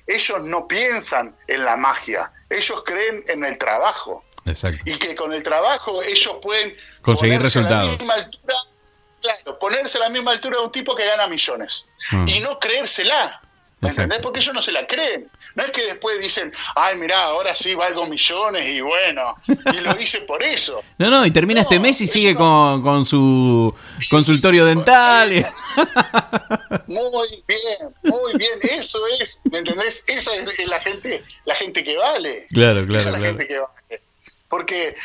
ellos 0.08 0.42
no 0.44 0.68
piensan 0.68 1.36
en 1.48 1.64
la 1.66 1.76
magia, 1.78 2.32
ellos 2.50 2.82
creen 2.86 3.24
en 3.28 3.44
el 3.46 3.58
trabajo. 3.58 4.24
Exacto. 4.46 4.82
Y 4.86 4.96
que 4.98 5.14
con 5.16 5.34
el 5.34 5.44
trabajo 5.44 6.02
ellos 6.02 6.38
pueden 6.42 6.74
Conseguir 7.02 7.36
ponerse 7.38 7.60
a 7.60 7.62
la 7.64 7.68
resultados. 7.68 8.00
misma 8.00 8.14
altura, 8.14 8.56
claro, 9.22 9.60
ponerse 9.60 9.98
a 9.98 10.02
la 10.02 10.10
misma 10.10 10.32
altura 10.32 10.58
de 10.60 10.64
un 10.64 10.72
tipo 10.72 10.96
que 10.96 11.06
gana 11.06 11.28
millones. 11.28 11.88
Mm. 12.14 12.28
Y 12.30 12.40
no 12.40 12.58
creérsela. 12.58 13.42
¿Me 13.80 13.90
Exacto. 13.90 14.02
entendés? 14.04 14.20
Porque 14.24 14.40
ellos 14.40 14.56
no 14.56 14.62
se 14.62 14.72
la 14.72 14.88
creen. 14.88 15.30
No 15.54 15.64
es 15.64 15.70
que 15.70 15.84
después 15.86 16.20
dicen, 16.20 16.52
ay, 16.76 16.96
mirá, 16.98 17.22
ahora 17.26 17.54
sí 17.54 17.76
valgo 17.76 18.08
millones 18.08 18.66
y 18.68 18.82
bueno, 18.82 19.36
y 19.48 19.80
lo 19.82 20.00
hice 20.00 20.22
por 20.22 20.42
eso. 20.42 20.82
No, 20.98 21.12
no, 21.12 21.24
y 21.28 21.32
termina 21.32 21.62
No, 21.62 21.64
este 21.64 21.80
mes 21.80 22.02
y 22.02 22.08
sigue 22.08 22.34
no. 22.34 22.40
con, 22.40 22.82
con 22.82 23.06
su 23.06 23.72
consultorio 24.10 24.66
dental. 24.66 25.32
Muy 26.88 27.44
bien, 27.48 27.96
muy 28.04 28.34
bien, 28.34 28.60
eso 28.64 29.00
es, 29.20 29.42
¿me 29.52 29.60
entendés? 29.60 30.04
Esa 30.08 30.34
es 30.36 30.68
la 30.68 30.80
gente, 30.80 31.24
la 31.46 31.56
gente 31.56 31.84
que 31.84 31.98
vale. 31.98 32.48
Claro, 32.52 32.80
Esa 32.80 32.88
claro, 32.88 33.00
es 33.00 33.06
la 33.06 33.12
claro. 33.12 33.26
gente 33.26 33.48
que 33.48 33.60
vale. 33.60 34.02
Porque, 34.50 34.96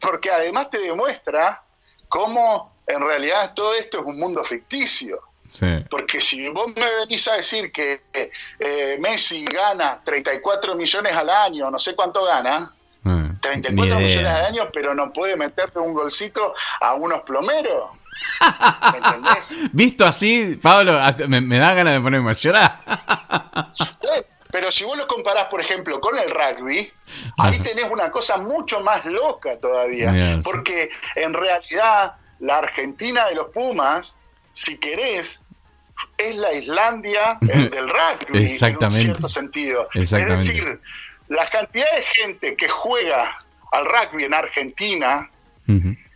porque 0.00 0.30
además 0.30 0.70
te 0.70 0.78
demuestra 0.78 1.64
cómo 2.08 2.76
en 2.86 3.00
realidad 3.00 3.54
todo 3.54 3.74
esto 3.74 3.98
es 4.00 4.04
un 4.06 4.18
mundo 4.18 4.44
ficticio. 4.44 5.18
Sí. 5.50 5.66
Porque 5.90 6.20
si 6.20 6.48
vos 6.48 6.68
me 6.76 6.94
venís 7.00 7.26
a 7.26 7.32
decir 7.34 7.72
que 7.72 8.02
eh, 8.12 8.96
Messi 9.00 9.44
gana 9.44 10.00
34 10.04 10.76
millones 10.76 11.12
al 11.16 11.28
año, 11.28 11.70
no 11.70 11.78
sé 11.78 11.94
cuánto 11.96 12.24
gana, 12.24 12.72
Ah, 13.02 13.28
ni 13.32 13.38
34 13.40 13.84
idea. 13.86 13.96
millones 13.98 14.30
al 14.32 14.44
año, 14.46 14.68
pero 14.72 14.94
no 14.94 15.10
puede 15.12 15.34
meterle 15.36 15.80
un 15.80 15.94
golcito 15.94 16.52
a 16.82 16.94
unos 16.94 17.22
plomeros. 17.22 17.90
¿Me 18.92 18.98
entendés? 18.98 19.54
Visto 19.72 20.06
así, 20.06 20.56
Pablo, 20.62 21.00
me, 21.26 21.40
me 21.40 21.58
da 21.58 21.72
ganas 21.74 21.94
de 21.94 22.00
ponerme 22.00 22.30
a 22.30 22.34
llorar. 22.34 22.80
Bueno, 22.86 24.24
Pero 24.52 24.72
si 24.72 24.82
vos 24.84 24.98
lo 24.98 25.06
comparás, 25.06 25.44
por 25.46 25.60
ejemplo, 25.60 26.00
con 26.00 26.18
el 26.18 26.28
rugby, 26.28 26.92
ahí 27.38 27.58
tenés 27.60 27.84
una 27.88 28.10
cosa 28.10 28.36
mucho 28.36 28.80
más 28.80 29.04
loca 29.04 29.58
todavía. 29.60 30.40
Porque 30.42 30.90
en 31.14 31.32
realidad 31.34 32.16
la 32.40 32.58
Argentina 32.58 33.26
de 33.28 33.36
los 33.36 33.46
Pumas, 33.46 34.16
si 34.52 34.78
querés, 34.78 35.42
es 36.18 36.36
la 36.36 36.52
Islandia 36.52 37.38
eh, 37.42 37.68
del 37.72 37.88
rugby 37.88 38.44
Exactamente. 38.44 38.84
en 38.86 38.92
un 39.10 39.14
cierto 39.16 39.28
sentido. 39.28 39.88
Exactamente. 39.94 40.42
Es 40.42 40.48
decir, 40.48 40.80
la 41.28 41.48
cantidad 41.48 41.90
de 41.94 42.02
gente 42.02 42.56
que 42.56 42.68
juega 42.68 43.44
al 43.72 43.84
rugby 43.86 44.24
en 44.24 44.34
Argentina 44.34 45.30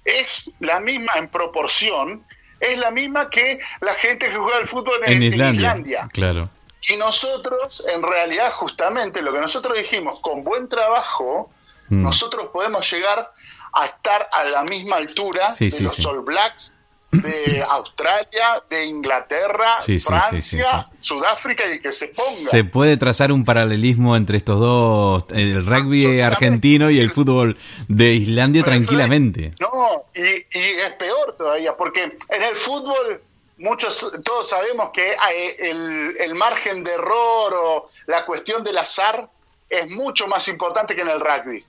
es 0.05 0.51
la 0.59 0.81
misma 0.81 1.13
en 1.17 1.29
proporción, 1.29 2.25
es 2.59 2.77
la 2.79 2.91
misma 2.91 3.31
que 3.31 3.61
la 3.81 3.95
gente 3.95 4.29
que 4.29 4.35
juega 4.37 4.57
al 4.59 4.67
fútbol 4.67 4.99
en, 5.05 5.13
En 5.13 5.23
en 5.23 5.33
Islandia. 5.33 5.61
Islandia. 5.69 6.09
Claro. 6.13 6.51
Y 6.91 6.97
nosotros, 6.97 7.83
en 7.95 8.03
realidad, 8.03 8.51
justamente 8.51 9.23
lo 9.23 9.33
que 9.33 9.41
nosotros 9.41 9.77
dijimos, 9.79 10.21
con 10.21 10.43
buen 10.45 10.69
trabajo, 10.69 11.51
Mm. 11.91 12.01
nosotros 12.01 12.49
podemos 12.51 12.91
llegar 12.91 13.31
a 13.75 13.85
estar 13.85 14.27
a 14.33 14.45
la 14.45 14.63
misma 14.65 14.97
altura 14.97 15.55
Sí, 15.55 15.67
de 15.67 15.71
sí, 15.71 15.83
los 15.83 15.95
sí. 15.95 16.07
All 16.07 16.21
Blacks 16.23 16.79
de 17.23 17.63
Australia, 17.63 18.63
de 18.69 18.87
Inglaterra, 18.87 19.81
Sí, 19.81 19.99
Francia, 19.99 20.41
sí, 20.41 20.97
Sudáfrica 21.01 21.65
y 21.73 21.81
que 21.81 21.93
se 21.93 22.09
ponga. 22.09 22.51
Se 22.51 22.65
puede 22.65 22.97
trazar 22.97 23.33
un 23.33 23.45
paralelismo 23.45 24.17
entre 24.17 24.39
estos 24.39 24.59
dos, 24.61 25.25
el 25.31 25.65
rugby 25.65 26.21
argentino 26.21 26.91
y 26.91 27.01
el 27.01 27.11
fútbol 27.11 27.57
de 27.89 28.15
Islandia 28.15 28.63
tranquilamente. 28.63 29.55
No, 29.61 29.69
y, 30.15 30.21
y 30.21 30.63
es 30.85 30.93
peor 30.99 31.37
todavía, 31.37 31.77
porque 31.77 32.03
en 32.03 32.43
el 32.43 32.55
fútbol 32.55 33.21
muchos, 33.59 34.11
todos 34.25 34.49
sabemos 34.49 34.91
que 34.93 35.15
hay 35.19 35.37
el, 35.59 36.17
el 36.21 36.35
margen 36.35 36.85
de 36.85 36.93
error 36.93 37.55
o 37.55 37.87
la 38.07 38.25
cuestión 38.25 38.65
del 38.65 38.79
azar 38.79 39.29
es 39.69 39.91
mucho 39.91 40.27
más 40.27 40.47
importante 40.49 40.95
que 40.95 41.03
en 41.03 41.09
el 41.09 41.21
rugby. 41.21 41.65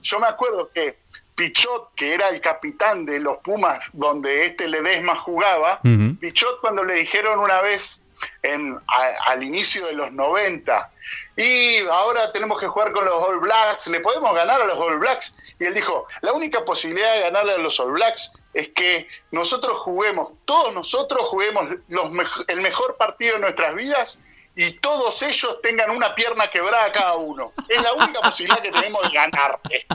Yo 0.00 0.20
me 0.20 0.26
acuerdo 0.26 0.70
que 0.72 0.98
Pichot, 1.38 1.94
que 1.94 2.12
era 2.14 2.28
el 2.30 2.40
capitán 2.40 3.06
de 3.06 3.20
los 3.20 3.38
Pumas, 3.38 3.90
donde 3.92 4.44
este 4.44 4.66
Ledesma 4.66 5.14
jugaba. 5.16 5.78
Pichot 6.16 6.60
cuando 6.60 6.82
le 6.82 6.94
dijeron 6.96 7.38
una 7.38 7.62
vez 7.62 8.02
en, 8.42 8.76
a- 8.88 9.30
al 9.30 9.44
inicio 9.44 9.86
de 9.86 9.92
los 9.92 10.10
90, 10.10 10.90
y 11.36 11.78
ahora 11.86 12.32
tenemos 12.32 12.58
que 12.60 12.66
jugar 12.66 12.90
con 12.90 13.04
los 13.04 13.14
All 13.14 13.38
Blacks, 13.38 13.86
¿le 13.86 14.00
podemos 14.00 14.34
ganar 14.34 14.60
a 14.60 14.64
los 14.64 14.76
All 14.76 14.98
Blacks? 14.98 15.54
Y 15.60 15.64
él 15.66 15.74
dijo, 15.74 16.04
la 16.22 16.32
única 16.32 16.64
posibilidad 16.64 17.14
de 17.14 17.20
ganarle 17.20 17.52
a 17.54 17.58
los 17.58 17.78
All 17.78 17.92
Blacks 17.92 18.32
es 18.54 18.70
que 18.70 19.06
nosotros 19.30 19.78
juguemos, 19.78 20.32
todos 20.44 20.74
nosotros 20.74 21.22
juguemos 21.28 21.66
los 21.86 22.10
el 22.48 22.60
mejor 22.62 22.96
partido 22.96 23.34
de 23.34 23.40
nuestras 23.42 23.74
vidas 23.76 24.18
y 24.56 24.72
todos 24.72 25.22
ellos 25.22 25.60
tengan 25.62 25.90
una 25.92 26.16
pierna 26.16 26.50
quebrada 26.50 26.90
cada 26.90 27.14
uno. 27.14 27.52
Es 27.68 27.80
la 27.80 27.92
única 27.92 28.20
posibilidad 28.22 28.60
que 28.60 28.72
tenemos 28.72 29.00
de 29.02 29.10
ganarte. 29.10 29.86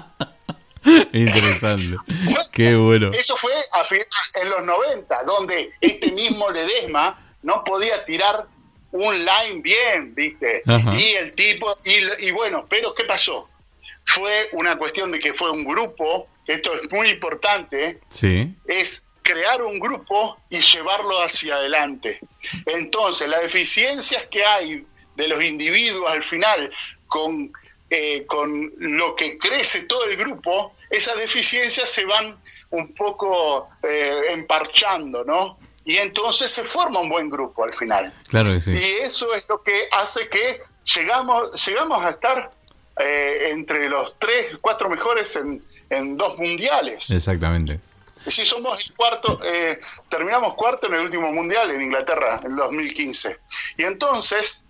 Interesante. 1.14 1.96
Qué 2.52 2.76
bueno. 2.76 3.12
Eso 3.14 3.36
fue 3.38 3.52
en 4.42 4.50
los 4.50 4.64
90, 4.64 5.24
donde 5.24 5.72
este 5.82 6.12
mismo 6.12 6.50
Ledesma 6.52 7.18
no 7.42 7.64
podía 7.64 8.04
tirar 8.06 8.48
un 8.92 9.18
line 9.26 9.62
bien, 9.62 10.14
¿viste? 10.14 10.62
Ajá. 10.66 10.96
Y 10.96 11.14
el 11.14 11.34
tipo, 11.34 11.74
y, 11.86 12.28
y 12.28 12.32
bueno, 12.32 12.66
pero 12.70 12.94
¿qué 12.94 13.06
pasó? 13.06 13.50
Fue 14.06 14.50
una 14.54 14.78
cuestión 14.78 15.12
de 15.12 15.20
que 15.20 15.34
fue 15.34 15.50
un 15.52 15.64
grupo, 15.64 16.28
esto 16.46 16.74
es 16.76 16.92
muy 16.92 17.10
importante, 17.10 18.00
Sí. 18.10 18.54
es 18.68 19.06
crear 19.24 19.62
un 19.64 19.80
grupo 19.80 20.38
y 20.50 20.60
llevarlo 20.60 21.22
hacia 21.22 21.56
adelante. 21.56 22.20
Entonces, 22.66 23.28
las 23.30 23.42
deficiencias 23.42 24.26
que 24.26 24.44
hay 24.44 24.86
de 25.16 25.28
los 25.28 25.42
individuos 25.42 26.12
al 26.12 26.22
final 26.22 26.70
con, 27.08 27.52
eh, 27.96 28.26
con 28.26 28.74
lo 28.78 29.16
que 29.16 29.38
crece 29.38 29.84
todo 29.84 30.06
el 30.06 30.18
grupo, 30.18 30.74
esas 30.90 31.16
deficiencias 31.16 31.88
se 31.88 32.06
van 32.06 32.42
un 32.72 32.92
poco 32.92 33.68
eh, 33.84 34.20
emparchando, 34.32 35.24
¿no? 35.24 35.60
Y 35.86 35.98
entonces 35.98 36.50
se 36.50 36.64
forma 36.64 37.02
un 37.02 37.10
buen 37.10 37.30
grupo 37.30 37.64
al 37.64 37.72
final. 37.72 38.12
Claro 38.30 38.52
que 38.54 38.62
sí. 38.62 38.72
Y 38.72 39.04
eso 39.04 39.32
es 39.36 39.48
lo 39.48 39.62
que 39.62 39.74
hace 39.92 40.28
que 40.28 40.60
llegamos, 40.96 41.64
llegamos 41.68 42.04
a 42.04 42.10
estar 42.10 42.52
eh, 42.98 43.50
entre 43.52 43.88
los 43.88 44.18
tres, 44.18 44.58
cuatro 44.60 44.90
mejores 44.90 45.36
en, 45.36 45.64
en 45.92 46.18
dos 46.18 46.36
mundiales. 46.40 47.12
Exactamente. 47.12 47.80
Sí, 48.26 48.44
somos 48.44 48.84
el 48.86 48.96
cuarto, 48.96 49.40
eh, 49.44 49.78
terminamos 50.10 50.56
cuarto 50.56 50.88
en 50.88 50.96
el 50.96 51.02
último 51.02 51.32
mundial 51.32 51.70
en 51.70 51.82
Inglaterra, 51.82 52.40
en 52.44 52.52
el 52.52 52.58
2015. 52.58 53.38
Y 53.78 53.84
entonces, 53.84 54.63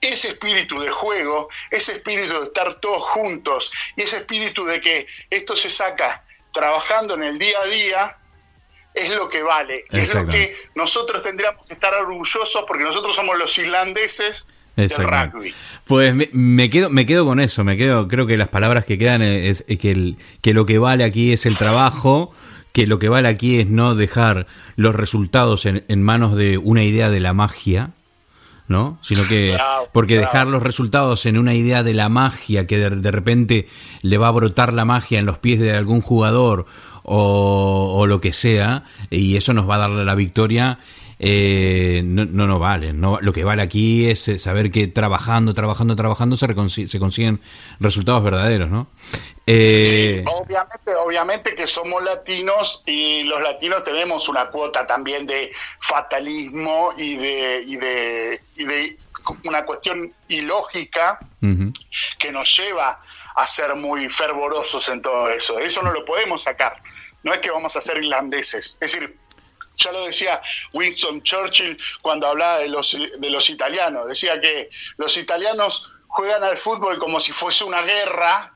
ese 0.00 0.28
espíritu 0.28 0.78
de 0.80 0.90
juego, 0.90 1.48
ese 1.70 1.92
espíritu 1.92 2.34
de 2.34 2.44
estar 2.44 2.74
todos 2.74 3.02
juntos 3.04 3.72
y 3.96 4.02
ese 4.02 4.16
espíritu 4.16 4.64
de 4.64 4.80
que 4.80 5.06
esto 5.30 5.56
se 5.56 5.70
saca 5.70 6.24
trabajando 6.52 7.14
en 7.14 7.24
el 7.24 7.38
día 7.38 7.58
a 7.62 7.66
día, 7.66 8.18
es 8.94 9.14
lo 9.14 9.28
que 9.28 9.42
vale. 9.42 9.84
Es 9.90 10.14
lo 10.14 10.26
que 10.26 10.56
nosotros 10.74 11.22
tendríamos 11.22 11.62
que 11.64 11.74
estar 11.74 11.94
orgullosos 11.94 12.64
porque 12.66 12.84
nosotros 12.84 13.14
somos 13.14 13.36
los 13.38 13.52
Exactamente. 14.76 15.36
rugby. 15.36 15.54
Pues 15.84 16.14
me, 16.14 16.28
me 16.32 16.70
quedo 16.70 16.88
me 16.88 17.04
quedo 17.04 17.24
con 17.24 17.40
eso, 17.40 17.64
me 17.64 17.76
quedo 17.76 18.06
creo 18.06 18.26
que 18.26 18.38
las 18.38 18.48
palabras 18.48 18.84
que 18.84 18.96
quedan 18.96 19.22
es, 19.22 19.64
es 19.66 19.78
que 19.78 19.90
el, 19.90 20.16
que 20.40 20.54
lo 20.54 20.66
que 20.66 20.78
vale 20.78 21.04
aquí 21.04 21.32
es 21.32 21.46
el 21.46 21.56
trabajo, 21.56 22.32
que 22.72 22.86
lo 22.86 22.98
que 23.00 23.08
vale 23.08 23.28
aquí 23.28 23.58
es 23.58 23.66
no 23.66 23.96
dejar 23.96 24.46
los 24.76 24.94
resultados 24.94 25.66
en, 25.66 25.84
en 25.88 26.02
manos 26.02 26.36
de 26.36 26.58
una 26.58 26.84
idea 26.84 27.10
de 27.10 27.18
la 27.18 27.32
magia, 27.32 27.90
¿no? 28.68 28.98
Sino 29.02 29.26
que 29.26 29.56
porque 29.92 30.18
dejar 30.18 30.46
los 30.46 30.62
resultados 30.62 31.26
en 31.26 31.38
una 31.38 31.54
idea 31.54 31.82
de 31.82 31.94
la 31.94 32.08
magia 32.08 32.66
que 32.66 32.78
de, 32.78 32.90
de 32.90 33.10
repente 33.10 33.66
le 34.02 34.18
va 34.18 34.28
a 34.28 34.32
brotar 34.32 34.72
la 34.72 34.84
magia 34.84 35.18
en 35.18 35.26
los 35.26 35.38
pies 35.38 35.58
de 35.58 35.74
algún 35.74 36.02
jugador 36.02 36.66
o, 37.02 37.94
o 37.96 38.06
lo 38.06 38.20
que 38.20 38.32
sea 38.32 38.84
y 39.10 39.36
eso 39.36 39.54
nos 39.54 39.68
va 39.68 39.76
a 39.76 39.78
dar 39.78 39.90
la 39.90 40.14
victoria 40.14 40.78
eh, 41.18 42.02
no, 42.04 42.24
no, 42.24 42.46
no 42.46 42.58
vale. 42.58 42.92
No, 42.92 43.18
lo 43.20 43.32
que 43.32 43.44
vale 43.44 43.62
aquí 43.62 44.08
es 44.08 44.28
eh, 44.28 44.38
saber 44.38 44.70
que 44.70 44.86
trabajando, 44.86 45.52
trabajando, 45.52 45.96
trabajando 45.96 46.36
se, 46.36 46.54
consiguen 46.54 47.40
resultados 47.80 48.22
verdaderos, 48.22 48.70
¿no? 48.70 48.88
Eh, 49.46 49.84
Sí, 49.84 50.24
obviamente, 50.26 50.94
obviamente 51.04 51.54
que 51.54 51.66
somos 51.66 52.02
latinos 52.02 52.82
y 52.86 53.22
los 53.24 53.42
latinos 53.42 53.82
tenemos 53.82 54.28
una 54.28 54.50
cuota 54.50 54.86
también 54.86 55.26
de 55.26 55.50
fatalismo 55.80 56.90
y 56.96 57.16
de, 57.16 57.62
y 57.66 57.76
de, 57.76 58.40
y 58.56 58.64
de 58.64 58.98
una 59.46 59.64
cuestión 59.64 60.12
ilógica 60.28 61.18
que 62.18 62.32
nos 62.32 62.56
lleva 62.56 63.00
a 63.36 63.46
ser 63.46 63.74
muy 63.74 64.08
fervorosos 64.08 64.88
en 64.88 65.00
todo 65.02 65.28
eso. 65.30 65.58
Eso 65.58 65.82
no 65.82 65.92
lo 65.92 66.04
podemos 66.04 66.42
sacar. 66.42 66.80
No 67.22 67.32
es 67.32 67.40
que 67.40 67.50
vamos 67.50 67.74
a 67.76 67.80
ser 67.80 67.98
irlandeses. 67.98 68.78
Es 68.80 68.92
decir, 68.92 69.18
ya 69.78 69.92
lo 69.92 70.04
decía 70.04 70.40
Winston 70.72 71.22
Churchill 71.22 71.78
cuando 72.02 72.26
hablaba 72.26 72.58
de 72.58 72.68
los, 72.68 72.96
de 73.18 73.30
los 73.30 73.48
italianos. 73.48 74.08
Decía 74.08 74.40
que 74.40 74.68
los 74.96 75.16
italianos 75.16 75.90
juegan 76.08 76.42
al 76.42 76.56
fútbol 76.56 76.98
como 76.98 77.20
si 77.20 77.32
fuese 77.32 77.64
una 77.64 77.82
guerra 77.82 78.54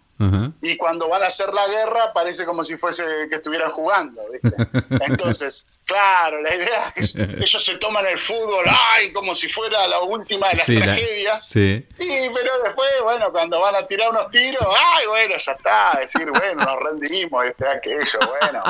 y 0.60 0.76
cuando 0.76 1.08
van 1.08 1.24
a 1.24 1.26
hacer 1.26 1.52
la 1.52 1.66
guerra 1.66 2.12
parece 2.14 2.44
como 2.44 2.62
si 2.62 2.76
fuese 2.76 3.02
que 3.28 3.36
estuvieran 3.36 3.72
jugando. 3.72 4.22
¿viste? 4.30 4.52
Entonces, 5.08 5.66
Claro, 5.84 6.40
la 6.40 6.54
idea 6.54 6.92
es, 6.96 7.14
ellos 7.16 7.64
se 7.64 7.74
toman 7.76 8.06
el 8.06 8.16
fútbol, 8.16 8.64
ay, 8.68 9.10
como 9.12 9.34
si 9.34 9.48
fuera 9.48 9.86
la 9.88 10.00
última 10.00 10.48
de 10.50 10.56
las 10.56 10.66
Sí, 10.66 10.76
la- 10.76 10.84
tragedias. 10.84 11.48
sí. 11.48 11.84
Y, 11.98 12.28
pero 12.34 12.50
después, 12.64 12.88
bueno, 13.02 13.32
cuando 13.32 13.60
van 13.60 13.74
a 13.74 13.86
tirar 13.86 14.08
unos 14.10 14.30
tiros, 14.30 14.62
ay, 14.64 15.06
bueno, 15.08 15.34
ya 15.44 15.52
está, 15.52 15.98
decir, 16.00 16.28
bueno, 16.30 16.64
nos 16.64 16.78
rendimos, 16.80 17.44
este, 17.44 17.66
aquello, 17.68 18.18
bueno, 18.40 18.62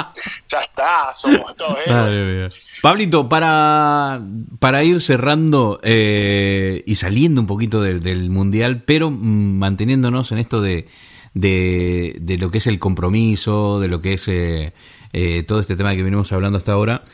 ya 0.49 0.59
está, 0.61 1.13
somos 1.15 1.55
todos 1.57 1.79
héroes. 1.87 1.91
Madre 1.93 2.25
mía. 2.25 2.49
Pablito, 2.81 3.29
para, 3.29 4.21
para 4.59 4.83
ir 4.83 5.01
cerrando 5.03 5.81
eh, 5.83 6.83
y 6.87 6.95
saliendo 6.97 7.41
un 7.43 7.47
poquito 7.47 7.83
del- 7.83 8.01
del 8.01 8.31
mundial, 8.31 8.83
pero 8.85 9.11
mm, 9.11 9.59
manteniéndonos 9.59 10.33
en 10.33 10.39
esto 10.39 10.61
de, 10.63 10.89
de, 11.35 12.17
de 12.21 12.37
lo 12.39 12.51
que 12.51 12.59
es 12.59 12.67
el 12.67 12.79
compromiso, 12.79 13.81
de 13.81 13.89
lo 13.89 14.01
que 14.01 14.15
es 14.15 14.27
eh, 14.29 14.73
eh, 15.13 15.43
todo 15.43 15.61
este 15.61 15.77
tema 15.77 15.95
que 15.95 16.03
venimos 16.03 16.33
hablando 16.33 16.59
hasta 16.59 16.73
ahora. 16.73 17.05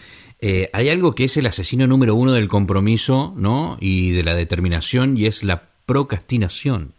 eh, 0.40 0.70
hay 0.72 0.88
algo 0.88 1.14
que 1.14 1.24
es 1.24 1.36
el 1.36 1.46
asesino 1.46 1.86
número 1.88 2.14
uno 2.14 2.32
del 2.32 2.46
compromiso, 2.48 3.34
¿no? 3.36 3.76
Y 3.80 4.12
de 4.12 4.22
la 4.22 4.34
determinación, 4.36 5.16
y 5.18 5.26
es 5.26 5.42
la 5.42 5.64
procrastinación. 5.86 6.92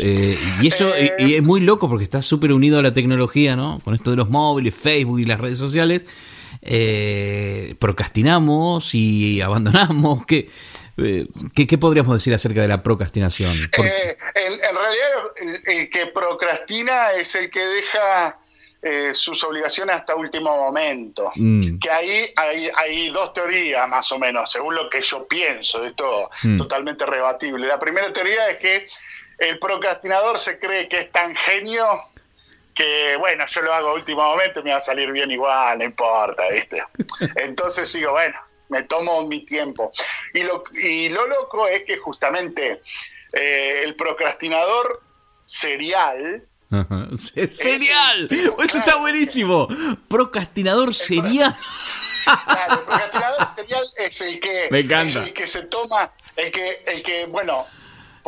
Eh, 0.00 0.36
y 0.60 0.66
eso 0.66 0.90
y- 1.20 1.34
es 1.34 1.42
muy 1.42 1.60
loco 1.60 1.88
porque 1.88 2.04
está 2.04 2.20
súper 2.20 2.52
unido 2.52 2.78
a 2.78 2.82
la 2.82 2.92
tecnología, 2.92 3.54
¿no? 3.56 3.80
Con 3.84 3.94
esto 3.94 4.10
de 4.10 4.16
los 4.16 4.28
móviles, 4.28 4.74
Facebook 4.74 5.20
y 5.20 5.24
las 5.24 5.40
redes 5.40 5.56
sociales. 5.58 6.04
Eh, 6.78 7.74
procrastinamos 7.78 8.94
y 8.94 9.40
abandonamos. 9.40 10.26
¿Qué, 10.26 10.48
qué, 11.54 11.78
podríamos 11.78 12.14
decir 12.14 12.34
acerca 12.34 12.60
de 12.62 12.68
la 12.68 12.82
procrastinación? 12.82 13.52
Eh, 13.54 14.16
en, 14.34 14.52
en 14.52 14.60
realidad, 14.60 15.62
el 15.66 15.90
que 15.90 16.06
procrastina 16.06 17.12
es 17.18 17.34
el 17.36 17.48
que 17.50 17.60
deja 17.60 18.38
eh, 18.86 19.14
sus 19.14 19.42
obligaciones 19.44 19.96
hasta 19.96 20.14
último 20.14 20.54
momento. 20.54 21.32
Mm. 21.36 21.78
Que 21.78 21.90
ahí 21.90 22.32
hay, 22.36 22.68
hay 22.76 23.08
dos 23.08 23.32
teorías, 23.32 23.88
más 23.88 24.12
o 24.12 24.18
menos, 24.18 24.52
según 24.52 24.74
lo 24.74 24.90
que 24.90 25.00
yo 25.00 25.26
pienso. 25.26 25.82
Esto 25.82 26.28
Mm. 26.42 26.58
totalmente 26.58 27.06
rebatible. 27.06 27.66
La 27.66 27.78
primera 27.78 28.12
teoría 28.12 28.50
es 28.50 28.58
que 28.58 28.86
el 29.38 29.58
procrastinador 29.58 30.38
se 30.38 30.58
cree 30.58 30.86
que 30.88 30.98
es 30.98 31.12
tan 31.12 31.34
genio 31.34 31.86
que, 32.74 33.16
bueno, 33.16 33.46
yo 33.46 33.62
lo 33.62 33.72
hago 33.72 33.88
a 33.88 33.94
último 33.94 34.22
momento 34.22 34.60
y 34.60 34.64
me 34.64 34.70
va 34.72 34.76
a 34.76 34.80
salir 34.80 35.10
bien 35.12 35.30
igual, 35.30 35.78
no 35.78 35.84
importa, 35.84 36.42
¿viste? 36.52 36.82
Entonces 37.36 37.90
digo, 37.92 38.12
bueno, 38.12 38.38
me 38.68 38.82
tomo 38.82 39.26
mi 39.26 39.44
tiempo. 39.44 39.90
Y 40.34 40.42
lo, 40.42 40.62
y 40.82 41.08
lo 41.08 41.26
loco 41.26 41.68
es 41.68 41.84
que 41.84 41.96
justamente 41.96 42.80
eh, 43.32 43.80
el 43.82 43.94
procrastinador 43.96 45.02
serial 45.46 46.46
¡Serial! 47.18 48.28
Eso 48.62 48.78
está 48.78 48.96
buenísimo. 48.96 49.68
Procrastinador 50.08 50.94
serial. 50.94 51.56
Claro, 52.24 52.74
el 52.74 52.80
procrastinador 52.80 53.48
serial 53.54 53.84
es 53.96 54.20
el 54.22 54.40
que 54.40 54.68
Me 54.70 54.80
encanta. 54.80 55.06
es 55.06 55.16
el 55.28 55.32
que 55.32 55.46
se 55.46 55.62
toma, 55.66 56.10
el 56.36 56.50
que, 56.50 56.82
el 56.86 57.02
que, 57.02 57.26
bueno, 57.26 57.66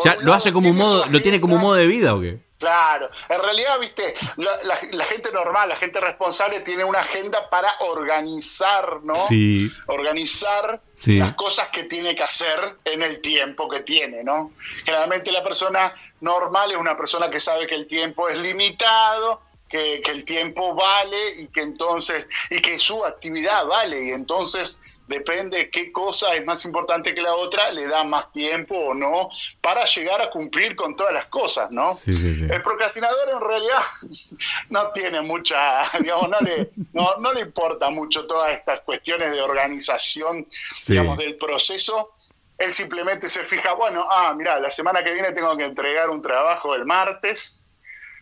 Ya 0.04 0.16
lo 0.20 0.34
hace 0.34 0.52
como 0.52 0.68
un 0.70 0.76
modo, 0.76 1.06
lo 1.06 1.20
tiene 1.20 1.40
como 1.40 1.56
un 1.56 1.62
modo 1.62 1.74
de 1.74 1.86
vida 1.86 2.14
o 2.14 2.20
qué? 2.20 2.45
Claro, 2.58 3.10
en 3.28 3.40
realidad, 3.42 3.78
viste, 3.78 4.14
la, 4.36 4.50
la- 4.64 4.78
la 4.92 5.04
gente 5.04 5.30
normal, 5.30 5.68
la 5.68 5.76
gente 5.76 6.00
responsable 6.00 6.60
tiene 6.60 6.84
una 6.84 7.00
agenda 7.00 7.50
para 7.50 7.70
organizar, 7.80 9.00
¿no? 9.02 9.14
Sí. 9.14 9.70
Organizar 9.88 10.80
Sí. 10.98 11.16
las 11.18 11.32
cosas 11.34 11.68
que 11.68 11.82
tiene 11.84 12.14
que 12.14 12.22
hacer 12.22 12.76
en 12.86 13.02
el 13.02 13.20
tiempo 13.20 13.68
que 13.68 13.80
tiene, 13.80 14.24
¿no? 14.24 14.52
Generalmente 14.84 15.30
la 15.30 15.44
persona 15.44 15.92
normal 16.20 16.70
es 16.72 16.78
una 16.78 16.96
persona 16.96 17.28
que 17.28 17.38
sabe 17.40 17.66
que 17.66 17.74
el 17.74 17.86
tiempo 17.86 18.28
es 18.30 18.38
limitado, 18.38 19.40
que, 19.68 20.00
que 20.00 20.12
el 20.12 20.24
tiempo 20.24 20.74
vale 20.74 21.32
y 21.40 21.48
que 21.48 21.60
entonces, 21.60 22.24
y 22.50 22.62
que 22.62 22.78
su 22.78 23.04
actividad 23.04 23.66
vale, 23.66 24.02
y 24.02 24.10
entonces 24.12 24.95
depende 25.06 25.70
qué 25.70 25.92
cosa 25.92 26.34
es 26.34 26.44
más 26.44 26.64
importante 26.64 27.14
que 27.14 27.20
la 27.20 27.34
otra, 27.34 27.70
le 27.70 27.86
da 27.86 28.04
más 28.04 28.32
tiempo 28.32 28.76
o 28.76 28.94
no 28.94 29.28
para 29.60 29.84
llegar 29.84 30.20
a 30.20 30.30
cumplir 30.30 30.74
con 30.74 30.96
todas 30.96 31.12
las 31.12 31.26
cosas, 31.26 31.70
¿no? 31.70 31.94
Sí, 31.94 32.12
sí, 32.12 32.34
sí. 32.34 32.46
El 32.50 32.62
procrastinador 32.62 33.30
en 33.30 33.40
realidad 33.40 33.82
no 34.70 34.90
tiene 34.90 35.20
mucha, 35.20 35.82
digamos, 36.00 36.28
no 36.28 36.40
le, 36.40 36.70
no, 36.92 37.16
no 37.18 37.32
le 37.32 37.40
importa 37.40 37.90
mucho 37.90 38.26
todas 38.26 38.52
estas 38.52 38.80
cuestiones 38.80 39.30
de 39.32 39.40
organización, 39.40 40.46
digamos, 40.86 41.18
del 41.18 41.36
proceso. 41.36 42.14
Él 42.58 42.70
simplemente 42.70 43.28
se 43.28 43.44
fija, 43.44 43.74
bueno, 43.74 44.06
ah, 44.10 44.34
mira, 44.34 44.58
la 44.58 44.70
semana 44.70 45.04
que 45.04 45.12
viene 45.12 45.32
tengo 45.32 45.56
que 45.56 45.64
entregar 45.64 46.08
un 46.08 46.22
trabajo 46.22 46.74
el 46.74 46.86
martes, 46.86 47.65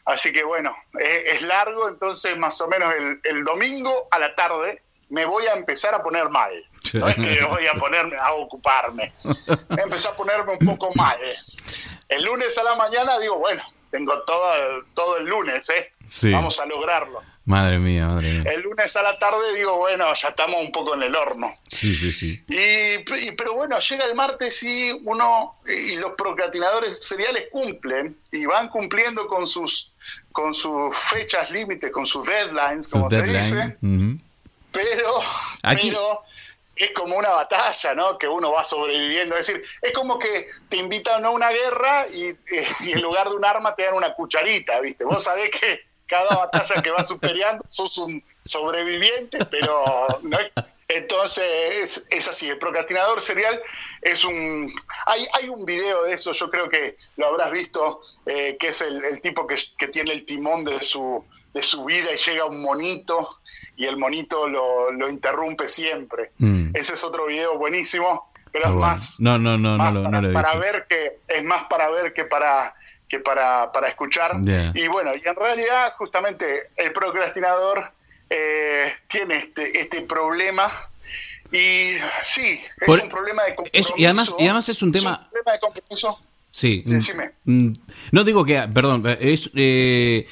así 0.05 0.33
que 0.33 0.45
bueno, 0.45 0.75
es, 0.99 1.35
es 1.37 1.43
largo, 1.43 1.89
entonces 1.89 2.37
más 2.37 2.61
o 2.61 2.69
menos 2.69 2.93
el, 2.95 3.21
el 3.25 3.45
domingo 3.45 4.09
a 4.11 4.19
la 4.19 4.35
tarde 4.35 4.83
me 5.11 5.25
voy 5.25 5.47
a 5.47 5.53
empezar 5.53 5.95
a 5.95 6.03
poner 6.03 6.29
mal. 6.29 6.53
No 6.93 7.09
es 7.09 7.15
que 7.17 7.45
voy 7.45 7.67
a 7.67 7.75
ponerme 7.75 8.17
a 8.17 8.35
ocuparme. 8.35 9.13
Empecé 9.71 10.09
a 10.09 10.17
ponerme 10.17 10.53
un 10.53 10.59
poco 10.59 10.93
mal. 10.95 11.19
El 12.09 12.25
lunes 12.25 12.57
a 12.59 12.63
la 12.63 12.75
mañana 12.75 13.19
digo, 13.19 13.39
bueno, 13.39 13.63
tengo 13.91 14.23
todo 14.25 14.55
el, 14.57 14.85
todo 14.95 15.19
el 15.19 15.27
lunes, 15.27 15.69
¿eh? 15.71 15.93
Sí. 16.09 16.33
Vamos 16.33 16.61
a 16.61 16.67
lograrlo. 16.67 17.23
Madre 17.47 17.79
mía, 17.79 18.07
madre 18.07 18.27
mía. 18.31 18.53
El 18.53 18.63
lunes 18.63 18.97
a 18.97 19.03
la 19.03 19.19
tarde 19.19 19.55
digo, 19.55 19.77
bueno, 19.77 20.07
ya 20.15 20.29
estamos 20.29 20.57
un 20.61 20.73
poco 20.73 20.95
en 20.95 21.03
el 21.03 21.15
horno. 21.15 21.53
Sí, 21.71 21.95
sí, 21.95 22.11
sí. 22.11 22.43
Y, 22.49 23.27
y- 23.29 23.33
pero 23.33 23.53
bueno, 23.55 23.79
llega 23.81 24.05
el 24.07 24.15
martes 24.15 24.63
y 24.63 24.93
uno 25.05 25.57
y 25.67 25.97
los 25.97 26.13
procrastinadores 26.17 27.05
seriales 27.05 27.49
cumplen 27.53 28.17
y 28.33 28.47
van 28.47 28.69
cumpliendo 28.69 29.27
con 29.27 29.47
sus 29.47 29.93
con 30.33 30.55
sus 30.55 30.97
fechas 30.97 31.51
límites, 31.51 31.91
con 31.91 32.07
sus 32.07 32.25
deadlines, 32.25 32.89
como 32.89 33.11
Sus 33.11 33.19
se 33.19 33.25
dice, 33.27 33.77
pero 34.73 35.11
Aquí- 35.63 35.89
pero 35.91 36.23
es 36.77 36.91
como 36.93 37.17
una 37.17 37.29
batalla, 37.31 37.95
¿no? 37.95 38.19
Que 38.19 38.27
uno 38.27 38.51
va 38.53 38.65
sobreviviendo. 38.65 39.37
Es 39.37 39.47
decir, 39.47 39.63
es 39.83 39.93
como 39.93 40.19
que 40.19 40.49
te 40.69 40.77
invitan 40.79 41.25
a 41.25 41.31
una 41.31 41.51
guerra 41.51 42.07
y, 42.13 42.25
eh, 42.25 42.37
y 42.81 42.93
en 42.93 43.01
lugar 43.03 43.29
de 43.29 43.37
un 43.37 43.45
arma 43.45 43.75
te 43.75 43.85
dan 43.85 43.95
una 43.95 44.13
cucharita, 44.15 44.81
¿viste? 44.81 45.05
Vos 45.05 45.23
sabés 45.23 45.51
que 45.51 45.81
cada 46.07 46.35
batalla 46.37 46.83
que 46.83 46.91
vas 46.91 47.09
superando 47.09 47.65
sos 47.67 47.99
un 47.99 48.23
sobreviviente, 48.43 49.45
pero 49.47 49.83
no 50.23 50.39
es- 50.39 50.51
entonces 50.87 51.45
es, 51.81 52.07
es 52.11 52.29
así. 52.29 52.49
El 52.49 52.59
procrastinador 52.59 53.21
serial 53.21 53.59
es 54.03 54.23
un. 54.25 54.71
Hay, 55.07 55.27
hay 55.33 55.49
un 55.49 55.65
video 55.65 56.05
de 56.05 56.13
eso, 56.13 56.33
yo 56.33 56.51
creo 56.51 56.69
que 56.69 56.97
lo 57.17 57.27
habrás 57.27 57.51
visto, 57.53 58.03
eh, 58.27 58.57
que 58.61 58.69
es 58.69 58.81
el, 58.83 59.03
el 59.05 59.21
tipo 59.23 59.47
que, 59.47 59.57
que 59.79 59.89
tiene 59.89 60.13
el 60.13 60.27
timón 60.27 60.65
de 60.65 60.81
su, 60.83 61.25
de 61.55 61.63
su 61.63 61.85
vida 61.87 62.13
y 62.13 62.17
llega 62.19 62.45
un 62.45 62.61
monito 62.63 63.41
y 63.77 63.87
el 63.87 63.97
monito 63.97 64.47
lo, 64.47 64.93
lo 64.93 65.09
interrumpe 65.09 65.69
siempre. 65.69 66.33
Mm. 66.39 66.77
Ese 66.77 66.93
es 66.95 67.03
otro 67.03 67.27
video 67.27 67.57
buenísimo, 67.59 68.31
pero 68.53 68.67
Ah, 68.67 68.69
es 68.69 68.75
bueno. 68.75 68.87
más, 68.93 69.21
No, 69.21 69.39
no, 69.39 69.57
no, 69.57 69.79
no, 69.79 69.79
más 69.79 69.95
lo- 69.95 70.03
no 70.03 70.11
para, 70.11 70.21
lo 70.21 70.31
he 70.31 70.33
para 70.35 70.49
visto. 70.57 70.61
ver 70.73 70.87
que 70.87 71.19
es 71.29 71.45
más 71.45 71.65
para 71.65 71.89
ver 71.91 72.13
que 72.13 72.27
para 72.27 72.75
que 73.09 73.21
para, 73.21 73.71
para 73.73 73.89
escuchar. 73.89 74.37
Y 74.75 74.87
bueno, 74.89 75.13
y 75.15 75.27
en 75.29 75.37
realidad 75.37 75.93
justamente 75.97 76.45
el 76.77 76.93
procrastinador 76.93 77.93
eh, 78.31 78.93
tiene 79.07 79.37
este, 79.37 79.79
este 79.81 80.01
problema 80.03 80.71
y 81.53 81.93
sí, 82.23 82.59
es 82.81 82.87
Por- 82.87 83.01
un 83.01 83.09
problema 83.09 83.45
de 83.45 83.55
compromiso. 83.55 83.95
es- 83.95 84.01
y 84.01 84.07
además- 84.07 84.35
y 84.39 84.45
además 84.45 84.69
es 84.69 84.83
un 84.83 84.91
tema- 84.93 85.29
problema 85.31 85.53
de 85.53 85.61
compromiso. 85.61 86.25
Sí. 86.51 86.83
Decime. 86.87 87.33
Mm, 87.45 87.73
No 88.13 88.25
digo 88.25 88.45
que, 88.45 88.61
perdón, 88.73 89.05
es 89.21 89.51
eh, 89.55 90.27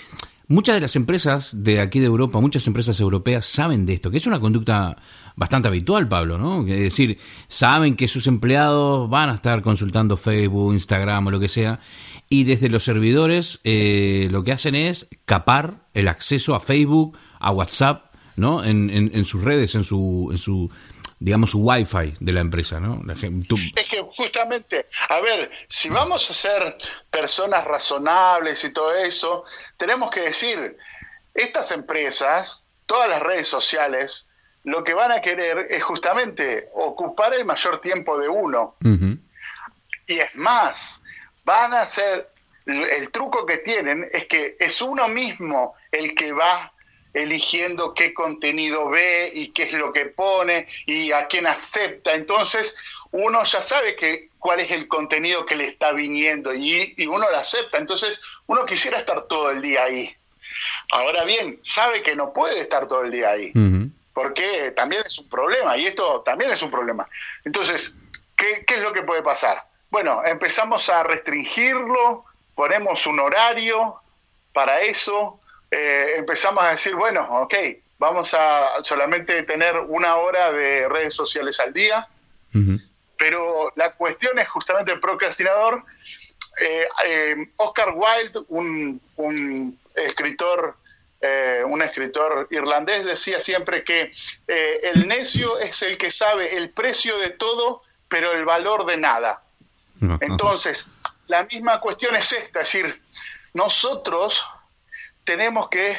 muchas 0.52 0.74
de 0.74 0.80
las 0.82 0.94
empresas 0.96 1.62
de 1.64 1.80
aquí 1.80 1.98
de 1.98 2.06
Europa, 2.06 2.40
muchas 2.40 2.66
empresas 2.66 3.00
europeas 3.00 3.44
saben 3.46 3.86
de 3.86 3.94
esto, 3.94 4.10
que 4.10 4.18
es 4.18 4.26
una 4.26 4.38
conducta 4.40 4.96
bastante 5.34 5.68
habitual, 5.68 6.08
Pablo, 6.08 6.36
¿no? 6.38 6.60
Es 6.66 6.78
decir, 6.78 7.18
saben 7.48 7.96
que 7.96 8.06
sus 8.06 8.26
empleados 8.26 9.08
van 9.08 9.30
a 9.30 9.34
estar 9.34 9.62
consultando 9.62 10.16
Facebook, 10.16 10.72
Instagram 10.74 11.26
o 11.26 11.30
lo 11.30 11.40
que 11.40 11.48
sea, 11.48 11.80
y 12.28 12.44
desde 12.44 12.68
los 12.68 12.84
servidores 12.84 13.60
eh, 13.64 14.28
lo 14.30 14.44
que 14.44 14.52
hacen 14.52 14.74
es 14.74 15.08
capar 15.24 15.86
el 15.94 16.08
acceso 16.08 16.54
a 16.54 16.60
Facebook, 16.60 17.16
a 17.40 17.50
WhatsApp, 17.50 18.04
¿no? 18.36 18.62
En, 18.64 18.90
en- 18.90 19.10
en 19.14 19.24
sus 19.24 19.42
redes, 19.42 19.74
en 19.74 19.84
su, 19.84 20.28
en 20.32 20.38
su, 20.38 20.70
digamos, 21.24 21.50
su 21.50 21.60
Wi-Fi 21.60 22.14
de 22.20 22.32
la 22.32 22.40
empresa, 22.40 22.80
¿no? 22.80 23.00
La 23.04 23.14
gen- 23.14 23.46
tú- 23.46 23.56
Es 23.76 23.86
que 23.88 24.00
justamente, 24.16 24.84
a 25.08 25.20
ver, 25.20 25.50
si 25.68 25.88
vamos 25.88 26.28
a 26.30 26.34
ser 26.34 26.76
personas 27.10 27.64
razonables 27.64 28.64
y 28.64 28.72
todo 28.72 28.92
eso, 28.96 29.44
tenemos 29.76 30.10
que 30.10 30.20
decir, 30.20 30.76
estas 31.34 31.70
empresas, 31.72 32.64
todas 32.86 33.08
las 33.08 33.20
redes 33.20 33.46
sociales, 33.46 34.26
lo 34.64 34.82
que 34.84 34.94
van 34.94 35.12
a 35.12 35.20
querer 35.20 35.66
es 35.70 35.82
justamente 35.82 36.64
ocupar 36.74 37.34
el 37.34 37.44
mayor 37.44 37.80
tiempo 37.80 38.18
de 38.18 38.28
uno. 38.28 38.76
Y 40.06 40.18
es 40.18 40.34
más, 40.34 41.02
van 41.44 41.72
a 41.74 41.82
hacer, 41.82 42.28
el 42.66 43.10
truco 43.10 43.46
que 43.46 43.58
tienen 43.58 44.06
es 44.12 44.26
que 44.26 44.56
es 44.58 44.80
uno 44.82 45.08
mismo 45.08 45.74
el 45.90 46.14
que 46.14 46.32
va 46.32 46.71
eligiendo 47.14 47.94
qué 47.94 48.14
contenido 48.14 48.88
ve 48.88 49.30
y 49.34 49.48
qué 49.48 49.64
es 49.64 49.72
lo 49.74 49.92
que 49.92 50.06
pone 50.06 50.66
y 50.86 51.12
a 51.12 51.26
quién 51.26 51.46
acepta. 51.46 52.14
Entonces 52.14 52.74
uno 53.10 53.42
ya 53.42 53.60
sabe 53.60 53.94
que 53.96 54.30
cuál 54.38 54.60
es 54.60 54.70
el 54.70 54.88
contenido 54.88 55.44
que 55.46 55.56
le 55.56 55.64
está 55.64 55.92
viniendo 55.92 56.54
y, 56.54 56.94
y 56.96 57.06
uno 57.06 57.30
lo 57.30 57.36
acepta. 57.36 57.78
Entonces 57.78 58.20
uno 58.46 58.64
quisiera 58.64 58.98
estar 58.98 59.22
todo 59.24 59.50
el 59.50 59.62
día 59.62 59.84
ahí. 59.84 60.14
Ahora 60.92 61.24
bien, 61.24 61.58
sabe 61.62 62.02
que 62.02 62.14
no 62.14 62.32
puede 62.32 62.60
estar 62.60 62.86
todo 62.86 63.02
el 63.02 63.10
día 63.10 63.30
ahí. 63.30 63.52
Porque 64.12 64.72
también 64.76 65.02
es 65.06 65.18
un 65.18 65.28
problema, 65.28 65.76
y 65.78 65.86
esto 65.86 66.20
también 66.20 66.50
es 66.50 66.60
un 66.62 66.70
problema. 66.70 67.08
Entonces, 67.44 67.94
¿qué, 68.36 68.64
qué 68.66 68.74
es 68.74 68.82
lo 68.82 68.92
que 68.92 69.02
puede 69.02 69.22
pasar? 69.22 69.66
Bueno, 69.90 70.22
empezamos 70.26 70.90
a 70.90 71.02
restringirlo, 71.02 72.24
ponemos 72.54 73.06
un 73.06 73.20
horario 73.20 74.02
para 74.52 74.82
eso, 74.82 75.40
eh, 75.72 76.16
empezamos 76.18 76.62
a 76.62 76.72
decir, 76.72 76.94
bueno, 76.94 77.26
ok, 77.40 77.54
vamos 77.98 78.34
a 78.34 78.84
solamente 78.84 79.42
tener 79.44 79.74
una 79.76 80.16
hora 80.16 80.52
de 80.52 80.86
redes 80.88 81.14
sociales 81.14 81.58
al 81.60 81.72
día, 81.72 82.06
pero 83.16 83.72
la 83.76 83.94
cuestión 83.94 84.38
es 84.38 84.48
justamente 84.48 84.92
el 84.92 85.00
procrastinador. 85.00 85.82
Eh, 86.60 86.88
eh, 87.06 87.36
Oscar 87.56 87.94
Wilde, 87.94 88.40
un, 88.48 89.00
un 89.16 89.78
escritor, 89.94 90.76
eh, 91.22 91.62
un 91.66 91.80
escritor 91.80 92.48
irlandés, 92.50 93.06
decía 93.06 93.40
siempre 93.40 93.82
que 93.82 94.12
eh, 94.46 94.78
el 94.92 95.08
necio 95.08 95.58
es 95.58 95.80
el 95.80 95.96
que 95.96 96.10
sabe 96.10 96.56
el 96.56 96.68
precio 96.70 97.16
de 97.20 97.30
todo, 97.30 97.80
pero 98.08 98.32
el 98.32 98.44
valor 98.44 98.84
de 98.84 98.98
nada. 98.98 99.42
Entonces, 100.20 100.86
la 101.28 101.44
misma 101.44 101.80
cuestión 101.80 102.14
es 102.16 102.32
esta, 102.32 102.60
es 102.62 102.72
decir, 102.72 103.02
nosotros 103.54 104.42
tenemos 105.24 105.68
que, 105.68 105.96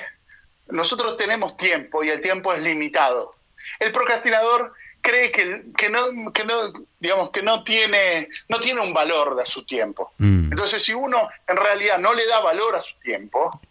nosotros 0.68 1.16
tenemos 1.16 1.56
tiempo 1.58 2.04
y 2.04 2.10
el 2.10 2.22
tiempo 2.22 2.54
es 2.54 2.62
limitado. 2.62 3.36
El 3.80 3.92
procrastinador 3.92 4.74
cree 5.02 5.32
que, 5.32 5.66
que 5.78 5.90
no, 5.90 6.32
que 6.32 6.46
no, 6.46 6.86
digamos, 7.00 7.30
que 7.32 7.44
no 7.44 7.64
tiene, 7.64 8.30
no 8.50 8.60
tiene 8.60 8.82
un 8.82 8.94
valor 8.94 9.36
de 9.36 9.46
su 9.46 9.64
tiempo. 9.66 10.14
Mm. 10.18 10.52
Entonces, 10.52 10.82
si 10.82 10.94
uno 10.94 11.28
en 11.48 11.58
realidad 11.58 12.00
no 12.00 12.14
le 12.14 12.26
da 12.26 12.40
valor 12.40 12.76
a 12.76 12.82
su 12.82 12.96
tiempo, 13.00 13.62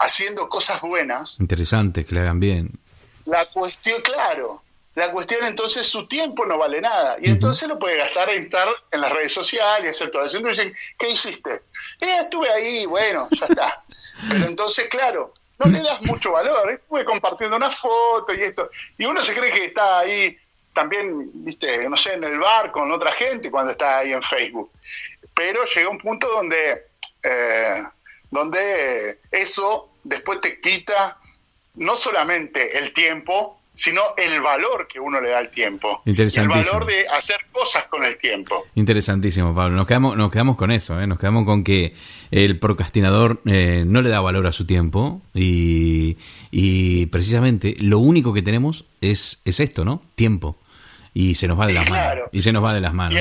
haciendo 0.00 0.48
cosas 0.48 0.80
buenas, 0.80 1.40
Interesante, 1.40 2.04
que 2.04 2.14
le 2.14 2.20
hagan 2.20 2.40
bien. 2.40 2.78
la 3.26 3.46
cuestión, 3.46 4.00
claro, 4.02 4.62
la 4.98 5.12
cuestión 5.12 5.44
entonces 5.44 5.86
su 5.86 6.08
tiempo 6.08 6.44
no 6.44 6.58
vale 6.58 6.80
nada. 6.80 7.16
Y 7.20 7.30
entonces 7.30 7.68
lo 7.68 7.78
puede 7.78 7.96
gastar 7.96 8.30
en 8.30 8.44
estar 8.44 8.68
en 8.90 9.00
las 9.00 9.12
redes 9.12 9.32
sociales 9.32 9.86
y 9.86 9.90
hacer 9.90 10.10
todo 10.10 10.24
eso. 10.24 10.38
Entonces 10.38 10.66
dicen, 10.66 10.96
¿qué 10.98 11.10
hiciste? 11.10 11.50
Eh, 12.00 12.18
estuve 12.22 12.50
ahí, 12.50 12.84
bueno, 12.86 13.28
ya 13.30 13.46
está. 13.46 13.84
Pero 14.28 14.46
entonces, 14.46 14.86
claro, 14.86 15.32
no 15.58 15.66
le 15.70 15.82
das 15.82 16.02
mucho 16.02 16.32
valor. 16.32 16.70
Estuve 16.70 17.04
compartiendo 17.04 17.56
una 17.56 17.70
foto 17.70 18.34
y 18.34 18.42
esto. 18.42 18.68
Y 18.98 19.06
uno 19.06 19.22
se 19.22 19.34
cree 19.34 19.52
que 19.52 19.66
está 19.66 20.00
ahí 20.00 20.36
también, 20.74 21.30
viste, 21.44 21.88
no 21.88 21.96
sé, 21.96 22.14
en 22.14 22.24
el 22.24 22.38
bar 22.38 22.72
con 22.72 22.90
otra 22.90 23.12
gente 23.12 23.50
cuando 23.50 23.70
está 23.70 23.98
ahí 23.98 24.12
en 24.12 24.22
Facebook. 24.22 24.70
Pero 25.32 25.64
llega 25.64 25.88
un 25.88 25.98
punto 25.98 26.26
donde, 26.28 26.86
eh, 27.22 27.84
donde 28.30 29.20
eso 29.30 29.90
después 30.02 30.40
te 30.40 30.60
quita 30.60 31.18
no 31.74 31.94
solamente 31.94 32.78
el 32.78 32.92
tiempo, 32.92 33.57
sino 33.78 34.02
el 34.16 34.40
valor 34.40 34.88
que 34.88 34.98
uno 34.98 35.20
le 35.20 35.30
da 35.30 35.38
al 35.38 35.50
tiempo. 35.50 36.02
Y 36.04 36.10
el 36.10 36.14
Interesantísimo. 36.14 36.72
valor 36.72 36.86
de 36.86 37.06
hacer 37.06 37.36
cosas 37.52 37.84
con 37.88 38.04
el 38.04 38.18
tiempo. 38.18 38.66
Interesantísimo, 38.74 39.54
Pablo. 39.54 39.76
Nos 39.76 39.86
quedamos, 39.86 40.16
nos 40.16 40.32
quedamos 40.32 40.56
con 40.56 40.72
eso, 40.72 41.00
¿eh? 41.00 41.06
nos 41.06 41.16
quedamos 41.18 41.44
con 41.44 41.62
que 41.62 41.94
el 42.32 42.58
procrastinador 42.58 43.40
eh, 43.46 43.84
no 43.86 44.00
le 44.00 44.10
da 44.10 44.20
valor 44.20 44.48
a 44.48 44.52
su 44.52 44.66
tiempo 44.66 45.22
y, 45.32 46.16
y 46.50 47.06
precisamente 47.06 47.76
lo 47.78 48.00
único 48.00 48.34
que 48.34 48.42
tenemos 48.42 48.84
es, 49.00 49.40
es 49.44 49.60
esto, 49.60 49.84
¿no? 49.84 50.02
Tiempo. 50.16 50.56
Y 51.20 51.34
se 51.34 51.48
nos 51.48 51.58
va 51.58 51.66
de 51.66 51.72
las 51.72 51.84
Claro. 51.84 52.20
manos. 52.20 52.28
Y 52.32 52.42
se 52.42 52.52
nos 52.52 52.62
va 52.64 52.72
de 52.72 52.80
las 52.80 52.94
manos. 52.94 53.18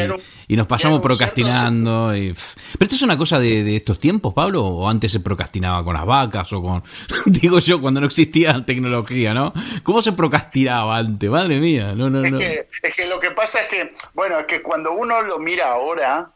Y 0.48 0.56
nos 0.56 0.68
pasamos 0.68 1.02
procrastinando. 1.02 2.16
y. 2.16 2.32
Pero 2.74 2.84
esto 2.84 2.96
es 2.96 3.02
una 3.02 3.18
cosa 3.18 3.40
de, 3.40 3.64
de 3.64 3.76
estos 3.78 4.00
tiempos, 4.00 4.36
Pablo, 4.36 4.64
o 4.64 4.88
antes 4.88 5.12
se 5.12 5.20
procrastinaba 5.20 5.84
con 5.84 5.96
las 5.96 6.06
vacas 6.06 6.54
o 6.54 6.62
con, 6.62 6.84
digo 7.26 7.58
yo, 7.58 7.82
cuando 7.82 8.00
no 8.00 8.06
existía 8.06 8.64
tecnología, 8.66 9.34
¿no? 9.34 9.52
¿Cómo 9.82 10.04
se 10.04 10.12
procrastinaba 10.12 10.98
antes? 10.98 11.28
Madre 11.28 11.60
mía, 11.60 11.94
no, 11.96 12.08
no, 12.08 12.24
Es 12.24 12.32
no. 12.32 12.38
que, 12.38 12.68
es 12.84 12.96
que 12.96 13.08
lo 13.08 13.20
que 13.20 13.32
pasa 13.32 13.62
es 13.62 13.68
que, 13.68 13.92
bueno, 14.14 14.38
es 14.38 14.46
que 14.46 14.62
cuando 14.62 14.92
uno 14.92 15.24
lo 15.24 15.40
mira 15.40 15.72
ahora, 15.72 16.30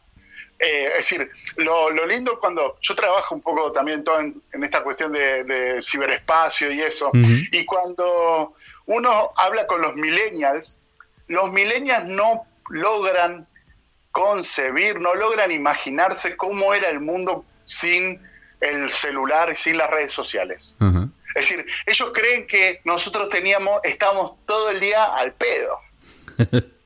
eh, 0.58 0.88
es 0.88 0.98
decir, 0.98 1.30
lo, 1.58 1.92
lo 1.92 2.08
lindo 2.08 2.40
cuando 2.40 2.78
yo 2.82 2.96
trabajo 2.96 3.36
un 3.36 3.42
poco 3.42 3.72
también 3.72 4.04
todo 4.04 4.20
en, 4.20 4.42
en 4.52 4.64
esta 4.64 4.82
cuestión 4.82 5.12
de, 5.12 5.44
de 5.44 5.80
ciberespacio 5.82 6.72
y 6.72 6.82
eso, 6.82 7.12
y 7.52 7.64
cuando 7.66 8.56
uno 8.88 9.30
habla 9.38 9.68
con 9.68 9.80
los 9.82 9.94
millennials, 9.96 10.80
los 11.32 11.52
millennials 11.52 12.06
no 12.06 12.46
logran 12.70 13.48
concebir, 14.12 15.00
no 15.00 15.16
logran 15.16 15.52
imaginarse 15.52 16.36
cómo 16.36 16.74
era 16.74 16.90
el 16.90 17.00
mundo 17.00 17.46
sin 17.66 18.22
el 18.60 18.90
celular 18.90 19.50
y 19.50 19.56
sin 19.56 19.78
las 19.78 19.90
redes 19.90 20.12
sociales. 20.12 20.76
Es 21.36 21.50
decir, 21.50 21.66
ellos 21.86 22.12
creen 22.14 22.46
que 22.46 22.82
nosotros 22.84 23.30
teníamos, 23.30 23.80
estamos 23.84 24.34
todo 24.46 24.70
el 24.70 24.80
día 24.80 25.04
al 25.06 25.34
pedo. 25.34 25.80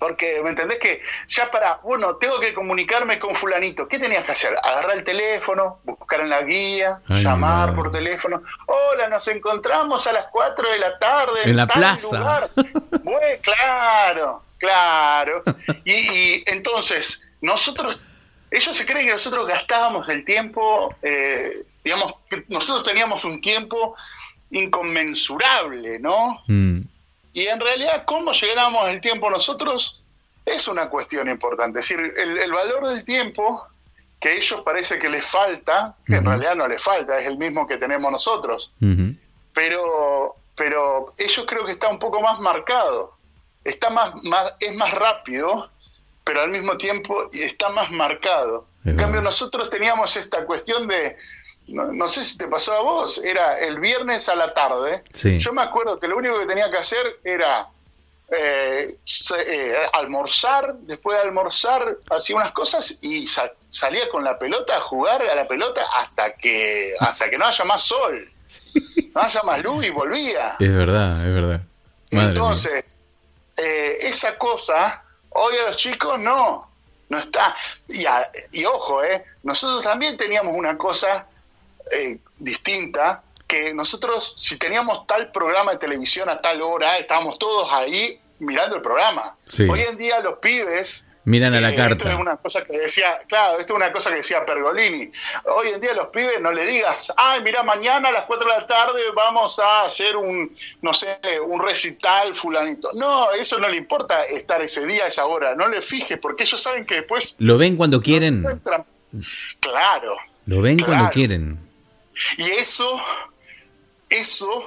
Porque, 0.00 0.40
¿me 0.42 0.48
entendés? 0.50 0.78
Que 0.78 1.00
ya 1.28 1.50
para, 1.50 1.76
bueno, 1.84 2.16
tengo 2.16 2.40
que 2.40 2.54
comunicarme 2.54 3.18
con 3.18 3.34
fulanito. 3.34 3.86
¿Qué 3.86 3.98
tenías 3.98 4.24
que 4.24 4.32
hacer? 4.32 4.56
Agarrar 4.62 4.96
el 4.96 5.04
teléfono, 5.04 5.80
buscar 5.84 6.22
en 6.22 6.30
la 6.30 6.40
guía, 6.42 7.02
Ay, 7.06 7.22
llamar 7.22 7.74
por 7.74 7.90
teléfono. 7.90 8.40
Hola, 8.66 9.08
nos 9.08 9.28
encontramos 9.28 10.06
a 10.06 10.12
las 10.12 10.24
4 10.32 10.70
de 10.72 10.78
la 10.78 10.98
tarde 10.98 11.40
En 11.44 11.56
la 11.56 11.66
tal 11.66 11.78
plaza. 11.78 12.18
lugar". 12.18 12.50
Bueno, 13.02 13.42
claro, 13.42 14.42
claro. 14.58 15.42
Y, 15.84 15.92
y 15.92 16.44
entonces, 16.46 17.20
nosotros, 17.42 18.00
ellos 18.50 18.74
se 18.74 18.86
creen 18.86 19.06
que 19.06 19.12
nosotros 19.12 19.46
gastábamos 19.46 20.08
el 20.08 20.24
tiempo, 20.24 20.94
eh, 21.02 21.50
digamos, 21.84 22.14
que 22.28 22.44
nosotros 22.48 22.84
teníamos 22.84 23.24
un 23.24 23.40
tiempo 23.42 23.94
inconmensurable, 24.50 25.98
¿no? 25.98 26.42
Mm. 26.46 26.80
Y 27.32 27.46
en 27.46 27.60
realidad, 27.60 28.04
cómo 28.04 28.32
llegamos 28.32 28.88
el 28.88 29.00
tiempo 29.00 29.30
nosotros 29.30 30.02
es 30.44 30.66
una 30.68 30.88
cuestión 30.88 31.28
importante. 31.28 31.78
Es 31.78 31.88
decir, 31.88 32.12
el, 32.16 32.38
el 32.38 32.52
valor 32.52 32.88
del 32.88 33.04
tiempo 33.04 33.66
que 34.20 34.28
a 34.28 34.32
ellos 34.32 34.60
parece 34.64 34.98
que 34.98 35.08
les 35.08 35.24
falta, 35.24 35.96
que 36.04 36.16
en 36.16 36.26
realidad 36.26 36.54
no 36.54 36.68
les 36.68 36.82
falta, 36.82 37.18
es 37.18 37.26
el 37.26 37.38
mismo 37.38 37.66
que 37.66 37.78
tenemos 37.78 38.12
nosotros, 38.12 38.74
pero, 39.54 40.36
pero 40.54 41.14
ellos 41.16 41.44
creo 41.48 41.64
que 41.64 41.72
está 41.72 41.88
un 41.88 41.98
poco 41.98 42.20
más 42.20 42.38
marcado. 42.40 43.16
Está 43.64 43.90
más, 43.90 44.12
más, 44.24 44.54
es 44.60 44.74
más 44.74 44.92
rápido, 44.92 45.70
pero 46.24 46.42
al 46.42 46.50
mismo 46.50 46.76
tiempo 46.76 47.28
está 47.32 47.70
más 47.70 47.90
marcado. 47.90 48.66
Es 48.84 48.92
en 48.92 48.98
cambio, 48.98 49.22
nosotros 49.22 49.70
teníamos 49.70 50.16
esta 50.16 50.44
cuestión 50.44 50.86
de, 50.86 51.16
no, 51.70 51.92
no 51.92 52.08
sé 52.08 52.24
si 52.24 52.36
te 52.38 52.46
pasó 52.48 52.72
a 52.74 52.80
vos, 52.82 53.20
era 53.24 53.54
el 53.58 53.80
viernes 53.80 54.28
a 54.28 54.34
la 54.36 54.52
tarde. 54.54 55.02
Sí. 55.12 55.38
Yo 55.38 55.52
me 55.52 55.62
acuerdo 55.62 55.98
que 55.98 56.08
lo 56.08 56.16
único 56.16 56.38
que 56.38 56.46
tenía 56.46 56.70
que 56.70 56.76
hacer 56.78 57.20
era 57.24 57.68
eh, 58.32 58.96
eh, 59.48 59.74
almorzar, 59.92 60.74
después 60.82 61.16
de 61.18 61.24
almorzar 61.24 61.96
hacía 62.10 62.36
unas 62.36 62.52
cosas 62.52 62.98
y 63.02 63.26
sa- 63.26 63.50
salía 63.68 64.08
con 64.08 64.22
la 64.24 64.38
pelota 64.38 64.76
a 64.76 64.80
jugar 64.80 65.22
a 65.22 65.34
la 65.34 65.46
pelota 65.48 65.82
hasta 65.96 66.34
que 66.34 66.94
hasta 67.00 67.28
que 67.28 67.38
no 67.38 67.46
haya 67.46 67.64
más 67.64 67.82
sol, 67.82 68.30
no 69.14 69.20
haya 69.20 69.40
más 69.42 69.62
luz 69.62 69.84
y 69.86 69.90
volvía. 69.90 70.50
Es 70.60 70.74
verdad, 70.74 71.26
es 71.26 71.34
verdad. 71.34 71.60
Madre 72.12 72.28
Entonces, 72.28 73.00
eh, 73.56 73.96
esa 74.02 74.36
cosa, 74.38 75.02
hoy 75.30 75.54
a 75.56 75.66
los 75.68 75.76
chicos 75.76 76.18
no, 76.20 76.70
no 77.08 77.18
está. 77.18 77.54
Y, 77.88 78.04
a- 78.06 78.30
y 78.52 78.64
ojo, 78.64 79.02
eh, 79.02 79.24
nosotros 79.42 79.82
también 79.82 80.16
teníamos 80.16 80.54
una 80.56 80.76
cosa 80.78 81.26
eh, 81.92 82.18
distinta, 82.38 83.22
que 83.50 83.74
nosotros, 83.74 84.34
si 84.36 84.56
teníamos 84.58 85.06
tal 85.08 85.32
programa 85.32 85.72
de 85.72 85.78
televisión 85.78 86.28
a 86.28 86.36
tal 86.36 86.62
hora, 86.62 86.98
estábamos 86.98 87.38
todos 87.38 87.68
ahí 87.72 88.20
mirando 88.38 88.76
el 88.76 88.82
programa. 88.82 89.36
Sí. 89.44 89.66
Hoy 89.68 89.80
en 89.80 89.96
día 89.96 90.20
los 90.20 90.34
pibes... 90.34 91.04
Miran 91.24 91.52
a 91.54 91.60
la 91.60 91.70
eh, 91.70 91.76
carta. 91.76 91.94
Esto 91.96 92.08
es 92.08 92.14
una 92.14 92.36
cosa 92.36 92.64
que 92.64 92.78
decía, 92.78 93.18
claro, 93.28 93.58
esto 93.58 93.74
es 93.74 93.76
una 93.76 93.92
cosa 93.92 94.10
que 94.10 94.16
decía 94.16 94.44
Pergolini. 94.46 95.10
Hoy 95.44 95.68
en 95.74 95.80
día 95.80 95.92
los 95.94 96.06
pibes 96.06 96.40
no 96.40 96.52
le 96.52 96.64
digas, 96.64 97.12
ay, 97.16 97.42
mira, 97.42 97.62
mañana 97.62 98.08
a 98.08 98.12
las 98.12 98.22
4 98.22 98.48
de 98.48 98.54
la 98.54 98.66
tarde 98.66 99.00
vamos 99.14 99.58
a 99.58 99.82
hacer 99.82 100.16
un, 100.16 100.50
no 100.80 100.94
sé, 100.94 101.18
un 101.44 101.60
recital 101.60 102.34
fulanito. 102.34 102.90
No, 102.94 103.30
eso 103.32 103.58
no 103.58 103.68
le 103.68 103.76
importa 103.76 104.24
estar 104.24 104.62
ese 104.62 104.86
día, 104.86 105.08
esa 105.08 105.26
hora. 105.26 105.54
No 105.56 105.68
le 105.68 105.82
fijes, 105.82 106.18
porque 106.18 106.44
ellos 106.44 106.62
saben 106.62 106.86
que 106.86 106.94
después 106.94 107.34
Lo 107.38 107.58
ven 107.58 107.76
cuando 107.76 108.00
quieren. 108.00 108.44
Claro. 109.60 110.16
Lo 110.46 110.62
ven 110.62 110.78
cuando 110.78 111.10
quieren. 111.10 111.69
Y 112.38 112.42
eso, 112.50 113.00
eso 114.08 114.64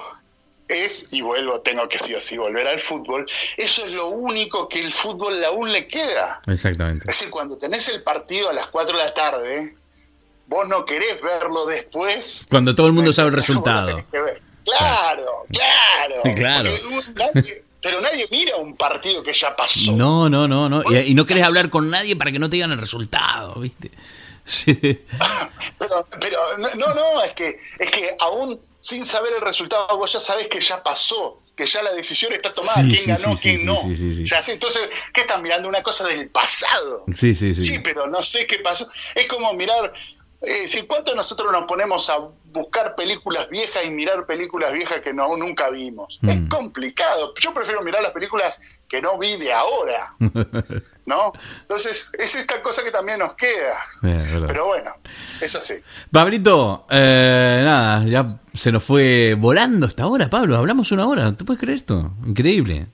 es, 0.68 1.12
y 1.12 1.20
vuelvo, 1.20 1.60
tengo 1.60 1.88
que 1.88 1.98
sí 1.98 2.14
o 2.14 2.20
sí 2.20 2.36
volver 2.38 2.66
al 2.66 2.80
fútbol, 2.80 3.26
eso 3.56 3.84
es 3.84 3.92
lo 3.92 4.08
único 4.08 4.68
que 4.68 4.80
el 4.80 4.92
fútbol 4.92 5.42
aún 5.44 5.70
le 5.72 5.86
queda. 5.86 6.42
Exactamente. 6.46 7.04
Es 7.08 7.16
decir, 7.18 7.30
cuando 7.30 7.56
tenés 7.58 7.88
el 7.88 8.02
partido 8.02 8.48
a 8.48 8.52
las 8.52 8.66
4 8.68 8.96
de 8.96 9.04
la 9.04 9.12
tarde, 9.14 9.74
vos 10.46 10.66
no 10.68 10.84
querés 10.84 11.20
verlo 11.22 11.66
después. 11.66 12.46
Cuando 12.50 12.74
todo 12.74 12.86
el 12.86 12.92
mundo 12.94 13.12
sabe 13.12 13.28
el 13.28 13.34
resultado. 13.34 13.96
Claro, 14.64 15.26
claro. 15.52 16.34
Claro. 16.34 16.70
Nadie- 17.34 17.62
pero 17.82 18.00
nadie 18.00 18.26
mira 18.30 18.56
un 18.56 18.74
partido 18.74 19.22
que 19.22 19.34
ya 19.34 19.54
pasó. 19.54 19.92
No, 19.92 20.30
no, 20.30 20.48
no, 20.48 20.70
no. 20.70 20.82
Y, 20.90 20.96
y 21.10 21.14
no 21.14 21.26
querés 21.26 21.44
hablar 21.44 21.68
con 21.68 21.90
nadie 21.90 22.16
para 22.16 22.32
que 22.32 22.38
no 22.38 22.48
te 22.48 22.56
digan 22.56 22.72
el 22.72 22.78
resultado, 22.78 23.56
¿viste? 23.56 23.90
Sí. 24.44 24.74
Pero, 25.78 26.06
pero 26.20 26.58
no, 26.58 26.94
no, 26.94 27.22
es 27.22 27.32
que, 27.32 27.56
es 27.78 27.90
que 27.90 28.14
aún 28.20 28.60
sin 28.76 29.04
saber 29.04 29.32
el 29.34 29.40
resultado, 29.40 29.96
vos 29.96 30.12
ya 30.12 30.20
sabés 30.20 30.48
que 30.48 30.60
ya 30.60 30.82
pasó. 30.82 31.40
que 31.56 31.66
ya 31.66 31.82
la 31.82 31.92
decisión 31.92 32.32
está 32.32 32.52
tomada, 32.52 32.82
Sí, 32.82 32.92
quién 32.92 33.16
ganó, 33.16 33.36
sí, 33.36 33.42
quién 33.42 33.64
no. 33.64 33.80
Ya 34.24 34.42
sé, 34.42 34.52
entonces, 34.54 34.88
¿qué 35.12 35.22
están 35.22 35.40
mirando? 35.40 35.68
Una 35.68 35.82
cosa 35.82 36.06
del 36.06 36.28
pasado. 36.28 37.04
Sí, 37.16 37.34
sí, 37.34 37.54
sí. 37.54 37.62
Sí, 37.62 37.78
pero 37.78 38.06
no 38.06 38.22
sé 38.22 38.46
qué 38.46 38.58
pasó. 38.58 38.86
Es 39.14 39.26
como 39.26 39.52
mirar, 39.54 39.92
eh, 40.42 40.62
decir, 40.62 40.86
¿cuánto 40.86 41.14
nosotros 41.14 41.50
nos 41.52 41.64
ponemos 41.64 42.08
a 42.10 42.18
buscar 42.52 42.94
películas 42.94 43.48
viejas 43.48 43.84
y 43.84 43.90
mirar 43.90 44.26
películas 44.26 44.72
viejas 44.72 44.98
que 44.98 45.12
no 45.12 45.36
nunca 45.36 45.70
vimos? 45.70 46.18
Mm. 46.22 46.28
Es 46.28 46.48
complicado. 46.48 47.32
Yo 47.40 47.54
prefiero 47.54 47.82
mirar 47.82 48.02
las 48.02 48.12
películas 48.12 48.80
que 48.88 49.00
no 49.00 49.18
vi 49.18 49.36
de 49.36 49.52
ahora, 49.52 50.14
¿no? 51.06 51.32
Entonces, 51.62 52.10
es 52.18 52.34
esta 52.34 52.62
cosa 52.62 52.84
que 52.84 52.90
también 52.90 53.18
nos 53.18 53.34
queda. 53.34 53.78
Eh. 54.02 54.44
Pero 54.46 54.66
bueno, 54.66 54.92
es 55.40 55.54
así. 55.54 55.74
Pablito, 56.12 56.86
eh, 56.90 57.62
nada, 57.64 58.04
ya 58.04 58.26
se 58.52 58.70
nos 58.70 58.84
fue 58.84 59.34
volando 59.38 59.86
hasta 59.86 60.04
ahora, 60.04 60.30
Pablo. 60.30 60.56
Hablamos 60.56 60.92
una 60.92 61.06
hora. 61.06 61.34
¿Te 61.36 61.44
puedes 61.44 61.60
creer 61.60 61.78
esto? 61.78 62.12
Increíble. 62.24 62.86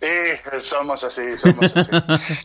Eh, 0.00 0.36
somos 0.60 1.02
así, 1.02 1.36
somos 1.36 1.76
así. 1.76 1.90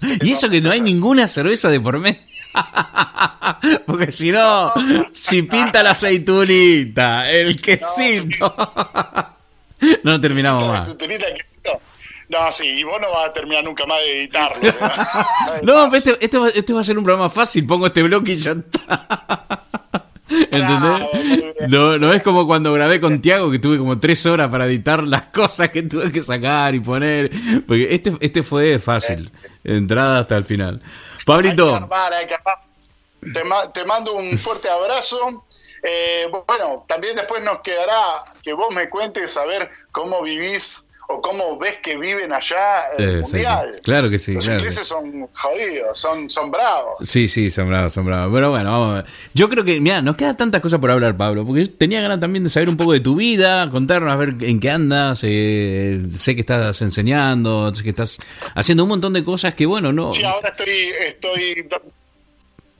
Y 0.21 0.31
eso 0.31 0.49
que 0.49 0.61
no 0.61 0.71
hay 0.71 0.81
ninguna 0.81 1.27
cerveza 1.27 1.69
de 1.69 1.79
por 1.79 1.99
medio. 1.99 2.19
Porque 3.85 4.11
si 4.11 4.31
no, 4.31 4.71
si 5.13 5.43
pinta 5.43 5.83
la 5.83 5.91
aceitunita, 5.91 7.29
el 7.29 7.55
quesito. 7.59 8.55
No 10.03 10.19
terminamos 10.21 10.65
más. 10.65 10.95
No, 12.29 12.51
sí, 12.53 12.65
y 12.65 12.83
vos 12.85 13.01
no 13.01 13.11
vas 13.11 13.29
a 13.29 13.33
terminar 13.33 13.65
nunca 13.65 13.85
más 13.85 13.97
de 13.99 14.19
editarlo. 14.21 14.57
No, 15.63 15.93
este, 15.93 16.17
este, 16.21 16.37
va- 16.37 16.47
este 16.49 16.71
va 16.71 16.79
a 16.79 16.83
ser 16.85 16.97
un 16.97 17.03
programa 17.03 17.29
fácil. 17.29 17.65
Pongo 17.67 17.87
este 17.87 18.01
bloque 18.01 18.31
y 18.31 18.35
ya 18.37 18.51
está. 18.51 19.65
¿Entendés? 20.29 21.67
No, 21.67 21.97
no 21.97 22.13
es 22.13 22.23
como 22.23 22.47
cuando 22.47 22.71
grabé 22.71 23.01
con 23.01 23.21
Tiago 23.21 23.51
que 23.51 23.59
tuve 23.59 23.77
como 23.77 23.99
tres 23.99 24.25
horas 24.25 24.49
para 24.49 24.65
editar 24.67 25.03
las 25.03 25.23
cosas 25.27 25.69
que 25.69 25.83
tuve 25.83 26.11
que 26.13 26.21
sacar 26.21 26.73
y 26.75 26.79
poner. 26.79 27.29
Porque 27.67 27.89
este, 27.93 28.13
este 28.21 28.41
fue 28.41 28.79
fácil. 28.79 29.29
Entrada 29.65 30.19
hasta 30.19 30.37
el 30.37 30.45
final. 30.45 30.81
Hay 31.25 31.25
que 31.25 31.31
Pablito. 31.53 31.75
armar, 31.75 32.13
hay 32.13 32.27
que 32.27 32.33
armar. 32.35 32.59
Te, 33.33 33.43
ma- 33.43 33.71
te 33.71 33.85
mando 33.85 34.13
un 34.13 34.37
fuerte 34.39 34.69
abrazo. 34.69 35.45
Eh, 35.81 36.29
bueno, 36.47 36.85
también 36.87 37.15
después 37.15 37.43
nos 37.43 37.59
quedará 37.61 38.23
que 38.41 38.53
vos 38.53 38.73
me 38.73 38.89
cuentes 38.89 39.35
a 39.37 39.45
ver 39.45 39.69
cómo 39.91 40.21
vivís 40.21 40.87
o 41.09 41.21
cómo 41.21 41.57
ves 41.57 41.79
que 41.83 41.97
viven 41.97 42.31
allá 42.33 42.87
el 42.97 43.17
Eh, 43.17 43.21
mundial. 43.21 43.71
sí, 43.75 43.81
claro 43.83 44.09
que 44.09 44.19
sí, 44.19 44.33
Los 44.33 44.45
claro. 44.45 44.59
ingleses 44.59 44.87
son 44.87 45.27
jodidos, 45.33 45.97
son, 45.97 46.29
son 46.29 46.49
bravos. 46.51 46.93
Sí, 47.07 47.27
sí, 47.27 47.49
son 47.51 47.67
bravos, 47.69 47.93
son 47.93 48.05
bravos. 48.05 48.33
Pero 48.33 48.51
bueno, 48.51 48.71
vamos 48.71 48.91
a 48.91 49.01
ver. 49.01 49.05
Yo 49.33 49.49
creo 49.49 49.63
que, 49.63 49.79
mira, 49.81 50.01
nos 50.01 50.15
quedan 50.15 50.37
tantas 50.37 50.61
cosas 50.61 50.79
por 50.79 50.89
hablar, 50.91 51.15
Pablo, 51.17 51.45
porque 51.45 51.65
yo 51.65 51.71
tenía 51.73 52.01
ganas 52.01 52.19
también 52.19 52.43
de 52.43 52.49
saber 52.49 52.69
un 52.69 52.77
poco 52.77 52.93
de 52.93 52.99
tu 53.01 53.15
vida, 53.15 53.69
contarnos 53.69 54.11
a 54.11 54.15
ver 54.15 54.35
en 54.41 54.59
qué 54.59 54.69
andas. 54.69 55.19
eh, 55.23 56.01
sé 56.17 56.35
que 56.35 56.41
estás 56.41 56.81
enseñando, 56.81 57.73
sé 57.75 57.83
que 57.83 57.89
estás 57.89 58.17
haciendo 58.55 58.83
un 58.83 58.89
montón 58.89 59.13
de 59.13 59.23
cosas 59.23 59.55
que, 59.55 59.65
bueno, 59.65 59.91
no. 59.91 60.11
Sí, 60.11 60.23
ahora 60.23 60.49
estoy, 60.49 60.71
estoy, 61.07 61.67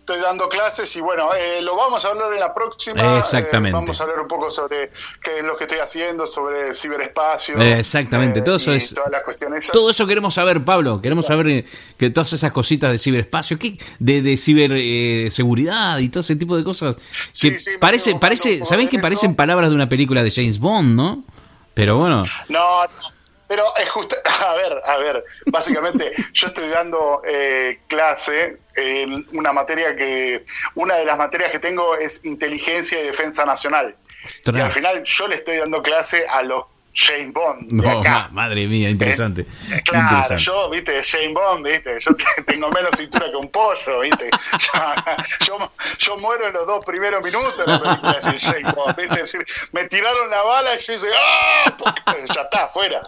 estoy 0.03 0.19
dando 0.19 0.49
clases 0.49 0.93
y 0.97 0.99
bueno, 1.01 1.29
eh, 1.33 1.61
lo 1.61 1.77
vamos 1.77 2.03
a 2.03 2.09
hablar 2.09 2.33
en 2.33 2.39
la 2.41 2.53
próxima. 2.53 3.17
Exactamente. 3.19 3.69
Eh, 3.69 3.81
vamos 3.81 3.97
a 3.99 4.03
hablar 4.03 4.19
un 4.19 4.27
poco 4.27 4.51
sobre 4.51 4.89
qué 5.21 5.37
es 5.39 5.45
lo 5.45 5.55
que 5.55 5.63
estoy 5.63 5.79
haciendo, 5.79 6.27
sobre 6.27 6.73
ciberespacio. 6.73 7.57
Eh, 7.61 7.79
exactamente, 7.79 8.41
todo 8.41 8.55
eso 8.57 8.73
es- 8.73 8.93
Todas 8.93 9.09
las 9.11 9.23
cuestiones. 9.23 9.69
Todo 9.71 9.89
eso 9.89 10.05
queremos 10.05 10.33
saber, 10.33 10.63
Pablo. 10.65 11.01
Queremos 11.01 11.25
saber 11.25 11.47
eh, 11.47 11.65
que 11.97 12.09
todas 12.09 12.33
esas 12.33 12.51
cositas 12.51 12.91
de 12.91 12.97
ciberespacio, 12.97 13.57
¿qué? 13.57 13.77
de, 13.99 14.21
de 14.21 14.35
ciberseguridad 14.37 15.99
y 15.99 16.09
todo 16.09 16.21
ese 16.21 16.35
tipo 16.35 16.57
de 16.57 16.63
cosas. 16.63 16.97
Sí, 17.31 17.51
Que 17.51 17.59
sí, 17.59 17.71
parece, 17.79 18.15
parece, 18.15 18.49
ocupando 18.49 18.53
un 18.55 18.59
poco 18.59 18.69
¿sabés 18.69 18.85
de 18.85 18.89
que 18.91 18.99
parecen 18.99 19.35
palabras 19.35 19.69
de 19.69 19.75
una 19.75 19.87
película 19.89 20.21
de 20.23 20.31
James 20.31 20.59
Bond, 20.59 20.95
no? 20.95 21.23
Pero 21.73 21.97
bueno. 21.97 22.23
No, 22.49 22.83
no, 22.83 22.89
pero 23.53 23.65
es 23.77 23.87
justo, 23.87 24.15
a 24.47 24.55
ver, 24.55 24.81
a 24.83 24.97
ver, 24.97 25.23
básicamente 25.45 26.09
yo 26.33 26.47
estoy 26.47 26.69
dando 26.69 27.21
eh, 27.23 27.81
clase 27.87 28.57
en 28.75 29.23
una 29.33 29.53
materia 29.53 29.95
que, 29.95 30.43
una 30.73 30.95
de 30.95 31.05
las 31.05 31.19
materias 31.19 31.51
que 31.51 31.59
tengo 31.59 31.95
es 31.95 32.25
inteligencia 32.25 32.99
y 32.99 33.03
defensa 33.03 33.45
nacional. 33.45 33.95
Y 34.51 34.59
al 34.59 34.71
final 34.71 35.03
yo 35.03 35.27
le 35.27 35.35
estoy 35.35 35.57
dando 35.57 35.83
clase 35.83 36.25
a 36.27 36.41
los 36.41 36.65
James 36.95 37.33
Bond 37.33 37.69
de 37.71 37.87
No, 37.87 37.99
acá. 37.99 38.29
ma- 38.31 38.43
madre 38.43 38.67
mía, 38.67 38.89
interesante. 38.89 39.41
Eh, 39.41 39.81
Claro, 39.83 40.17
interesante. 40.17 40.43
yo, 40.43 40.69
viste, 40.69 41.01
James 41.03 41.33
Bond, 41.33 41.65
viste, 41.65 41.97
yo 41.99 42.15
te- 42.15 42.43
tengo 42.45 42.69
menos 42.71 42.91
cintura 42.95 43.29
que 43.31 43.35
un 43.35 43.49
pollo, 43.49 43.99
viste. 44.01 44.29
Yo, 45.47 45.71
yo 45.97 46.17
muero 46.17 46.47
en 46.47 46.53
los 46.53 46.65
dos 46.67 46.85
primeros 46.85 47.23
minutos 47.23 47.57
de 47.57 47.71
la 47.71 47.81
película 47.81 48.13
de 48.31 48.39
James 48.39 48.73
Bond, 48.75 48.95
viste, 48.95 49.13
es 49.15 49.19
decir, 49.33 49.45
me 49.71 49.85
tiraron 49.85 50.29
la 50.29 50.41
bala 50.43 50.75
y 50.75 50.83
yo 50.83 50.93
dice, 50.93 51.07
¡ah! 51.15 51.75
Porque 51.77 52.25
ya 52.33 52.41
está, 52.41 52.65
afuera. 52.65 53.01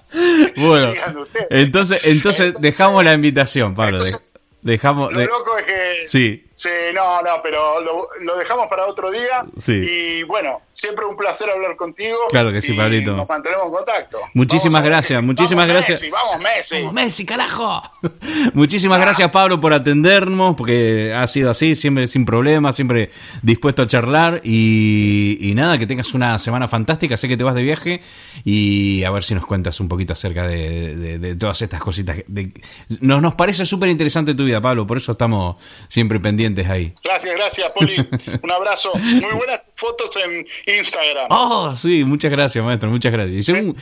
Bueno, 0.55 0.91
entonces, 0.93 1.43
entonces 1.49 2.01
Entonces- 2.03 2.53
dejamos 2.61 3.03
la 3.03 3.13
invitación, 3.13 3.75
Pablo. 3.75 3.97
entonces, 3.97 4.33
dejamos. 4.61 5.13
Lo 5.13 5.19
de- 5.19 5.25
loco 5.27 5.57
es 5.57 5.65
que. 5.65 6.07
sí, 6.09 6.45
Sí, 6.57 6.69
no, 6.93 7.21
no, 7.21 7.41
pero 7.43 7.81
lo, 7.81 8.07
lo 8.21 8.37
dejamos 8.37 8.67
para 8.67 8.85
otro 8.85 9.11
día. 9.11 9.45
Sí. 9.61 9.73
Y 9.73 10.23
bueno, 10.23 10.61
siempre 10.71 11.03
un 11.05 11.15
placer 11.17 11.49
hablar 11.49 11.75
contigo. 11.75 12.15
Claro 12.29 12.51
que 12.53 12.61
sí, 12.61 12.73
y 12.73 12.77
Pablito. 12.77 13.13
Nos 13.13 13.27
mantenemos 13.27 13.65
en 13.65 13.71
contacto. 13.73 14.19
Muchísimas 14.33 14.81
gracias, 14.83 15.19
que- 15.19 15.25
muchísimas 15.25 15.67
vamos, 15.67 15.75
gracias. 15.85 16.01
Messi, 16.01 16.11
vamos, 16.11 16.41
Messi. 16.41 16.75
¡Vamos, 16.77 16.93
Messi, 16.93 17.25
carajo! 17.25 17.81
Muchísimas 18.53 18.99
gracias, 19.01 19.29
Pablo, 19.31 19.59
por 19.59 19.73
atendernos, 19.73 20.55
porque 20.55 21.13
ha 21.13 21.27
sido 21.27 21.51
así, 21.51 21.75
siempre 21.75 22.07
sin 22.07 22.25
problemas, 22.25 22.75
siempre 22.75 23.09
dispuesto 23.41 23.81
a 23.81 23.87
charlar. 23.87 24.39
Y, 24.43 25.37
y 25.41 25.55
nada, 25.55 25.77
que 25.77 25.85
tengas 25.87 26.13
una 26.13 26.39
semana 26.39 26.67
fantástica. 26.69 27.17
Sé 27.17 27.27
que 27.27 27.35
te 27.35 27.43
vas 27.43 27.55
de 27.55 27.63
viaje 27.63 28.01
y 28.45 29.03
a 29.03 29.11
ver 29.11 29.23
si 29.23 29.35
nos 29.35 29.45
cuentas 29.45 29.77
un 29.81 29.89
poquito 29.89 30.13
acerca 30.13 30.47
de, 30.47 30.95
de- 30.95 31.19
de 31.19 31.35
todas 31.35 31.61
estas 31.61 31.81
cositas. 31.81 32.17
de- 32.27 32.53
nos, 33.01 33.21
nos 33.21 33.35
parece 33.35 33.65
súper 33.65 33.89
interesante 33.89 34.33
tu 34.33 34.45
vida, 34.45 34.61
Pablo, 34.61 34.87
por 34.87 34.95
eso 34.97 35.11
estamos 35.11 35.61
siempre 35.89 36.19
pendientes 36.21 36.44
ahí. 36.69 36.93
Gracias, 37.03 37.33
gracias, 37.35 37.71
Poli. 37.71 37.95
Un 38.43 38.51
abrazo. 38.51 38.91
Muy 38.95 39.31
buenas 39.33 39.61
fotos 39.75 40.09
en 40.17 40.45
Instagram. 40.77 41.27
Oh, 41.29 41.73
sí, 41.75 42.03
muchas 42.03 42.31
gracias, 42.31 42.63
maestro, 42.63 42.89
muchas 42.89 43.11
gracias. 43.11 43.45
De- 43.47 43.73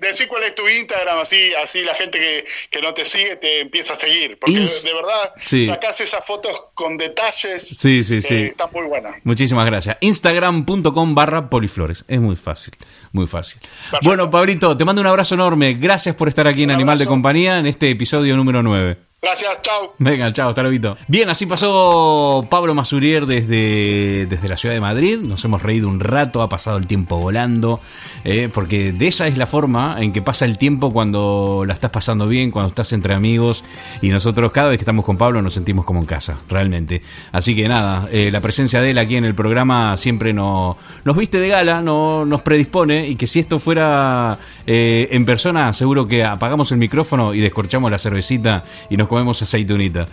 Decí, 0.00 0.26
cuál 0.26 0.42
es 0.44 0.54
tu 0.54 0.68
Instagram, 0.68 1.18
así, 1.18 1.52
así 1.62 1.82
la 1.82 1.94
gente 1.94 2.18
que, 2.18 2.44
que 2.70 2.80
no 2.82 2.92
te 2.94 3.04
sigue 3.04 3.36
te 3.36 3.60
empieza 3.60 3.92
a 3.92 3.96
seguir. 3.96 4.38
Porque 4.38 4.54
de, 4.58 4.94
verdad 4.94 5.32
sí. 5.36 5.66
sacás 5.66 6.00
esas 6.00 6.24
fotos 6.24 6.52
con 6.74 6.96
detalles 6.96 7.62
Sí, 7.62 8.02
sí. 8.02 8.20
están 8.28 8.68
muy 8.72 8.86
buenas. 8.86 9.14
Muchísimas 9.24 9.64
gracias. 9.66 9.96
Instagram.com 10.00 11.14
barra 11.14 11.48
poliflores. 11.48 12.04
Es 12.08 12.20
muy 12.20 12.36
fácil, 12.36 12.74
muy 13.12 13.26
fácil. 13.26 13.60
Bueno, 14.02 14.30
Pablito, 14.30 14.76
te 14.76 14.84
mando 14.84 15.00
un 15.00 15.06
abrazo 15.06 15.34
enorme. 15.34 15.74
Gracias 15.74 16.14
por 16.14 16.28
estar 16.28 16.46
aquí 16.48 16.64
en 16.64 16.70
Animal 16.72 16.98
de. 16.98 17.06
Compañía 17.06 17.58
en 17.58 17.66
este 17.66 17.90
episodio 17.90 18.36
número 18.36 18.62
9. 18.62 19.11
Gracias, 19.24 19.62
chao. 19.62 19.94
Venga, 20.00 20.32
chao, 20.32 20.48
hasta 20.48 20.62
luego. 20.64 20.96
Bien, 21.06 21.30
así 21.30 21.46
pasó 21.46 22.44
Pablo 22.50 22.74
Masurier 22.74 23.24
desde, 23.26 24.26
desde 24.26 24.48
la 24.48 24.56
ciudad 24.56 24.74
de 24.74 24.80
Madrid. 24.80 25.20
Nos 25.20 25.44
hemos 25.44 25.62
reído 25.62 25.86
un 25.86 26.00
rato, 26.00 26.42
ha 26.42 26.48
pasado 26.48 26.76
el 26.76 26.88
tiempo 26.88 27.18
volando, 27.18 27.78
eh, 28.24 28.50
porque 28.52 28.92
de 28.92 29.06
esa 29.06 29.28
es 29.28 29.38
la 29.38 29.46
forma 29.46 29.94
en 30.00 30.10
que 30.10 30.22
pasa 30.22 30.44
el 30.44 30.58
tiempo 30.58 30.92
cuando 30.92 31.62
la 31.64 31.72
estás 31.72 31.92
pasando 31.92 32.26
bien, 32.26 32.50
cuando 32.50 32.70
estás 32.70 32.92
entre 32.92 33.14
amigos. 33.14 33.62
Y 34.00 34.08
nosotros 34.08 34.50
cada 34.50 34.70
vez 34.70 34.78
que 34.78 34.82
estamos 34.82 35.04
con 35.04 35.16
Pablo 35.16 35.40
nos 35.40 35.54
sentimos 35.54 35.84
como 35.84 36.00
en 36.00 36.06
casa, 36.06 36.38
realmente. 36.48 37.00
Así 37.30 37.54
que 37.54 37.68
nada, 37.68 38.08
eh, 38.10 38.30
la 38.32 38.40
presencia 38.40 38.80
de 38.80 38.90
él 38.90 38.98
aquí 38.98 39.14
en 39.14 39.24
el 39.24 39.36
programa 39.36 39.96
siempre 39.98 40.32
no- 40.32 40.76
nos 41.04 41.16
viste 41.16 41.38
de 41.38 41.46
gala, 41.46 41.80
no, 41.80 42.24
nos 42.24 42.42
predispone 42.42 43.06
y 43.06 43.14
que 43.14 43.28
si 43.28 43.38
esto 43.38 43.60
fuera 43.60 44.40
eh, 44.66 45.06
en 45.12 45.24
persona, 45.24 45.72
seguro 45.74 46.08
que 46.08 46.24
apagamos 46.24 46.72
el 46.72 46.78
micrófono 46.78 47.34
y 47.34 47.38
descorchamos 47.40 47.88
la 47.88 47.98
cervecita 47.98 48.64
y 48.90 48.96
nos 48.96 49.11
comemos 49.12 49.42
aceitunita. 49.42 50.08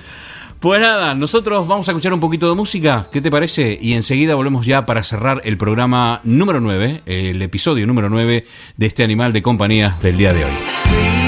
Pues 0.60 0.82
nada, 0.82 1.16
nosotros 1.16 1.66
vamos 1.70 1.88
a 1.88 1.94
escuchar 1.94 2.14
un 2.14 2.20
poquito 2.20 2.50
de 2.50 2.56
música, 2.56 3.08
¿qué 3.14 3.22
te 3.22 3.32
parece? 3.32 3.80
Y 3.82 3.94
enseguida 3.94 4.36
volvemos 4.36 4.66
ya 4.66 4.86
para 4.86 5.04
cerrar 5.04 5.42
el 5.46 5.58
programa 5.58 6.20
número 6.26 6.60
9, 6.60 7.04
el 7.06 7.42
episodio 7.42 7.88
número 7.88 8.10
9 8.10 8.46
de 8.76 8.86
este 8.86 9.06
animal 9.06 9.32
de 9.32 9.42
compañía 9.42 9.98
del 10.02 10.18
día 10.18 10.34
de 10.34 10.44
hoy. 10.44 11.19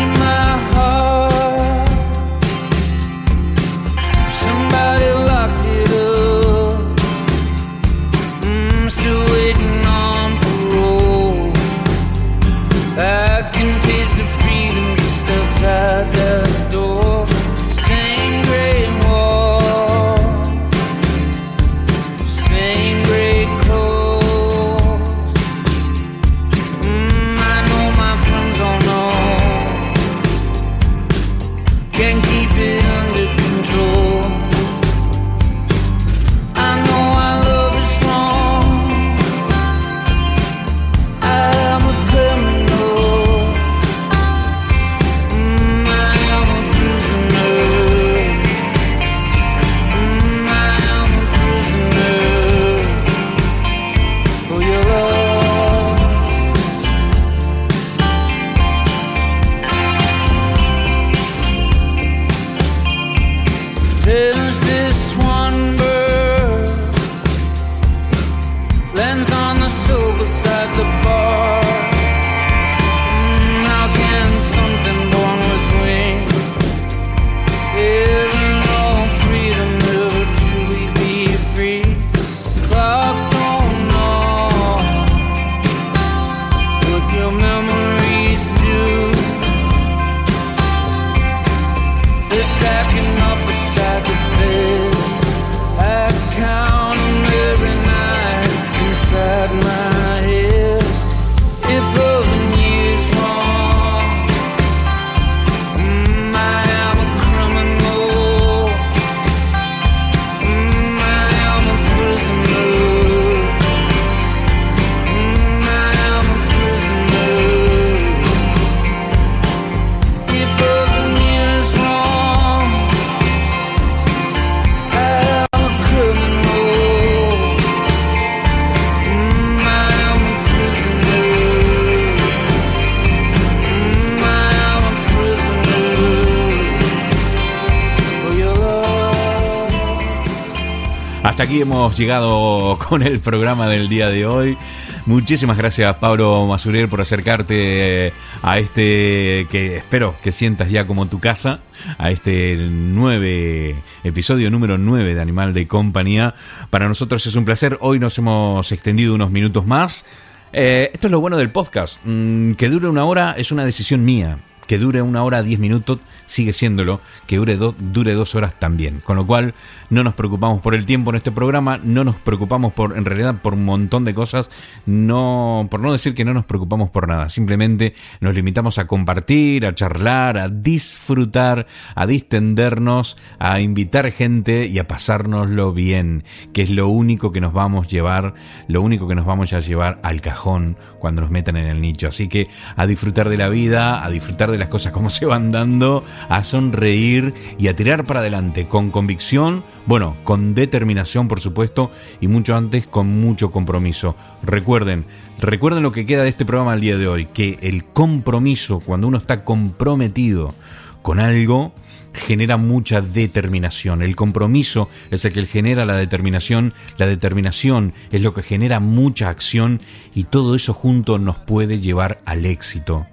Hemos 141.59 141.97
llegado 141.97 142.79
con 142.87 143.01
el 143.01 143.19
programa 143.19 143.67
del 143.67 143.89
día 143.89 144.09
de 144.09 144.25
hoy. 144.25 144.57
Muchísimas 145.05 145.57
gracias 145.57 145.95
Pablo 145.97 146.45
Masurier 146.47 146.87
por 146.87 147.01
acercarte 147.01 148.13
a 148.41 148.59
este 148.59 149.47
que 149.49 149.77
espero 149.77 150.15
que 150.23 150.31
sientas 150.31 150.71
ya 150.71 150.87
como 150.87 151.07
tu 151.07 151.19
casa, 151.19 151.59
a 151.97 152.11
este 152.11 152.55
nueve 152.57 153.75
episodio 154.03 154.49
número 154.49 154.77
9 154.77 155.13
de 155.13 155.21
Animal 155.21 155.53
de 155.53 155.67
Compañía. 155.67 156.35
Para 156.69 156.87
nosotros 156.87 157.25
es 157.25 157.35
un 157.35 157.43
placer. 157.43 157.77
Hoy 157.81 157.99
nos 157.99 158.17
hemos 158.17 158.71
extendido 158.71 159.13
unos 159.13 159.31
minutos 159.31 159.65
más. 159.65 160.05
Eh, 160.53 160.91
esto 160.93 161.07
es 161.07 161.11
lo 161.11 161.19
bueno 161.19 161.37
del 161.37 161.51
podcast. 161.51 161.99
Mm, 162.05 162.53
que 162.53 162.69
dure 162.69 162.87
una 162.87 163.03
hora 163.03 163.33
es 163.37 163.51
una 163.51 163.65
decisión 163.65 164.05
mía 164.05 164.37
que 164.71 164.77
dure 164.77 165.01
una 165.01 165.21
hora, 165.25 165.43
diez 165.43 165.59
minutos, 165.59 165.99
sigue 166.27 166.53
siéndolo, 166.53 167.01
que 167.27 167.35
dure, 167.35 167.57
dure 167.57 168.13
dos 168.13 168.35
horas 168.35 168.57
también. 168.57 169.01
Con 169.01 169.17
lo 169.17 169.27
cual, 169.27 169.53
no 169.89 170.01
nos 170.01 170.13
preocupamos 170.13 170.61
por 170.61 170.73
el 170.73 170.85
tiempo 170.85 171.09
en 171.09 171.17
este 171.17 171.29
programa, 171.29 171.77
no 171.83 172.05
nos 172.05 172.15
preocupamos 172.15 172.71
por, 172.71 172.97
en 172.97 173.03
realidad, 173.03 173.35
por 173.41 173.55
un 173.55 173.65
montón 173.65 174.05
de 174.05 174.13
cosas, 174.13 174.49
no, 174.85 175.67
por 175.69 175.81
no 175.81 175.91
decir 175.91 176.15
que 176.15 176.23
no 176.23 176.33
nos 176.33 176.45
preocupamos 176.45 176.89
por 176.89 177.09
nada, 177.09 177.27
simplemente 177.27 177.93
nos 178.21 178.33
limitamos 178.33 178.77
a 178.77 178.87
compartir, 178.87 179.65
a 179.65 179.75
charlar, 179.75 180.37
a 180.37 180.47
disfrutar, 180.47 181.67
a 181.93 182.07
distendernos, 182.07 183.17
a 183.39 183.59
invitar 183.59 184.09
gente 184.13 184.67
y 184.67 184.79
a 184.79 184.87
pasárnoslo 184.87 185.73
bien, 185.73 186.23
que 186.53 186.61
es 186.61 186.69
lo 186.69 186.87
único 186.87 187.33
que 187.33 187.41
nos 187.41 187.51
vamos 187.51 187.87
a 187.87 187.89
llevar, 187.89 188.35
lo 188.69 188.81
único 188.81 189.05
que 189.09 189.15
nos 189.15 189.25
vamos 189.25 189.51
a 189.51 189.59
llevar 189.59 189.99
al 190.01 190.21
cajón 190.21 190.77
cuando 190.97 191.21
nos 191.21 191.29
metan 191.29 191.57
en 191.57 191.65
el 191.65 191.81
nicho. 191.81 192.07
Así 192.07 192.29
que 192.29 192.47
a 192.77 192.87
disfrutar 192.87 193.27
de 193.27 193.35
la 193.35 193.49
vida, 193.49 194.05
a 194.05 194.09
disfrutar 194.09 194.49
de 194.49 194.60
las 194.61 194.69
cosas 194.69 194.93
como 194.93 195.09
se 195.09 195.25
van 195.25 195.51
dando, 195.51 196.05
a 196.29 196.43
sonreír 196.43 197.33
y 197.57 197.67
a 197.67 197.75
tirar 197.75 198.05
para 198.05 198.21
adelante 198.21 198.67
con 198.67 198.91
convicción, 198.91 199.65
bueno, 199.85 200.15
con 200.23 200.55
determinación 200.55 201.27
por 201.27 201.41
supuesto 201.41 201.91
y 202.21 202.27
mucho 202.27 202.55
antes 202.55 202.87
con 202.87 203.07
mucho 203.07 203.51
compromiso. 203.51 204.15
Recuerden, 204.43 205.05
recuerden 205.39 205.83
lo 205.83 205.91
que 205.91 206.05
queda 206.05 206.23
de 206.23 206.29
este 206.29 206.45
programa 206.45 206.73
al 206.73 206.81
día 206.81 206.97
de 206.97 207.07
hoy, 207.07 207.25
que 207.25 207.57
el 207.61 207.85
compromiso, 207.85 208.79
cuando 208.79 209.07
uno 209.07 209.17
está 209.17 209.43
comprometido 209.43 210.53
con 211.01 211.19
algo, 211.19 211.73
genera 212.13 212.57
mucha 212.57 213.01
determinación. 213.01 214.01
El 214.01 214.15
compromiso 214.15 214.89
es 215.11 215.25
el 215.25 215.33
que 215.33 215.45
genera 215.45 215.85
la 215.85 215.95
determinación, 215.95 216.73
la 216.97 217.07
determinación 217.07 217.93
es 218.11 218.21
lo 218.21 218.33
que 218.33 218.43
genera 218.43 218.79
mucha 218.79 219.29
acción 219.29 219.81
y 220.13 220.25
todo 220.25 220.55
eso 220.55 220.73
junto 220.73 221.17
nos 221.17 221.37
puede 221.37 221.79
llevar 221.79 222.21
al 222.25 222.45
éxito. 222.45 223.07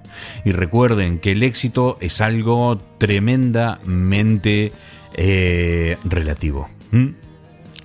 Y 0.44 0.52
recuerden 0.52 1.20
que 1.20 1.32
el 1.32 1.42
éxito 1.42 1.96
es 2.00 2.20
algo 2.20 2.80
tremendamente 2.98 4.72
eh, 5.14 5.96
relativo. 6.04 6.68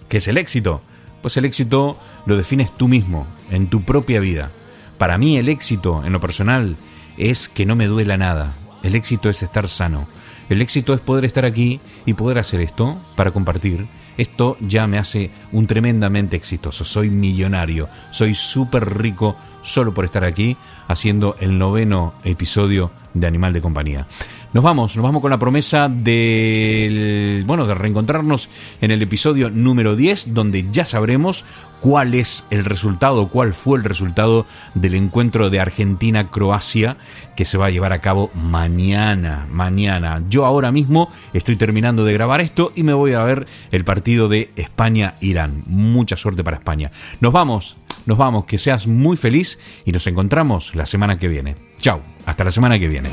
¿Qué 0.09 0.17
es 0.17 0.27
el 0.27 0.37
éxito? 0.37 0.81
Pues 1.21 1.37
el 1.37 1.45
éxito 1.45 1.97
lo 2.25 2.37
defines 2.37 2.75
tú 2.75 2.87
mismo, 2.87 3.27
en 3.51 3.67
tu 3.67 3.83
propia 3.83 4.19
vida. 4.19 4.51
Para 4.97 5.17
mí 5.17 5.37
el 5.37 5.49
éxito, 5.49 6.03
en 6.05 6.13
lo 6.13 6.19
personal, 6.19 6.75
es 7.17 7.49
que 7.49 7.65
no 7.65 7.75
me 7.75 7.87
duela 7.87 8.17
nada. 8.17 8.53
El 8.83 8.95
éxito 8.95 9.29
es 9.29 9.43
estar 9.43 9.67
sano. 9.67 10.07
El 10.53 10.61
éxito 10.61 10.93
es 10.93 11.01
poder 11.01 11.25
estar 11.25 11.45
aquí 11.45 11.79
y 12.05 12.13
poder 12.13 12.37
hacer 12.37 12.61
esto 12.61 12.95
para 13.15 13.31
compartir. 13.31 13.87
Esto 14.19 14.55
ya 14.59 14.85
me 14.85 14.99
hace 14.99 15.31
un 15.51 15.65
tremendamente 15.65 16.35
exitoso. 16.35 16.85
Soy 16.85 17.09
millonario, 17.09 17.89
soy 18.11 18.35
súper 18.35 18.99
rico 18.99 19.35
solo 19.63 19.95
por 19.95 20.05
estar 20.05 20.23
aquí 20.23 20.55
haciendo 20.87 21.35
el 21.39 21.57
noveno 21.57 22.13
episodio 22.23 22.91
de 23.15 23.25
Animal 23.25 23.51
de 23.53 23.61
Compañía. 23.61 24.05
Nos 24.53 24.63
vamos, 24.63 24.95
nos 24.95 25.01
vamos 25.01 25.19
con 25.19 25.31
la 25.31 25.39
promesa 25.39 25.89
de, 25.89 27.43
bueno, 27.47 27.65
de 27.65 27.73
reencontrarnos 27.73 28.49
en 28.81 28.91
el 28.91 29.01
episodio 29.01 29.49
número 29.49 29.95
10, 29.95 30.35
donde 30.35 30.69
ya 30.71 30.85
sabremos 30.85 31.43
cuál 31.79 32.13
es 32.13 32.45
el 32.51 32.63
resultado, 32.63 33.29
cuál 33.29 33.53
fue 33.53 33.79
el 33.79 33.83
resultado 33.83 34.45
del 34.75 34.93
encuentro 34.93 35.49
de 35.49 35.59
Argentina-Croacia 35.59 36.97
que 37.35 37.45
se 37.45 37.57
va 37.57 37.65
a 37.65 37.69
llevar 37.71 37.93
a 37.93 37.99
cabo 38.01 38.29
mañana, 38.35 39.47
mañana. 39.49 40.21
Yo 40.29 40.45
ahora 40.45 40.71
mismo 40.71 41.09
estoy 41.33 41.55
terminando 41.55 42.05
de 42.05 42.13
grabar 42.13 42.39
esto 42.39 42.71
y 42.75 42.83
me 42.83 42.93
voy 42.93 43.13
a 43.13 43.23
ver 43.23 43.47
el 43.71 43.83
partido 43.83 44.29
de 44.29 44.51
España-Irán. 44.55 45.63
Mucha 45.65 46.15
suerte 46.15 46.43
para 46.43 46.57
España. 46.57 46.91
Nos 47.21 47.33
vamos, 47.33 47.75
nos 48.05 48.19
vamos, 48.19 48.45
que 48.45 48.59
seas 48.59 48.85
muy 48.85 49.17
feliz 49.17 49.57
y 49.83 49.91
nos 49.91 50.05
encontramos 50.05 50.75
la 50.75 50.85
semana 50.85 51.17
que 51.17 51.27
viene. 51.27 51.55
Chao, 51.79 52.01
hasta 52.27 52.43
la 52.43 52.51
semana 52.51 52.77
que 52.77 52.87
viene. 52.87 53.09